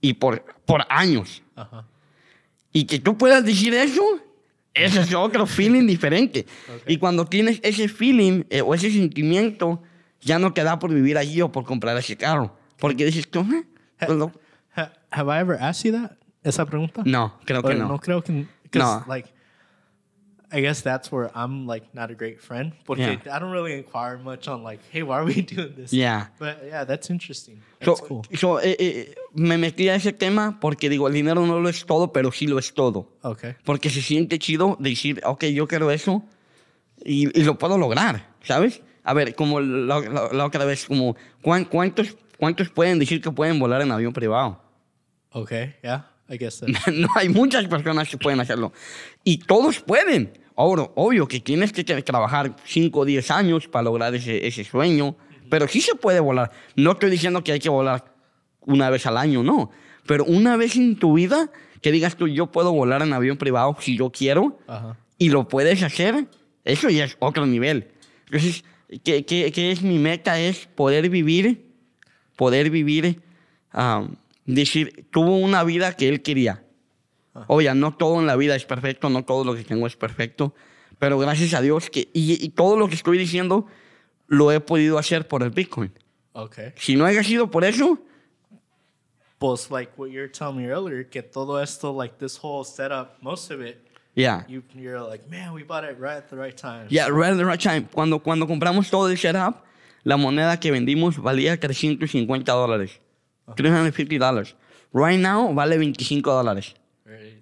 [0.01, 1.41] Y por, por años.
[1.57, 1.83] Uh-huh.
[2.71, 4.03] Y que tú puedas decir eso,
[4.73, 6.45] ese es otro feeling diferente.
[6.73, 6.83] Ok.
[6.87, 9.81] Y cuando tienes ese feeling eh, o ese sentimiento,
[10.21, 12.55] ya no te da por vivir allí o por comprar ese carro.
[12.77, 13.65] Porque dices tú, "Eh,
[14.05, 14.31] pues lo-".
[14.75, 16.11] Ha- have I ever asked you that?
[16.43, 17.01] Esa pregunta?
[17.05, 17.87] no, creo que no.
[17.87, 18.45] No creo que.
[18.63, 19.05] Because, No.
[19.13, 19.29] like,
[20.51, 22.73] I guess that's where I'm, like, not a great friend.
[22.85, 23.35] Porque Yeah.
[23.35, 25.93] I don't really inquire much on, like, hey, why are we doing this?
[25.93, 26.29] Yeah.
[26.39, 27.61] But, yeah, that's interesting.
[27.83, 28.23] So, That's cool.
[28.35, 31.85] so, eh, eh, me metí a ese tema porque digo, el dinero no lo es
[31.85, 33.07] todo, pero sí lo es todo.
[33.21, 33.53] Okay.
[33.63, 36.23] Porque se siente chido decir, ok, yo quiero eso
[37.05, 38.81] y, y lo puedo lograr, ¿sabes?
[39.03, 43.29] A ver, como la, la- la otra vez, como, ¿cuán- ¿cuántos, ¿cuántos pueden decir que
[43.31, 44.59] pueden volar en avión privado?
[45.31, 45.75] Okay.
[45.83, 46.09] Yeah.
[46.29, 46.61] I guess
[46.93, 48.71] no hay muchas personas que pueden hacerlo.
[49.23, 50.37] Y todos pueden.
[50.55, 55.15] Ahora, obvio que tienes que trabajar 5 o 10 años para lograr ese, ese sueño,
[55.49, 56.51] pero sí se puede volar.
[56.75, 58.13] No estoy diciendo que hay que volar
[58.61, 59.71] una vez al año, no.
[60.05, 61.49] Pero una vez en tu vida
[61.81, 64.95] que digas tú, yo puedo volar en avión privado si yo quiero Uh-huh.
[65.17, 66.27] y lo puedes hacer,
[66.65, 67.87] eso ya es otro nivel.
[68.25, 68.63] Entonces,
[69.03, 70.39] ¿qué, qué, qué es mi meta?
[70.39, 71.65] Es poder vivir,
[72.35, 73.21] poder vivir,
[73.71, 74.15] am,
[74.55, 76.63] decir, tuvo una vida que él quería.
[77.47, 80.53] Oye, no todo en la vida es perfecto, no todo lo que tengo es perfecto,
[80.97, 83.65] pero gracias a Dios que, y, y todo lo que estoy diciendo
[84.27, 85.91] lo he podido hacer por el Bitcoin.
[86.33, 86.73] Okay.
[86.75, 87.99] Si no haya sido por eso,
[89.39, 93.21] Pues, like what you were telling me earlier, que todo esto, like this whole setup,
[93.21, 93.77] most of it,
[94.13, 94.45] ya.
[94.49, 96.87] you, you're like, man, we bought it right at the right time.
[96.89, 97.87] Ya, right at the right time.
[97.89, 99.63] Cuando, cuando compramos todo el setup,
[100.03, 102.99] la moneda que vendimos valía 350 dólares.
[103.55, 104.55] 350 dólares.
[104.93, 106.75] Right now vale 25 dólares.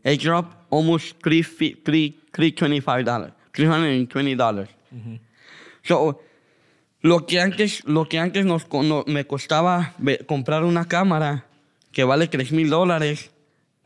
[0.04, 1.44] It dropped almost 3,
[1.84, 3.34] 325 dólares.
[3.52, 4.70] 320 dólares.
[5.84, 6.22] So,
[7.02, 9.94] lo que antes, lo que antes nos, no- me costaba
[10.28, 11.46] comprar una cámara
[11.92, 13.32] que vale 3 mil dólares,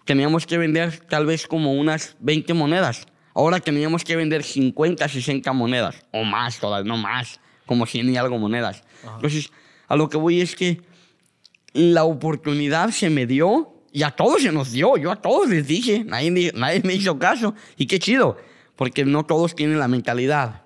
[0.05, 3.05] teníamos que vender tal vez como unas 20 monedas.
[3.33, 6.03] Ahora teníamos que vender 50, 60 monedas.
[6.11, 7.39] O más todavía, no más.
[7.65, 8.83] Como 100 y algo monedas.
[9.15, 9.51] Entonces,
[9.87, 10.81] a lo que voy es que
[11.73, 14.97] la oportunidad se me dio y a todos se nos dio.
[14.97, 17.53] Yo a todos les dije, nadie, di- nadie me hizo caso.
[17.77, 18.37] Y qué chido,
[18.75, 20.63] porque no todos tienen la mentalidad.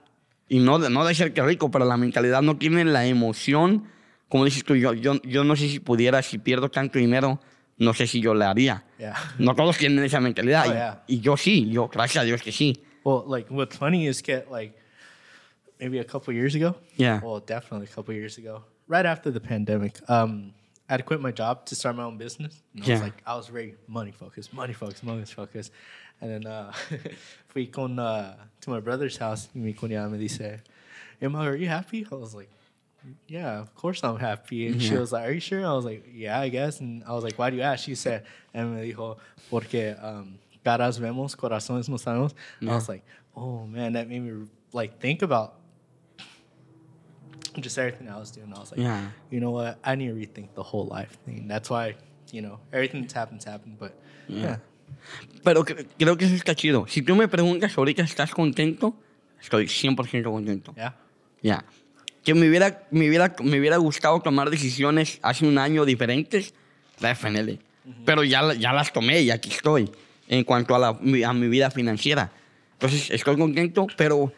[0.48, 3.86] Y no de, no de ser que rico, pero la mentalidad no tiene la emoción.
[4.30, 7.40] Como dices tú, yo, yo, yo no sé si pudiera, si pierdo tanto dinero,
[7.78, 8.86] no sé si yo le haría.
[9.00, 9.16] Yeah.
[9.40, 10.66] No todos tienen esa mentalidad.
[10.68, 11.04] Oh, y- yeah.
[11.08, 12.84] y, yo sí, yo, gracias a Dios que sí.
[13.04, 14.76] Well, like what's funny is get like
[15.80, 16.76] maybe a couple years ago.
[16.98, 17.22] Yeah.
[17.24, 20.00] Well, definitely a couple years ago, right after the pandemic.
[20.08, 20.54] Um,
[20.90, 22.62] I'd quit my job to start my own business.
[22.76, 25.72] And I was like, I was very money focused, money focused, money focused.
[26.22, 26.72] And then uh,
[27.48, 29.50] fui con uh, to my brother's house.
[29.56, 30.62] Y mi cuñada me dice,
[31.22, 32.06] Emma, are you happy?
[32.12, 32.50] I was like,
[33.28, 34.68] yeah, of course I'm happy.
[34.68, 35.66] And she was like, are you sure?
[35.66, 36.80] I was like, yeah, I guess.
[36.80, 37.84] And I was like, why do you ask?
[37.84, 39.18] She said, and me dijo,
[39.50, 42.34] porque um, caras vemos, corazones mostramos.
[42.60, 43.04] And I was like,
[43.36, 45.56] oh man, that made me like think about
[47.64, 48.52] just everything I was doing.
[48.56, 49.12] I was like, Yeah.
[49.32, 49.78] you know what?
[49.84, 51.48] I need to rethink the whole life thing.
[51.48, 51.96] That's why,
[52.32, 53.78] you know, everything that's happened's happened.
[53.80, 53.94] But
[54.28, 54.60] yeah,
[55.44, 56.86] Pero cre- creo que eso está chido.
[56.88, 58.96] Si tú me preguntas ahorita, ¿estás contento?
[59.42, 60.74] Estoy 100% contento.
[60.76, 60.96] yeah,
[61.42, 61.66] Ya.
[62.24, 66.56] Que me hubiera, me, hubiera, me hubiera gustado tomar decisiones hace un año diferentes,
[67.00, 67.60] definitely.
[68.04, 69.92] Pero ya, la- ya las tomé y aquí estoy
[70.28, 72.32] en cuanto a, la, a mi vida financiera.
[72.74, 74.34] Entonces, estoy contento, pero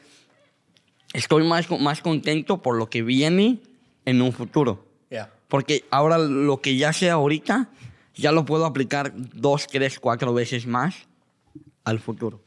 [1.13, 3.59] estoy más, más contento por lo que viene
[4.05, 4.85] en un futuro.
[5.09, 5.31] yeah.
[5.47, 7.69] Porque ahora lo que ya sé ahorita,
[8.15, 11.07] ya lo puedo aplicar dos, tres, cuatro veces más
[11.85, 12.41] al futuro.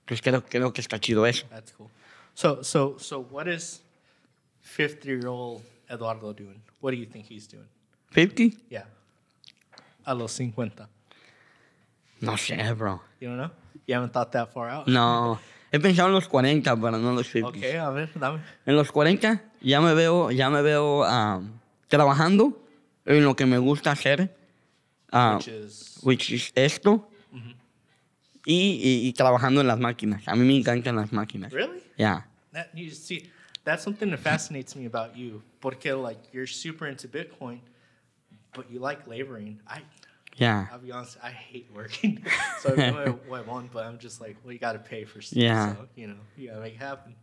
[0.00, 1.46] Entonces, creo, creo que está chido eso.
[1.50, 1.88] That's cool.
[2.34, 3.82] So, so, so, what is
[4.62, 6.60] fifty-year-old Eduardo doing?
[6.80, 7.68] What do you think he's doing?
[8.10, 8.56] 50?
[8.70, 8.86] Yeah,
[10.04, 10.88] a los cincuenta.
[12.20, 13.00] No sé, bro.
[13.20, 13.50] You don't know?
[13.86, 14.88] You haven't thought that far out.
[14.88, 15.38] No,
[15.72, 17.58] he pensado en los 40, pero no en los 50.
[17.58, 18.40] Okay, a ver, dame.
[18.66, 21.40] En los 40 ya me veo, ya me veo ah,
[21.88, 22.62] trabajando
[23.06, 24.36] en lo que me gusta hacer,
[25.12, 27.08] ah, Which is which is esto,
[28.44, 30.26] y, y- y trabajando en las máquinas.
[30.26, 31.52] A mí me encantan las máquinas.
[31.52, 32.26] really Ya.
[32.52, 33.30] that you see.
[33.64, 35.42] That's something that fascinates me about you.
[35.60, 37.60] Porque like you're super into Bitcoin,
[38.54, 39.60] but you like laboring.
[39.68, 39.82] I
[40.36, 40.66] Yeah.
[40.72, 42.22] I'll be honest, I hate working.
[42.62, 45.04] so I know what I want, but I'm just like, well, you got to pay
[45.04, 45.36] for stuff.
[45.36, 45.74] Yeah.
[45.74, 47.14] So, you know, you got to make it happen.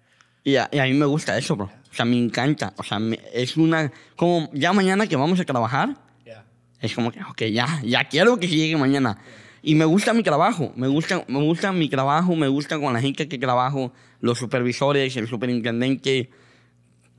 [0.43, 1.65] Y a, y a mí me gusta eso, bro.
[1.65, 2.73] O sea, me encanta.
[2.77, 3.91] O sea, me- es una...
[4.15, 6.43] Como ya mañana que vamos a trabajar, Yeah.
[6.79, 9.17] es como que, ok, ya, ya quiero que llegue mañana.
[9.63, 13.01] Y me gusta mi trabajo, me gusta, me gusta mi trabajo, me gusta con la
[13.01, 16.29] gente que trabajo, los supervisores, el superintendente.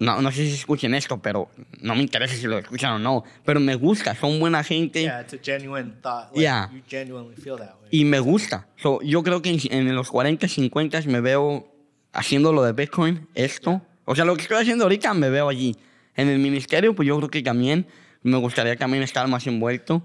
[0.01, 1.51] No, no sé si escuchen esto, pero
[1.81, 3.25] no me interesa si lo escuchan o no.
[3.45, 6.29] Pero me gusta, son buena gente Yeah, it's a genuine thought.
[6.31, 6.71] Like, Yeah.
[6.73, 7.89] You genuinely feel that way.
[7.91, 8.69] y me gusta.
[8.77, 11.67] So, yo creo que en, en los 40, 50 me veo
[12.13, 13.83] haciendo lo de Bitcoin, esto.
[14.05, 15.77] O sea, lo que estoy haciendo ahorita me veo allí.
[16.15, 17.87] En el ministerio, pues yo creo que también
[18.23, 20.03] me gustaría también estar más envuelto.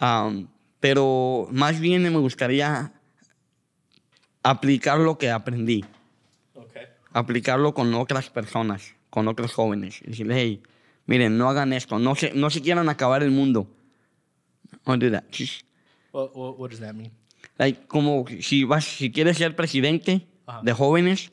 [0.00, 0.46] Um,
[0.80, 2.92] pero más bien me gustaría
[4.42, 5.84] aplicar lo que aprendí.
[6.54, 6.82] Okay.
[7.12, 10.00] Aplicarlo con otras personas, con otros jóvenes.
[10.02, 10.62] Y decirles, hey,
[11.04, 11.98] miren, no hagan esto.
[11.98, 13.68] No se, no se quieran acabar el mundo.
[14.86, 15.24] Don't do that.
[15.30, 15.66] Just
[16.12, 17.10] What, what, what does that mean?
[17.58, 20.60] Like, como si vas, si quieres ser presidente Ajá.
[20.62, 21.32] de jóvenes,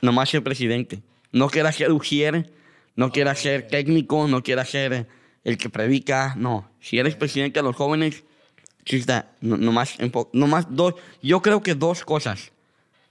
[0.00, 1.02] nomás ser presidente.
[1.32, 2.52] No quieras ser ujier,
[2.94, 3.70] no quieras ser ok.
[3.70, 5.06] técnico, no quieras ser
[5.44, 6.70] el que predica, no.
[6.80, 8.24] Si eres presidente de los jóvenes,
[9.40, 9.96] no, nomás,
[10.32, 12.52] nomás dos, yo creo que dos cosas,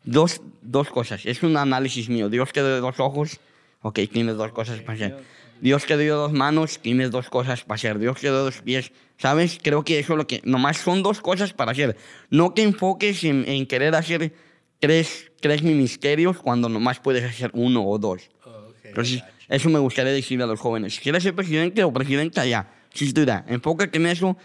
[0.04, 2.30] dos, dos cosas, es un análisis mío.
[2.30, 3.40] Dios te dio dos ojos,
[3.86, 5.18] ok, tienes dos cosas para hacer.
[5.62, 8.00] Dios te dio dos manos, tienes dos cosas para hacer.
[8.00, 9.60] Dios te dio dos pies, ¿sabes?
[9.62, 11.96] Creo que eso es lo que, nomás son dos cosas para hacer.
[12.32, 14.34] No te enfoques en, en querer hacer
[14.80, 18.32] tres, tres ministerios cuando nomás puedes hacer uno o dos.
[18.44, 18.90] Oh, okay.
[18.90, 19.34] Entonces, gotcha.
[19.50, 20.96] eso me gustaría decirle a los jóvenes.
[20.96, 22.68] Si quieres ser presidente o presidenta, ya.
[22.92, 24.36] Sin duda, enfócate en eso.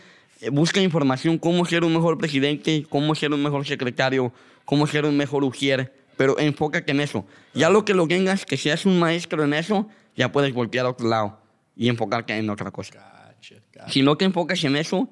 [0.43, 4.35] eh, Busca información cómo ser un mejor presidente, cómo ser un mejor secretario,
[4.67, 5.95] cómo ser un mejor ujier.
[6.21, 7.25] Pero enfócate en eso.
[7.55, 10.91] Ya lo que lo tengas, que seas un maestro en eso, ya puedes voltear a
[10.91, 11.41] otro lado
[11.75, 12.93] y enfocarte en otra cosa.
[12.93, 13.55] Gotcha.
[13.73, 13.89] Gotcha.
[13.89, 15.09] Si no te enfocas en eso,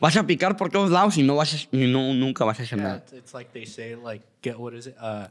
[0.00, 2.62] vas a picar por todos lados y no vas a- y no, nunca vas a
[2.62, 3.04] hacer Yeah, nada.
[3.12, 4.94] it's, like they say, like, get what is it?
[4.98, 5.26] Uh,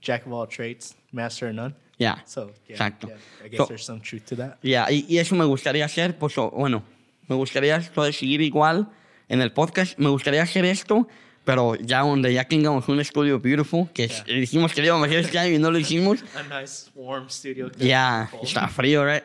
[0.00, 1.74] jack of all trades, master of none.
[1.98, 2.22] Ya.
[2.26, 3.08] So, yeah, Exacto.
[3.08, 4.56] yeah, I guess So- there's some truth to that.
[4.62, 6.82] Ya, y, y eso me gustaría hacer, pues bueno,
[7.28, 7.82] me gustaría
[8.12, 8.88] seguir igual
[9.28, 11.06] en el podcast, me gustaría hacer esto,
[11.48, 14.24] pero ya donde ya tengamos un estudio beautiful, que Yeah.
[14.40, 17.70] dijimos que íbamos a hacer este año y no lo hicimos, A nice warm studio.
[17.78, 18.44] ya, Cold.
[18.44, 19.22] está frío, right?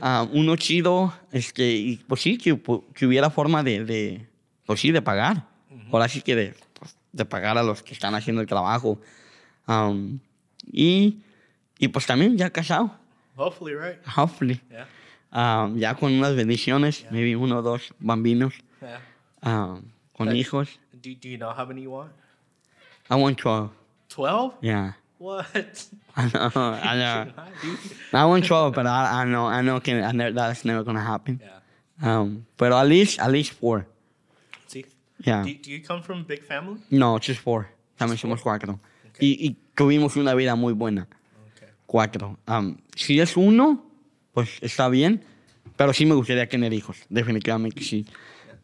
[0.00, 2.56] Ah, uno chido, este, y pues sí, que,
[2.94, 4.24] que hubiera forma de, de,
[4.66, 5.48] pues sí, de pagar,
[5.90, 9.00] ahora sí que de, pues, de pagar a los que están haciendo el trabajo.
[9.66, 10.20] Um,
[10.70, 11.18] y,
[11.80, 12.96] y pues también ya casado,
[13.34, 13.98] Hopefully, right?
[14.16, 14.60] hopefully.
[14.70, 14.86] Yeah.
[15.64, 19.00] Um, ya con unas bendiciones, maybe uno o dos bambinos Yeah.
[19.42, 19.82] um,
[20.12, 20.38] con Hey.
[20.38, 20.78] hijos.
[21.04, 22.12] Do, do you know how many you want?
[23.10, 23.70] I want 12.
[24.08, 24.54] 12?
[24.62, 24.92] Yeah.
[25.18, 25.84] What?
[26.16, 27.32] I know, I know.
[28.14, 31.04] I want 12, but I, I know, I know que I never, that's never gonna
[31.04, 31.42] happen.
[31.44, 32.20] Yeah.
[32.20, 33.86] Um, pero at least, at least four.
[34.66, 34.86] See?
[35.18, 35.42] Yeah.
[35.44, 36.80] Do, do you come from a big family?
[36.90, 37.68] No, just four.
[37.98, 38.80] También somos cuatro.
[39.20, 41.06] Y, y tuvimos una vida muy buena.
[41.54, 41.68] Okay.
[41.84, 42.38] Cuatro.
[42.48, 43.84] Um, si es uno,
[44.32, 45.22] pues está bien.
[45.76, 46.96] Pero sí me gustaría tener hijos.
[47.10, 48.06] Definitivamente sí.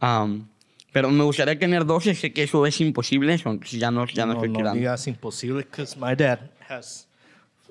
[0.01, 0.47] Um,
[0.93, 2.15] pero me gustaría tener 12.
[2.15, 3.37] Sé que eso es imposible.
[3.39, 7.07] Son, ya no, ya no, no, estoy no digas imposible because my dad has,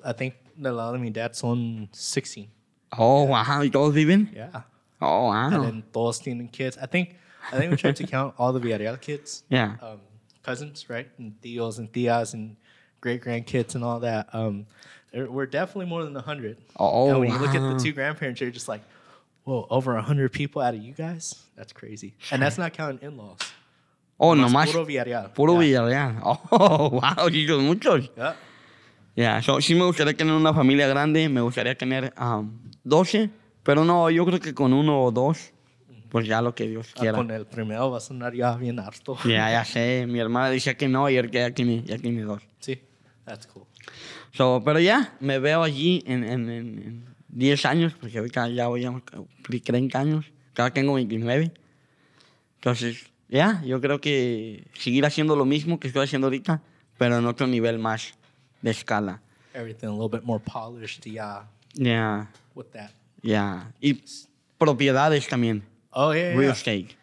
[0.04, 2.48] I think the lot of my dad's on 16.
[2.98, 3.62] Oh, wow.
[3.62, 4.30] ¿Y todos viven?
[4.34, 4.62] Yeah.
[5.00, 5.50] Oh, wow.
[5.52, 6.76] And then todos tienen kids.
[6.78, 7.16] I think,
[7.52, 9.44] I think we tried to count all the Villarreal kids.
[9.48, 9.76] Yeah.
[9.80, 10.00] Um,
[10.42, 11.08] cousins, right?
[11.18, 12.56] And tios and tias and
[13.00, 14.28] great grandkids and all that.
[14.34, 14.66] Um,
[15.12, 16.56] we're definitely more than 100.
[16.76, 18.82] Oh, and when you look at the two grandparents, you're just like,
[19.44, 21.34] whoa, over 100 people out of you guys?
[21.56, 22.14] That's crazy.
[22.30, 23.38] And that's not counting in laws.
[24.18, 24.70] Oh, nomás.
[24.70, 25.32] Puro Villarreal.
[25.34, 25.80] Puro yeah.
[25.80, 26.38] Villarreal.
[26.52, 27.28] Oh, wow.
[27.28, 28.10] Son muchos.
[28.16, 28.34] Yeah.
[29.16, 33.28] Ya, so, sí me gustaría tener una familia grande, me gustaría tener um, 12,
[33.62, 35.52] pero no, yo creo que con uno o dos,
[36.08, 37.16] pues ya lo que Dios Ah, quiera.
[37.18, 39.18] con el primero va a sonar ya bien harto.
[39.24, 42.22] Ya, ya sé, mi hermana dice que no y él que ya tiene, ya tiene
[42.22, 42.40] dos.
[42.60, 42.80] Sí,
[43.26, 43.66] that's cool.
[44.32, 48.66] So, pero ya, me veo allí en, en, en, en 10 años, porque ahorita ya
[48.68, 50.26] voy a cumplir 30 años,
[50.56, 51.52] ahora tengo 29.
[52.56, 56.62] Entonces, ya, yo creo que seguir haciendo lo mismo que estoy haciendo ahorita,
[56.98, 58.14] pero en otro nivel más
[58.62, 59.22] de escala.
[59.54, 62.90] Everything a little bit more polished, yeah, Ya, with that.
[63.22, 63.72] ya.
[63.80, 64.02] Y
[64.58, 65.62] propiedades también,
[65.92, 66.38] Oh, yeah, yeah.
[66.38, 66.52] real yeah.
[66.52, 66.96] estate.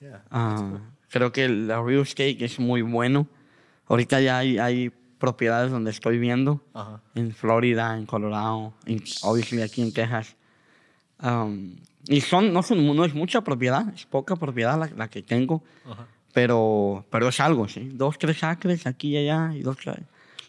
[0.00, 0.22] Yeah.
[0.30, 0.78] Ah,
[1.08, 3.26] creo que la real estate es muy bueno.
[3.88, 6.98] Ahorita ya hay, hay propiedades donde estoy viendo, Uh-huh.
[7.14, 10.34] en Florida, en Colorado, en, obviously aquí en Texas.
[11.22, 11.76] Um,
[12.08, 15.62] y son, no, son, no es mucha propiedad, es poca propiedad la, la que tengo,
[15.86, 15.94] Uh-huh.
[16.32, 17.90] pero, pero es algo, ¿sí?
[17.92, 19.98] Dos, tres acres aquí y allá, y dos, tres.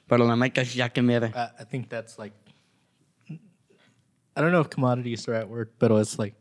[0.07, 1.25] Pero la meta es ya tener...
[1.35, 2.35] I, I think that's like,
[3.29, 6.35] I don't know if commodity is the right word, but it's like,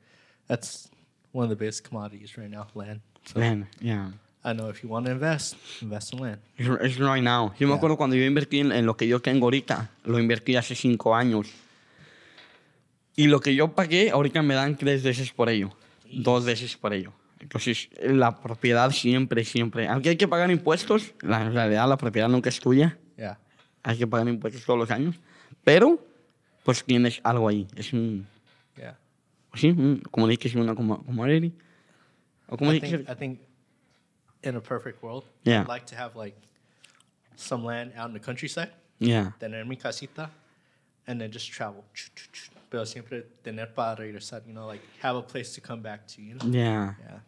[0.46, 0.88] that's
[1.32, 3.00] one of the biggest commodities right now, land.
[3.26, 4.12] So Land, yeah.
[4.42, 6.38] I know if you want to invest, invest in land.
[6.56, 7.52] Es es right now.
[7.58, 7.76] Yo me Yeah.
[7.76, 11.14] acuerdo cuando yo invertí en, en lo que yo tengo ahorita, lo invertí hace cinco
[11.14, 11.48] años.
[13.16, 15.70] Y lo que yo pagué, ahorita me dan tres veces por ello.
[16.10, 17.12] Dos veces por ello.
[17.38, 19.88] Entonces, la propiedad siempre, siempre.
[19.88, 22.96] Aunque hay que pagar impuestos, la en realidad la propiedad nunca es tuya.
[23.16, 23.38] Yeah.
[23.82, 25.16] Hay que pagar impuestos todos los años.
[25.64, 26.02] Pero,
[26.64, 27.66] pues tienes algo ahí.
[27.76, 28.26] Es un,
[28.76, 28.96] Yeah.
[29.54, 31.52] sí, un- como dices, una como, commodity.
[32.48, 33.40] O como I think, I think
[34.42, 35.60] in a perfect world, Yeah.
[35.62, 36.36] I'd like to have like
[37.36, 40.30] some land out in the countryside, yeah, tener mi casita,
[41.06, 41.84] and then just travel.
[42.70, 46.22] Pero siempre tener para regresar, you know, like have a place to come back to,
[46.22, 46.46] you know?
[46.46, 46.94] yeah.
[47.02, 47.20] Yeah.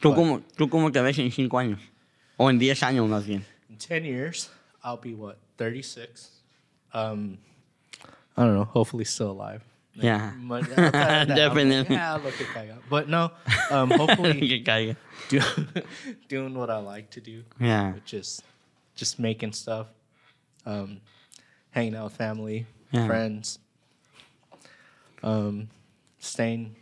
[0.00, 1.80] ¿Tú cómo, ¿Tú cómo te ves en cinco años?
[2.36, 3.44] O en diez años más bien.
[3.68, 4.50] in 10 years,
[4.84, 6.30] I'll be what, 36?
[6.92, 7.38] Um,
[8.36, 9.62] I don't know, hopefully still alive.
[9.94, 10.32] Yeah.
[10.48, 11.94] But outside of that, I'm like, Definitely.
[11.96, 12.88] yeah, look at that.
[12.88, 13.32] But no,
[13.70, 14.40] um, hopefully
[15.28, 15.40] do,
[16.28, 17.42] doing what I like to do.
[17.60, 17.92] Yeah.
[17.92, 18.40] which is
[18.94, 19.88] just making stuff,
[20.66, 21.00] um,
[21.70, 23.06] hanging out with family, Yeah.
[23.06, 23.58] friends,
[25.22, 25.68] um,
[26.18, 26.76] staying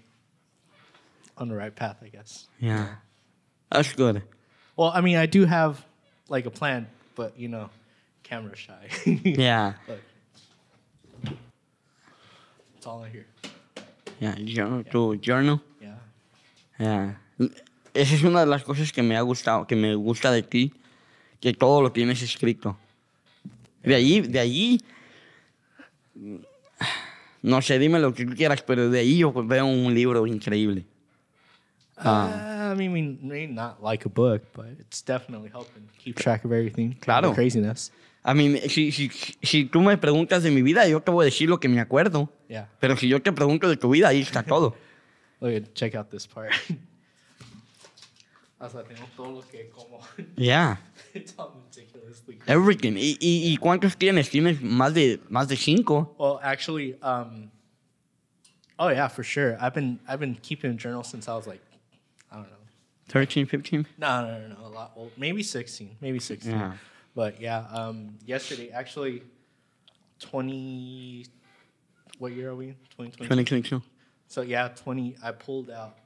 [1.37, 2.47] on the right path, I guess.
[2.59, 2.97] Yeah.
[3.71, 4.23] That's good.
[4.77, 5.85] Well, I mean, I do have
[6.29, 7.71] like a plan, but you know,
[8.23, 8.89] camera shy.
[9.25, 9.75] Yeah.
[12.79, 13.27] That's all I hear.
[14.21, 14.37] Yeah.
[14.37, 15.61] Journal, tu journal.
[15.81, 15.99] Yeah.
[16.79, 17.51] Yeah.
[17.93, 20.73] Esa es una de las cosas que me ha gustado, que me gusta de ti,
[21.41, 22.77] que todo lo tienes escrito.
[23.83, 24.81] De allí, de allí,
[27.43, 30.85] no sé, dime lo que tú quieras, pero de ahí yo veo un libro increíble.
[31.97, 36.53] Uh, I mean, maybe not like a book, but it's definitely helping keep track of
[36.53, 36.95] everything.
[37.01, 37.31] Claro.
[37.31, 37.91] The craziness.
[38.23, 39.11] A mí, si, si,
[39.43, 41.81] si tú me preguntas de mi vida, yo te voy a decir lo que me
[41.81, 42.31] acuerdo.
[42.49, 42.67] Yeah.
[42.81, 44.75] Pero si yo te pregunto de tu vida, ahí está todo.
[45.41, 46.53] Look at check out this part.
[48.61, 50.01] Hasta tengo todo lo que como.
[50.37, 50.79] Yeah.
[51.15, 52.37] it's all meticulously.
[52.37, 52.51] crazy.
[52.53, 52.97] Everything.
[52.97, 54.31] ¿Y, y, y cuántos tienes?
[54.31, 56.15] ¿Tienes más de, más de cinco?
[56.19, 57.51] Well, actually, um,
[58.79, 59.57] oh yeah, for sure.
[59.61, 61.61] I've been I've been keeping a journal since I was like,
[62.33, 62.57] I don't know.
[63.09, 63.87] 13, 15?
[63.97, 65.13] No, no, no, no, a lot old.
[65.17, 66.53] Maybe sixteen, maybe sixteen.
[66.59, 66.73] Yeah.
[67.15, 69.23] But yeah, um, yesterday actually,
[70.19, 71.27] twenty.
[72.19, 72.69] What year are we?
[72.69, 72.77] in?
[72.95, 73.45] Twenty twenty.
[73.45, 73.83] 2022.
[74.29, 75.17] So yeah, twenty.
[75.23, 75.97] I pulled out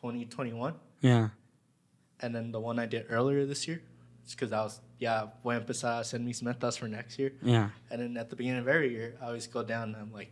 [0.00, 0.74] twenty twenty one.
[1.00, 1.28] Yeah.
[2.22, 3.80] and then the one I did earlier this year,
[4.24, 7.32] it's because I was yeah voy a empezar a hacer mis metas for next year,
[7.42, 7.70] Yeah.
[7.90, 10.30] and then at the beginning of every year I always go down and I'm like,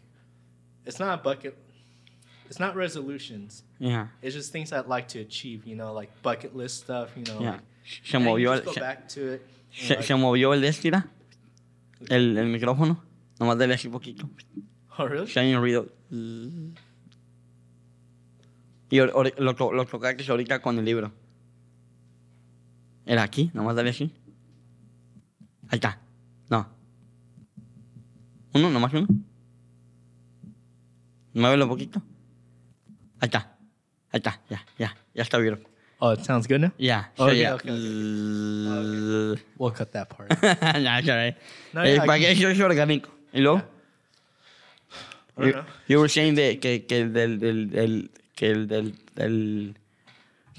[0.85, 1.57] it's not a bucket,
[2.51, 4.09] it's not resolutions, Yeah.
[4.21, 7.41] it's just things I'd like to achieve, you know, like bucket list stuff, you know.
[7.41, 7.51] Yeah.
[7.53, 7.63] Like,
[8.05, 9.47] Se movió, just go se, back to it.
[9.73, 10.63] se, like, se movió el
[12.11, 13.01] el, el micrófono.
[13.41, 14.29] Nomás dale así poquito.
[14.99, 15.55] Oh really?
[15.57, 15.87] Ruido.
[18.91, 21.13] Y or- or- lo, to- lo tocaste ahorita con el libro.
[23.07, 24.13] Era aquí, nomás dale así.
[25.69, 25.99] Ahí está.
[26.51, 26.67] No.
[28.55, 29.07] Uno, nomás uno.
[31.35, 32.03] Muévelo poquito.
[33.21, 33.57] Ahí está.
[34.11, 35.63] Ahí está, ya, ya, ya está bien.
[36.01, 36.71] Oh, it sounds good now.
[37.17, 37.55] So Okay, ya.
[37.57, 37.71] okay,
[39.59, 40.31] We'll cut that part.
[40.81, 41.37] ya, ya, eh.
[41.75, 43.11] No, Eh, para aquí- que eso es orgánico.
[43.33, 43.63] ¿Y luego?
[45.39, 49.75] You, you were saying that que, que el del, del, del, que el del, del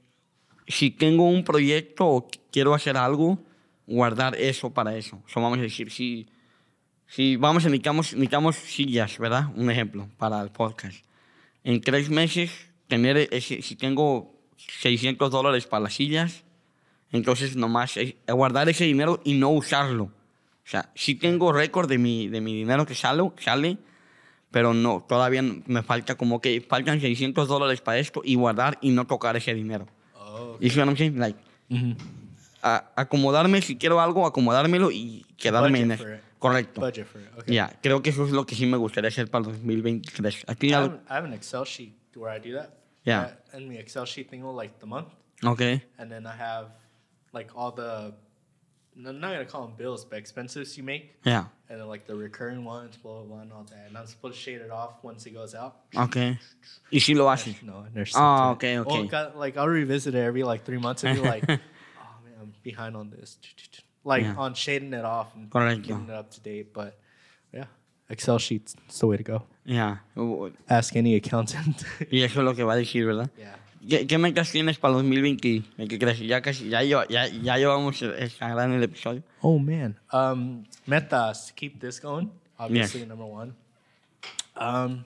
[0.66, 3.38] si tengo un proyecto o quiero hacer algo,
[3.86, 5.22] guardar eso para eso.
[5.26, 6.28] So, vamos a decir, si,
[7.06, 9.48] si vamos, necesitamos, necesitamos sillas, ¿verdad?
[9.56, 11.04] Un ejemplo para el podcast.
[11.64, 12.50] En tres meses,
[12.88, 16.44] tener ese, si tengo 600 dólares para las sillas,
[17.10, 20.12] entonces nomás es guardar ese dinero y no usarlo.
[20.64, 23.78] O sea, sí tengo récord de mi, de mi dinero que sale, sale,
[24.50, 28.90] pero no, todavía me falta como que faltan 600 dólares para esto y guardar y
[28.90, 29.86] no tocar ese dinero.
[30.14, 30.56] Oh.
[30.60, 31.18] See what I'm saying?
[31.18, 31.38] Like,
[32.62, 36.22] a- acomodarme, si quiero algo, acomodármelo y quedarme Budget en eso.
[36.38, 36.80] Correcto.
[36.80, 37.28] Budget for it.
[37.38, 37.54] Okay.
[37.54, 40.44] Ya, creo que eso es lo que sí me gustaría hacer para el 2023.
[40.46, 42.70] Aquí I have, I have an Excel sheet where I do that.
[43.04, 43.36] Yeah.
[43.52, 45.08] Uh, in the Excel sheet thing, will like the month,
[45.44, 45.60] Ok,
[45.98, 46.68] and then I have
[47.32, 48.14] like all the.
[49.06, 51.44] I'm not gonna call them bills, but expenses you make, Yeah.
[51.68, 53.86] and then like the recurring ones, blah blah, blah and all that.
[53.88, 55.76] And I'm supposed to shade it off once it goes out.
[55.96, 56.38] ok.
[56.92, 57.62] Y si lo haces.
[57.62, 59.08] No, and there's Ah, something- okay, Well, okay.
[59.08, 61.58] got, like I'll revisit it every like three months and be like, oh
[62.24, 63.38] man, I'm behind on this.
[64.04, 64.34] Like Yeah.
[64.36, 65.82] on shading it off and Correcto.
[65.82, 66.72] getting it up to date.
[66.72, 66.98] But
[67.52, 67.66] yeah,
[68.08, 69.42] Excel sheets it's the way to go.
[69.64, 69.98] Ya.
[70.16, 71.84] Uh, Ask any accountant.
[72.10, 73.30] Y eso es lo que va a decir, ¿verdad?
[73.38, 73.54] yeah.
[73.88, 75.62] ¿Qué, qué metas tienes para 2020?
[75.88, 76.18] ¿Qué crees?
[76.20, 79.22] Ya casi, ya, ya, ya llevamos esa gran el episodio.
[79.40, 79.96] Oh man.
[80.12, 82.30] Um, metas keep this going.
[82.58, 83.08] Obviously, Yes.
[83.08, 83.54] number one.
[84.56, 85.04] Um,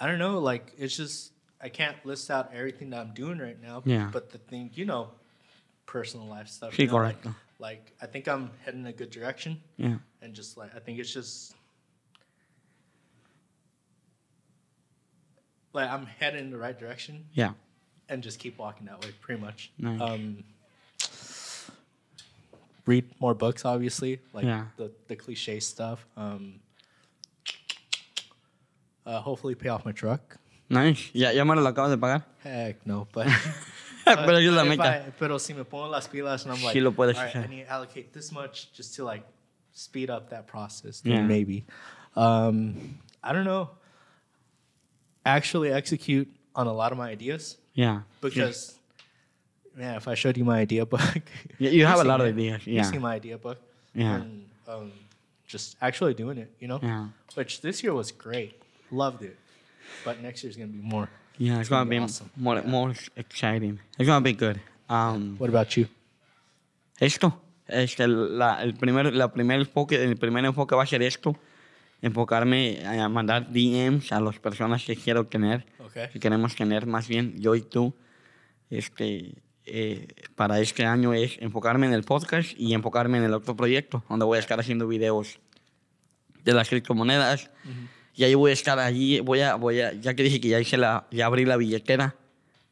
[0.00, 0.38] I don't know.
[0.38, 1.32] Like it's just
[1.62, 3.82] I can't list out everything that I'm doing right now.
[3.84, 4.08] Yeah.
[4.10, 5.10] But the thing, you know,
[5.84, 6.72] personal life stuff.
[6.72, 7.34] Sí, you know, like- correcto.
[7.58, 9.98] Like, I think I'm heading in a good direction, Ya.
[10.22, 11.54] and just like I think it's just
[15.72, 17.52] like I'm heading in the right direction, Yeah.
[18.08, 19.70] and just keep walking that way, pretty much.
[19.78, 20.00] Nice.
[20.00, 20.44] Um,
[22.86, 24.66] read more books, obviously, like Yeah.
[24.76, 26.06] the the cliche stuff.
[26.16, 26.60] Um,
[29.06, 30.36] uh, hopefully, pay off my truck.
[30.68, 31.10] Nice.
[31.12, 32.24] ¿Ya, ya me lo acabas de pagar?
[32.44, 33.26] Heck no, but
[34.04, 35.04] Pero esa es la but meta.
[35.06, 37.36] I- pero si me pongo las pilas and I'm like, sí lo puedes all right,
[37.36, 39.24] I need to allocate this much just to like
[39.72, 41.02] speed up that process.
[41.04, 41.22] Yeah.
[41.22, 41.64] Maybe.
[42.16, 43.70] Um, I don't know.
[45.24, 48.00] Actually, execute on a lot of my ideas Yeah.
[48.20, 48.74] because,
[49.76, 51.00] man, if I showed you my idea book,
[51.58, 53.58] You- you have a lot of ideas, You see my idea book.
[53.94, 54.16] Yeah.
[54.16, 54.92] And um,
[55.46, 56.80] just actually doing it, you know?
[56.82, 57.08] Yeah.
[57.34, 58.54] Which this year was great.
[58.90, 59.36] Loved it.
[60.04, 61.08] But next year's going to be more.
[61.38, 62.30] Yeah, it's gonna gonna be be awesome.
[62.36, 62.66] more, Yeah.
[62.70, 63.78] more exciting.
[63.98, 64.60] It's gonna be good.
[64.88, 65.86] Um, What about you?
[67.00, 67.32] esto,
[67.66, 71.34] este, la, el primer, la primer enfoque, el primer enfoque va a ser esto,
[72.02, 76.08] enfocarme a mandar DMs a las personas que quiero tener, Okay.
[76.12, 77.94] que queremos tener más bien, yo y tú,
[78.70, 79.34] este,
[79.66, 80.06] eh,
[80.36, 84.24] para este año es enfocarme en el podcast y enfocarme en el otro proyecto, donde
[84.24, 85.40] voy a estar haciendo videos
[86.44, 87.50] de las criptomonedas.
[88.14, 90.60] Y ahí voy a estar allí, voy a, voy a, ya que dije que ya
[90.60, 92.14] hice la, ya abrí la billetera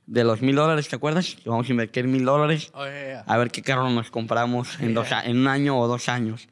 [0.06, 1.36] de los mil dólares, ¿te acuerdas?
[1.42, 3.20] Que vamos a invertir mil dólares Oh, yeah, yeah.
[3.26, 6.48] a ver qué carro nos compramos en, dos a- en un año o dos años.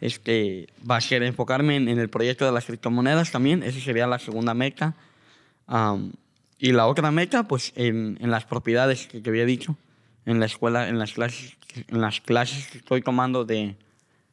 [0.00, 4.06] Este, va a ser enfocarme en, en el proyecto de las criptomonedas también, esa sería
[4.06, 4.94] la segunda meta.
[5.66, 6.12] Am,
[6.58, 9.76] y la otra meta, pues en, en las propiedades que, que había dicho,
[10.26, 11.56] en la escuela, en las clases,
[11.88, 13.76] en las clases que estoy tomando de,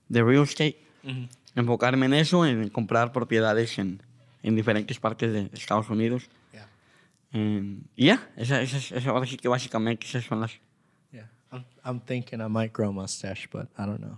[0.09, 1.29] de real estate, Mhm.
[1.55, 4.01] enfocarme en eso, en comprar propiedades en,
[4.43, 6.27] en diferentes partes de Estados Unidos.
[6.51, 6.67] Yeah.
[7.31, 10.51] En- y ya, esa, esa, esa, ahora sí que básicamente esas son las...
[11.13, 11.29] Yeah.
[11.51, 14.17] I'm, I'm thinking I might grow a mustache, but I don't know.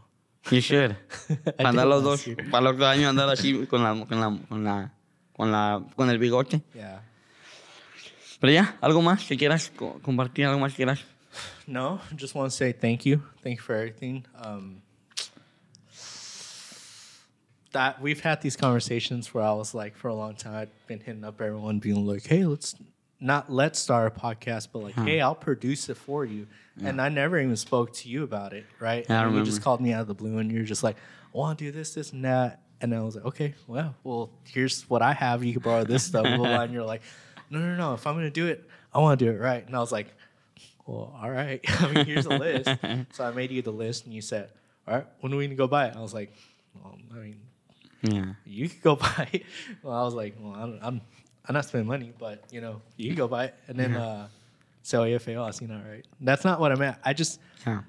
[0.52, 0.96] You should.
[1.60, 2.38] Andar los dos, year.
[2.50, 4.92] para el otro año andar así con la, con la, con la,
[5.34, 6.62] con la, con el bigote.
[6.74, 7.02] Yeah.
[8.40, 11.00] Pero ya, algo más que quieras co- compartir, algo más que quieras.
[11.68, 13.22] No, just want to say thank you.
[13.44, 14.26] Thank you for everything.
[14.36, 14.82] Um,
[17.72, 21.00] that we've had these conversations where I was like, for a long time, I've been
[21.00, 22.76] hitting up everyone, being like, "Hey, let's
[23.20, 26.48] not let's start a podcast, but like, hey, I'll produce it for you."
[26.82, 29.06] And I never even spoke to you about it, right?
[29.10, 30.96] Yeah, I and you just called me out of the blue, and you're just like,
[31.34, 34.30] "I want to do this, this, and that." And I was like, "Okay, well, well,
[34.46, 35.44] here's what I have.
[35.44, 37.02] You can borrow this stuff." and you're like,
[37.50, 37.94] "No, no, no.
[37.94, 40.08] If I'm gonna do it, I want to do it right." And I was like,
[40.88, 41.60] well, all right.
[41.82, 42.70] I mean, here's a list.
[43.12, 44.50] so I made you the list, and you said,
[44.88, 45.96] all right, when are we gonna go buy it?
[45.96, 46.34] I was like,
[46.74, 47.40] well, I mean,
[48.02, 48.34] Yeah.
[48.46, 49.44] you could go buy it.
[49.84, 51.02] Well, I was like, well, I'm, I'm,
[51.50, 53.56] I'm not spending money, but you know, you can go buy it.
[53.68, 54.28] And then, uh,
[54.84, 55.44] so yeah, fail.
[55.44, 56.06] I seen that right.
[56.22, 56.98] That's not what I meant.
[57.04, 57.82] I just, Yeah.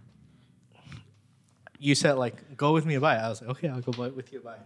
[1.78, 3.20] you said like, go with me to buy it.
[3.20, 4.60] I was like, okay, I'll go buy it with you to buy it.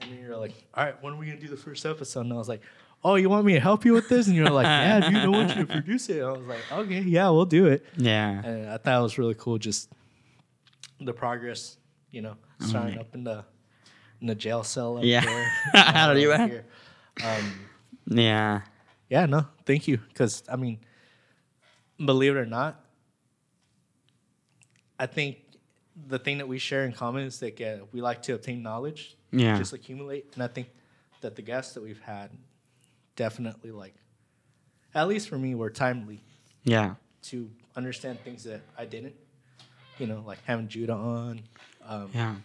[0.00, 2.20] And then you're like, all right, when are we gonna do the first episode?
[2.20, 2.62] And I was like,
[3.04, 4.26] oh, you want me to help you with this?
[4.28, 6.18] And you're like, yeah, dude, I want you to produce it.
[6.20, 7.84] And I was like, okay, yeah, we'll do it.
[7.96, 8.42] Yeah.
[8.44, 9.90] And I thought it was really cool, just
[11.00, 11.76] the progress,
[12.12, 13.44] you know, starting up in the
[14.20, 15.20] in the jail cell up Yeah.
[15.24, 15.52] there.
[16.14, 16.34] Arriba.
[16.34, 16.64] over here.
[17.24, 17.52] Um,
[18.06, 18.62] Yeah.
[19.08, 19.98] yeah, no, thank you.
[19.98, 20.78] Because I mean,
[22.04, 22.80] believe it or not,
[24.98, 25.38] I think
[26.08, 29.16] the thing that we share in common is that uh, we like to obtain knowledge,
[29.32, 29.58] Yeah.
[29.58, 30.26] just accumulate.
[30.34, 30.68] And I think
[31.20, 32.30] that the guests that we've had
[33.16, 33.94] definitely like,
[34.94, 36.20] at least for me, were timely
[36.64, 36.94] Yeah.
[37.24, 39.14] to understand things that I didn't.
[39.98, 41.40] You know, like having Judah on,
[41.84, 42.36] um, Yeah.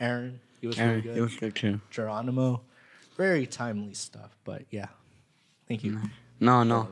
[0.00, 1.16] Aaron, he was Aaron, really good.
[1.18, 1.80] it was good too.
[1.90, 2.62] Geronimo,
[3.16, 4.36] very timely stuff.
[4.44, 4.88] But yeah,
[5.68, 5.98] thank you.
[6.40, 6.88] No, no.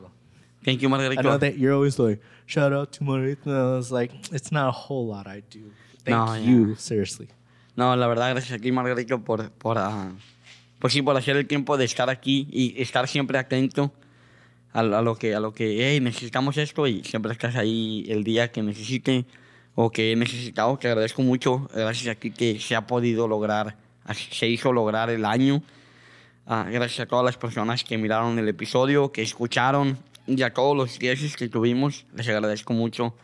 [0.63, 1.19] Thank you, Margarito.
[1.19, 3.47] I know that you're always like, shout out to Marita.
[3.47, 5.71] And I was like, it's not a whole lot I do.
[6.05, 7.27] Thank No, you, seriously.
[7.75, 10.11] No, la verdad, gracias a ti, Margarito, por, por, ah,
[10.79, 13.91] pues sí, por hacer el tiempo de estar aquí y estar siempre atento
[14.73, 18.23] a, a lo que, a lo que, hey, necesitamos esto y siempre estás ahí el
[18.23, 19.25] día que necesite
[19.73, 20.77] o que he necesitado.
[20.77, 23.77] Te agradezco mucho, gracias a ti que se ha podido lograr,
[24.31, 25.63] se hizo lograr el año.
[26.45, 29.97] Ah, gracias a todas las personas que miraron el episodio, que escucharon
[30.27, 32.05] y a todos los guests que tuvimos.
[32.15, 33.15] Les agradezco mucho,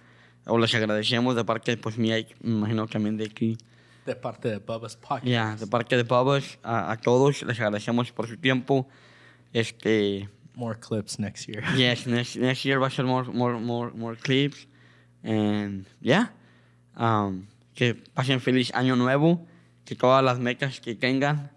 [0.46, 3.58] o les agradecemos de parte pues mía y me imagino también de aquí.
[4.06, 5.26] De parte de Bubba's Podcast.
[5.26, 8.88] Ya, de parte de Pabas, a, a todos les agradecemos por su tiempo.
[9.52, 11.64] Este, More clips next year.
[11.78, 14.68] yes, next, next year va a ser more, more, more, more clips.
[15.24, 16.32] And yeah,
[16.96, 19.46] um, que pasen feliz año nuevo,
[19.86, 21.52] que todas las metas que tengan,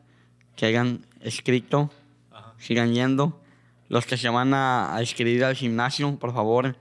[0.55, 1.91] que hayan escrito,
[2.31, 2.55] Ajá.
[2.59, 3.41] sigan yendo.
[3.89, 6.77] Los que se van a, a inscribir al gimnasio, por favor,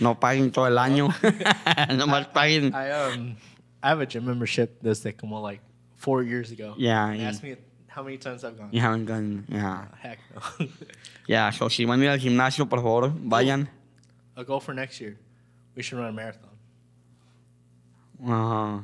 [0.00, 1.08] no paguen todo el año,
[1.96, 2.66] nomás paguen.
[2.74, 3.36] I um
[3.82, 5.62] I have a gym membership desde como like
[5.96, 6.74] four years ago.
[6.76, 7.56] Yeah, They y- Ask me
[7.88, 8.68] how many times I've gone.
[8.72, 9.86] You haven't gone, yeah.
[9.92, 10.66] Uh, heck no.
[11.26, 13.68] Ya, so si van a ir al gimnasio, por favor, vayan.
[14.36, 15.16] a goal for next year.
[15.76, 16.50] We should run a marathon.
[18.22, 18.82] Uh,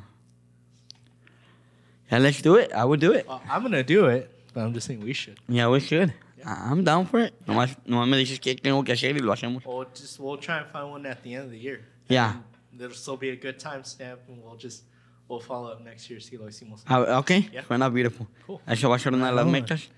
[2.11, 2.71] yeah, let's do it.
[2.73, 3.27] I would do it.
[3.27, 5.39] Well, I'm gonna do it, but I'm just saying we should.
[5.47, 6.13] Yeah, we should.
[6.45, 7.33] I'm down for it.
[7.45, 9.63] Nomás, nomás me dices qué tengo que hacer y lo hacemos.
[9.65, 11.81] We'll just we'll try and find one at the end of the year.
[12.09, 12.37] Yeah.
[12.71, 14.83] And there'll still be a good time stamp, and we'll just
[15.27, 16.19] we'll follow up next year.
[16.19, 16.81] See lo hicimos.
[16.87, 17.63] Ah, ok, Yeah.
[17.67, 18.27] suena beautiful.
[18.47, 18.59] Cool.
[18.67, 19.89] Eso va a ser una de las metas.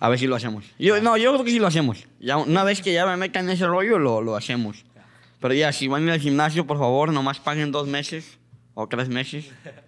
[0.00, 0.64] A ver si lo hacemos.
[0.78, 2.06] Yo, no, yo creo que sí lo hacemos.
[2.20, 4.84] Ya, una vez que ya me metan en ese rollo, lo, lo hacemos.
[5.40, 8.38] Pero ya, si van a ir al gimnasio, por favor, nomás paguen dos meses
[8.74, 9.50] o tres meses.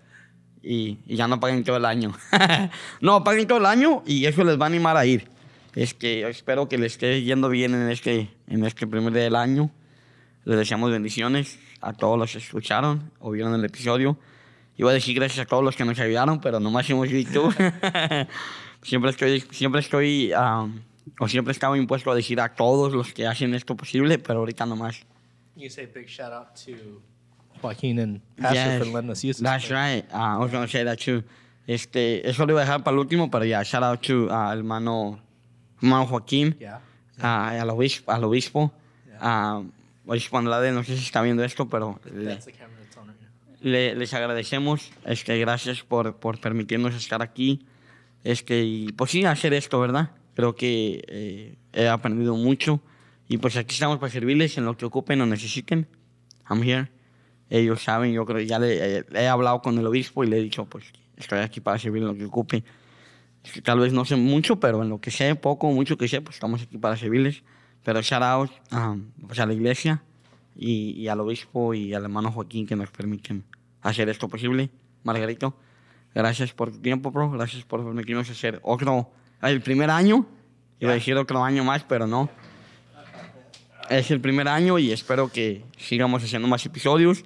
[0.63, 2.13] Y, y ya no paguen todo el año.
[3.01, 5.29] no, paguen todo el año y eso les va a animar a ir.
[5.75, 9.37] Es que espero que les esté yendo bien en este, en este primer día del
[9.37, 9.71] año.
[10.45, 14.19] Les deseamos bendiciones a todos los que escucharon o vieron el episodio.
[14.77, 17.51] Iba a decir gracias a todos los que nos ayudaron, pero nomás hemos dicho.
[18.83, 20.81] siempre estoy, siempre estoy, um,
[21.19, 24.67] o siempre estaba impuesto a decir a todos los que hacen esto posible, pero ahorita
[24.67, 25.07] nomás.
[25.57, 27.03] You say big shout out to
[27.63, 29.43] Joaquin and Pastor Yes, for letting us use this.
[29.45, 29.73] That's place.
[29.73, 30.05] right.
[30.13, 31.23] Uh, I was going to say that too.
[31.67, 34.51] Este, eso lo iba a dejar para el último, pero ya, shout out to uh,
[34.53, 35.21] hermano,
[35.81, 36.81] hermano Joaquín, Yeah.
[37.19, 38.73] uh, al obispo, al obispo.
[39.23, 39.65] Uh,
[40.07, 43.07] obispo Andrade, no sé si está viendo esto, pero le, That's the camera that's on
[43.09, 43.57] right now.
[43.61, 44.91] le- les agradecemos.
[45.05, 47.67] Este, gracias por, por permitirnos estar aquí.
[48.25, 50.11] Este, y pues sí, hacer esto, ¿verdad?
[50.35, 52.81] Creo que eh, he aprendido mucho.
[53.29, 55.87] Y pues aquí estamos para servirles en lo que ocupen o necesiten.
[56.49, 56.89] I'm here.
[57.51, 60.43] Ellos saben, yo creo ya le, eh, he hablado con el obispo y le he
[60.43, 60.85] dicho, pues
[61.17, 62.65] estoy aquí para servir en lo que ocupe.
[63.65, 66.37] Tal vez no sé mucho, pero en lo que sé, poco mucho que sé, pues
[66.37, 67.43] estamos aquí para servirles.
[67.83, 70.03] Pero shout out um, pues a la iglesia
[70.55, 73.45] y, y al obispo y al hermano Joaquín que nos permiten
[73.83, 74.71] hacer esto posible.
[75.03, 75.57] Margarito,
[76.15, 77.31] gracias por tu tiempo, bro.
[77.31, 79.11] Gracias por permitirnos hacer otro,
[79.43, 80.27] el primer año.
[80.79, 82.31] Iba a decir otro año más, pero no.
[83.89, 87.25] Es el primer año y espero que sigamos haciendo más episodios.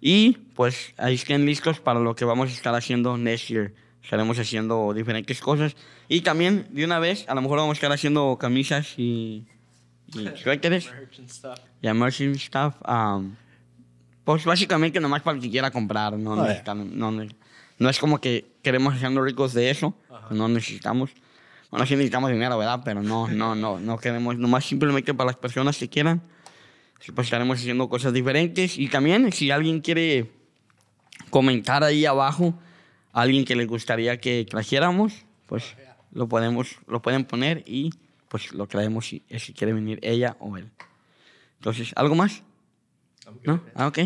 [0.00, 3.74] Y pues ahí estén listos para lo que vamos a estar haciendo next year.
[4.02, 5.76] Estaremos haciendo diferentes cosas.
[6.08, 9.44] Y también, de una vez, a lo mejor vamos a estar haciendo camisas y,
[10.14, 11.58] y suéteres Merch and stuff.
[11.82, 12.74] y merching stuff.
[12.88, 13.34] um,
[14.24, 16.14] pues básicamente nomás para el que quiera comprar.
[16.16, 19.94] No, Oh, necesitan- no, no es como que queremos hacernos ricos de eso.
[20.30, 21.10] No necesitamos.
[21.70, 22.80] Bueno, sí necesitamos dinero, ¿verdad?
[22.84, 24.36] Pero no, no, no, no queremos.
[24.36, 26.22] Nomás simplemente para las personas que quieran.
[27.14, 28.78] Pues estaremos haciendo cosas diferentes.
[28.78, 30.30] Y también, si alguien quiere
[31.30, 32.54] comentar ahí abajo,
[33.12, 35.76] alguien que le gustaría que trajéramos, pues
[36.12, 37.90] lo podemos, lo pueden poner y
[38.28, 40.70] pues lo traemos si, si quiere venir ella o él.
[41.58, 42.42] Entonces, ¿algo más?
[43.44, 43.62] ¿No?
[43.74, 43.98] Ah, ok.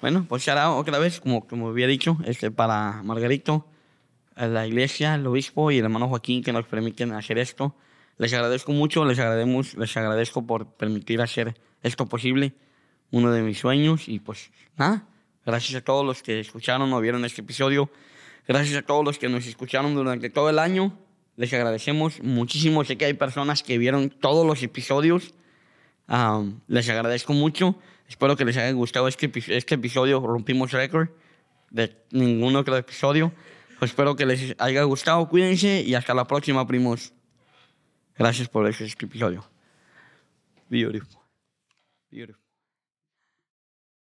[0.00, 3.66] Bueno, pues será otra vez, como, como había dicho, este, para Margarito,
[4.36, 7.74] la iglesia, el obispo y el hermano Joaquín que nos permiten hacer esto.
[8.18, 12.54] Les agradezco mucho, les agradecemos, les agradezco por permitir hacer esto posible,
[13.10, 14.08] uno de mis sueños.
[14.08, 15.06] Y pues nada,
[15.44, 17.90] gracias a todos los que escucharon o vieron este episodio.
[18.46, 20.98] Gracias a todos los que nos escucharon durante todo el año.
[21.36, 22.84] Les agradecemos muchísimo.
[22.84, 25.34] Sé que hay personas que vieron todos los episodios.
[26.08, 27.78] Um, les agradezco mucho.
[28.08, 30.20] Espero que les haya gustado este, este episodio.
[30.20, 31.10] Rompimos récord
[31.70, 33.32] de ningún otro episodio.
[33.80, 35.28] Espero que les haya gustado.
[35.28, 37.12] Cuídense y hasta la próxima, primos.
[38.16, 39.44] Gracias por este episodio.
[40.68, 41.17] Beautiful.
[42.10, 42.47] Beautiful.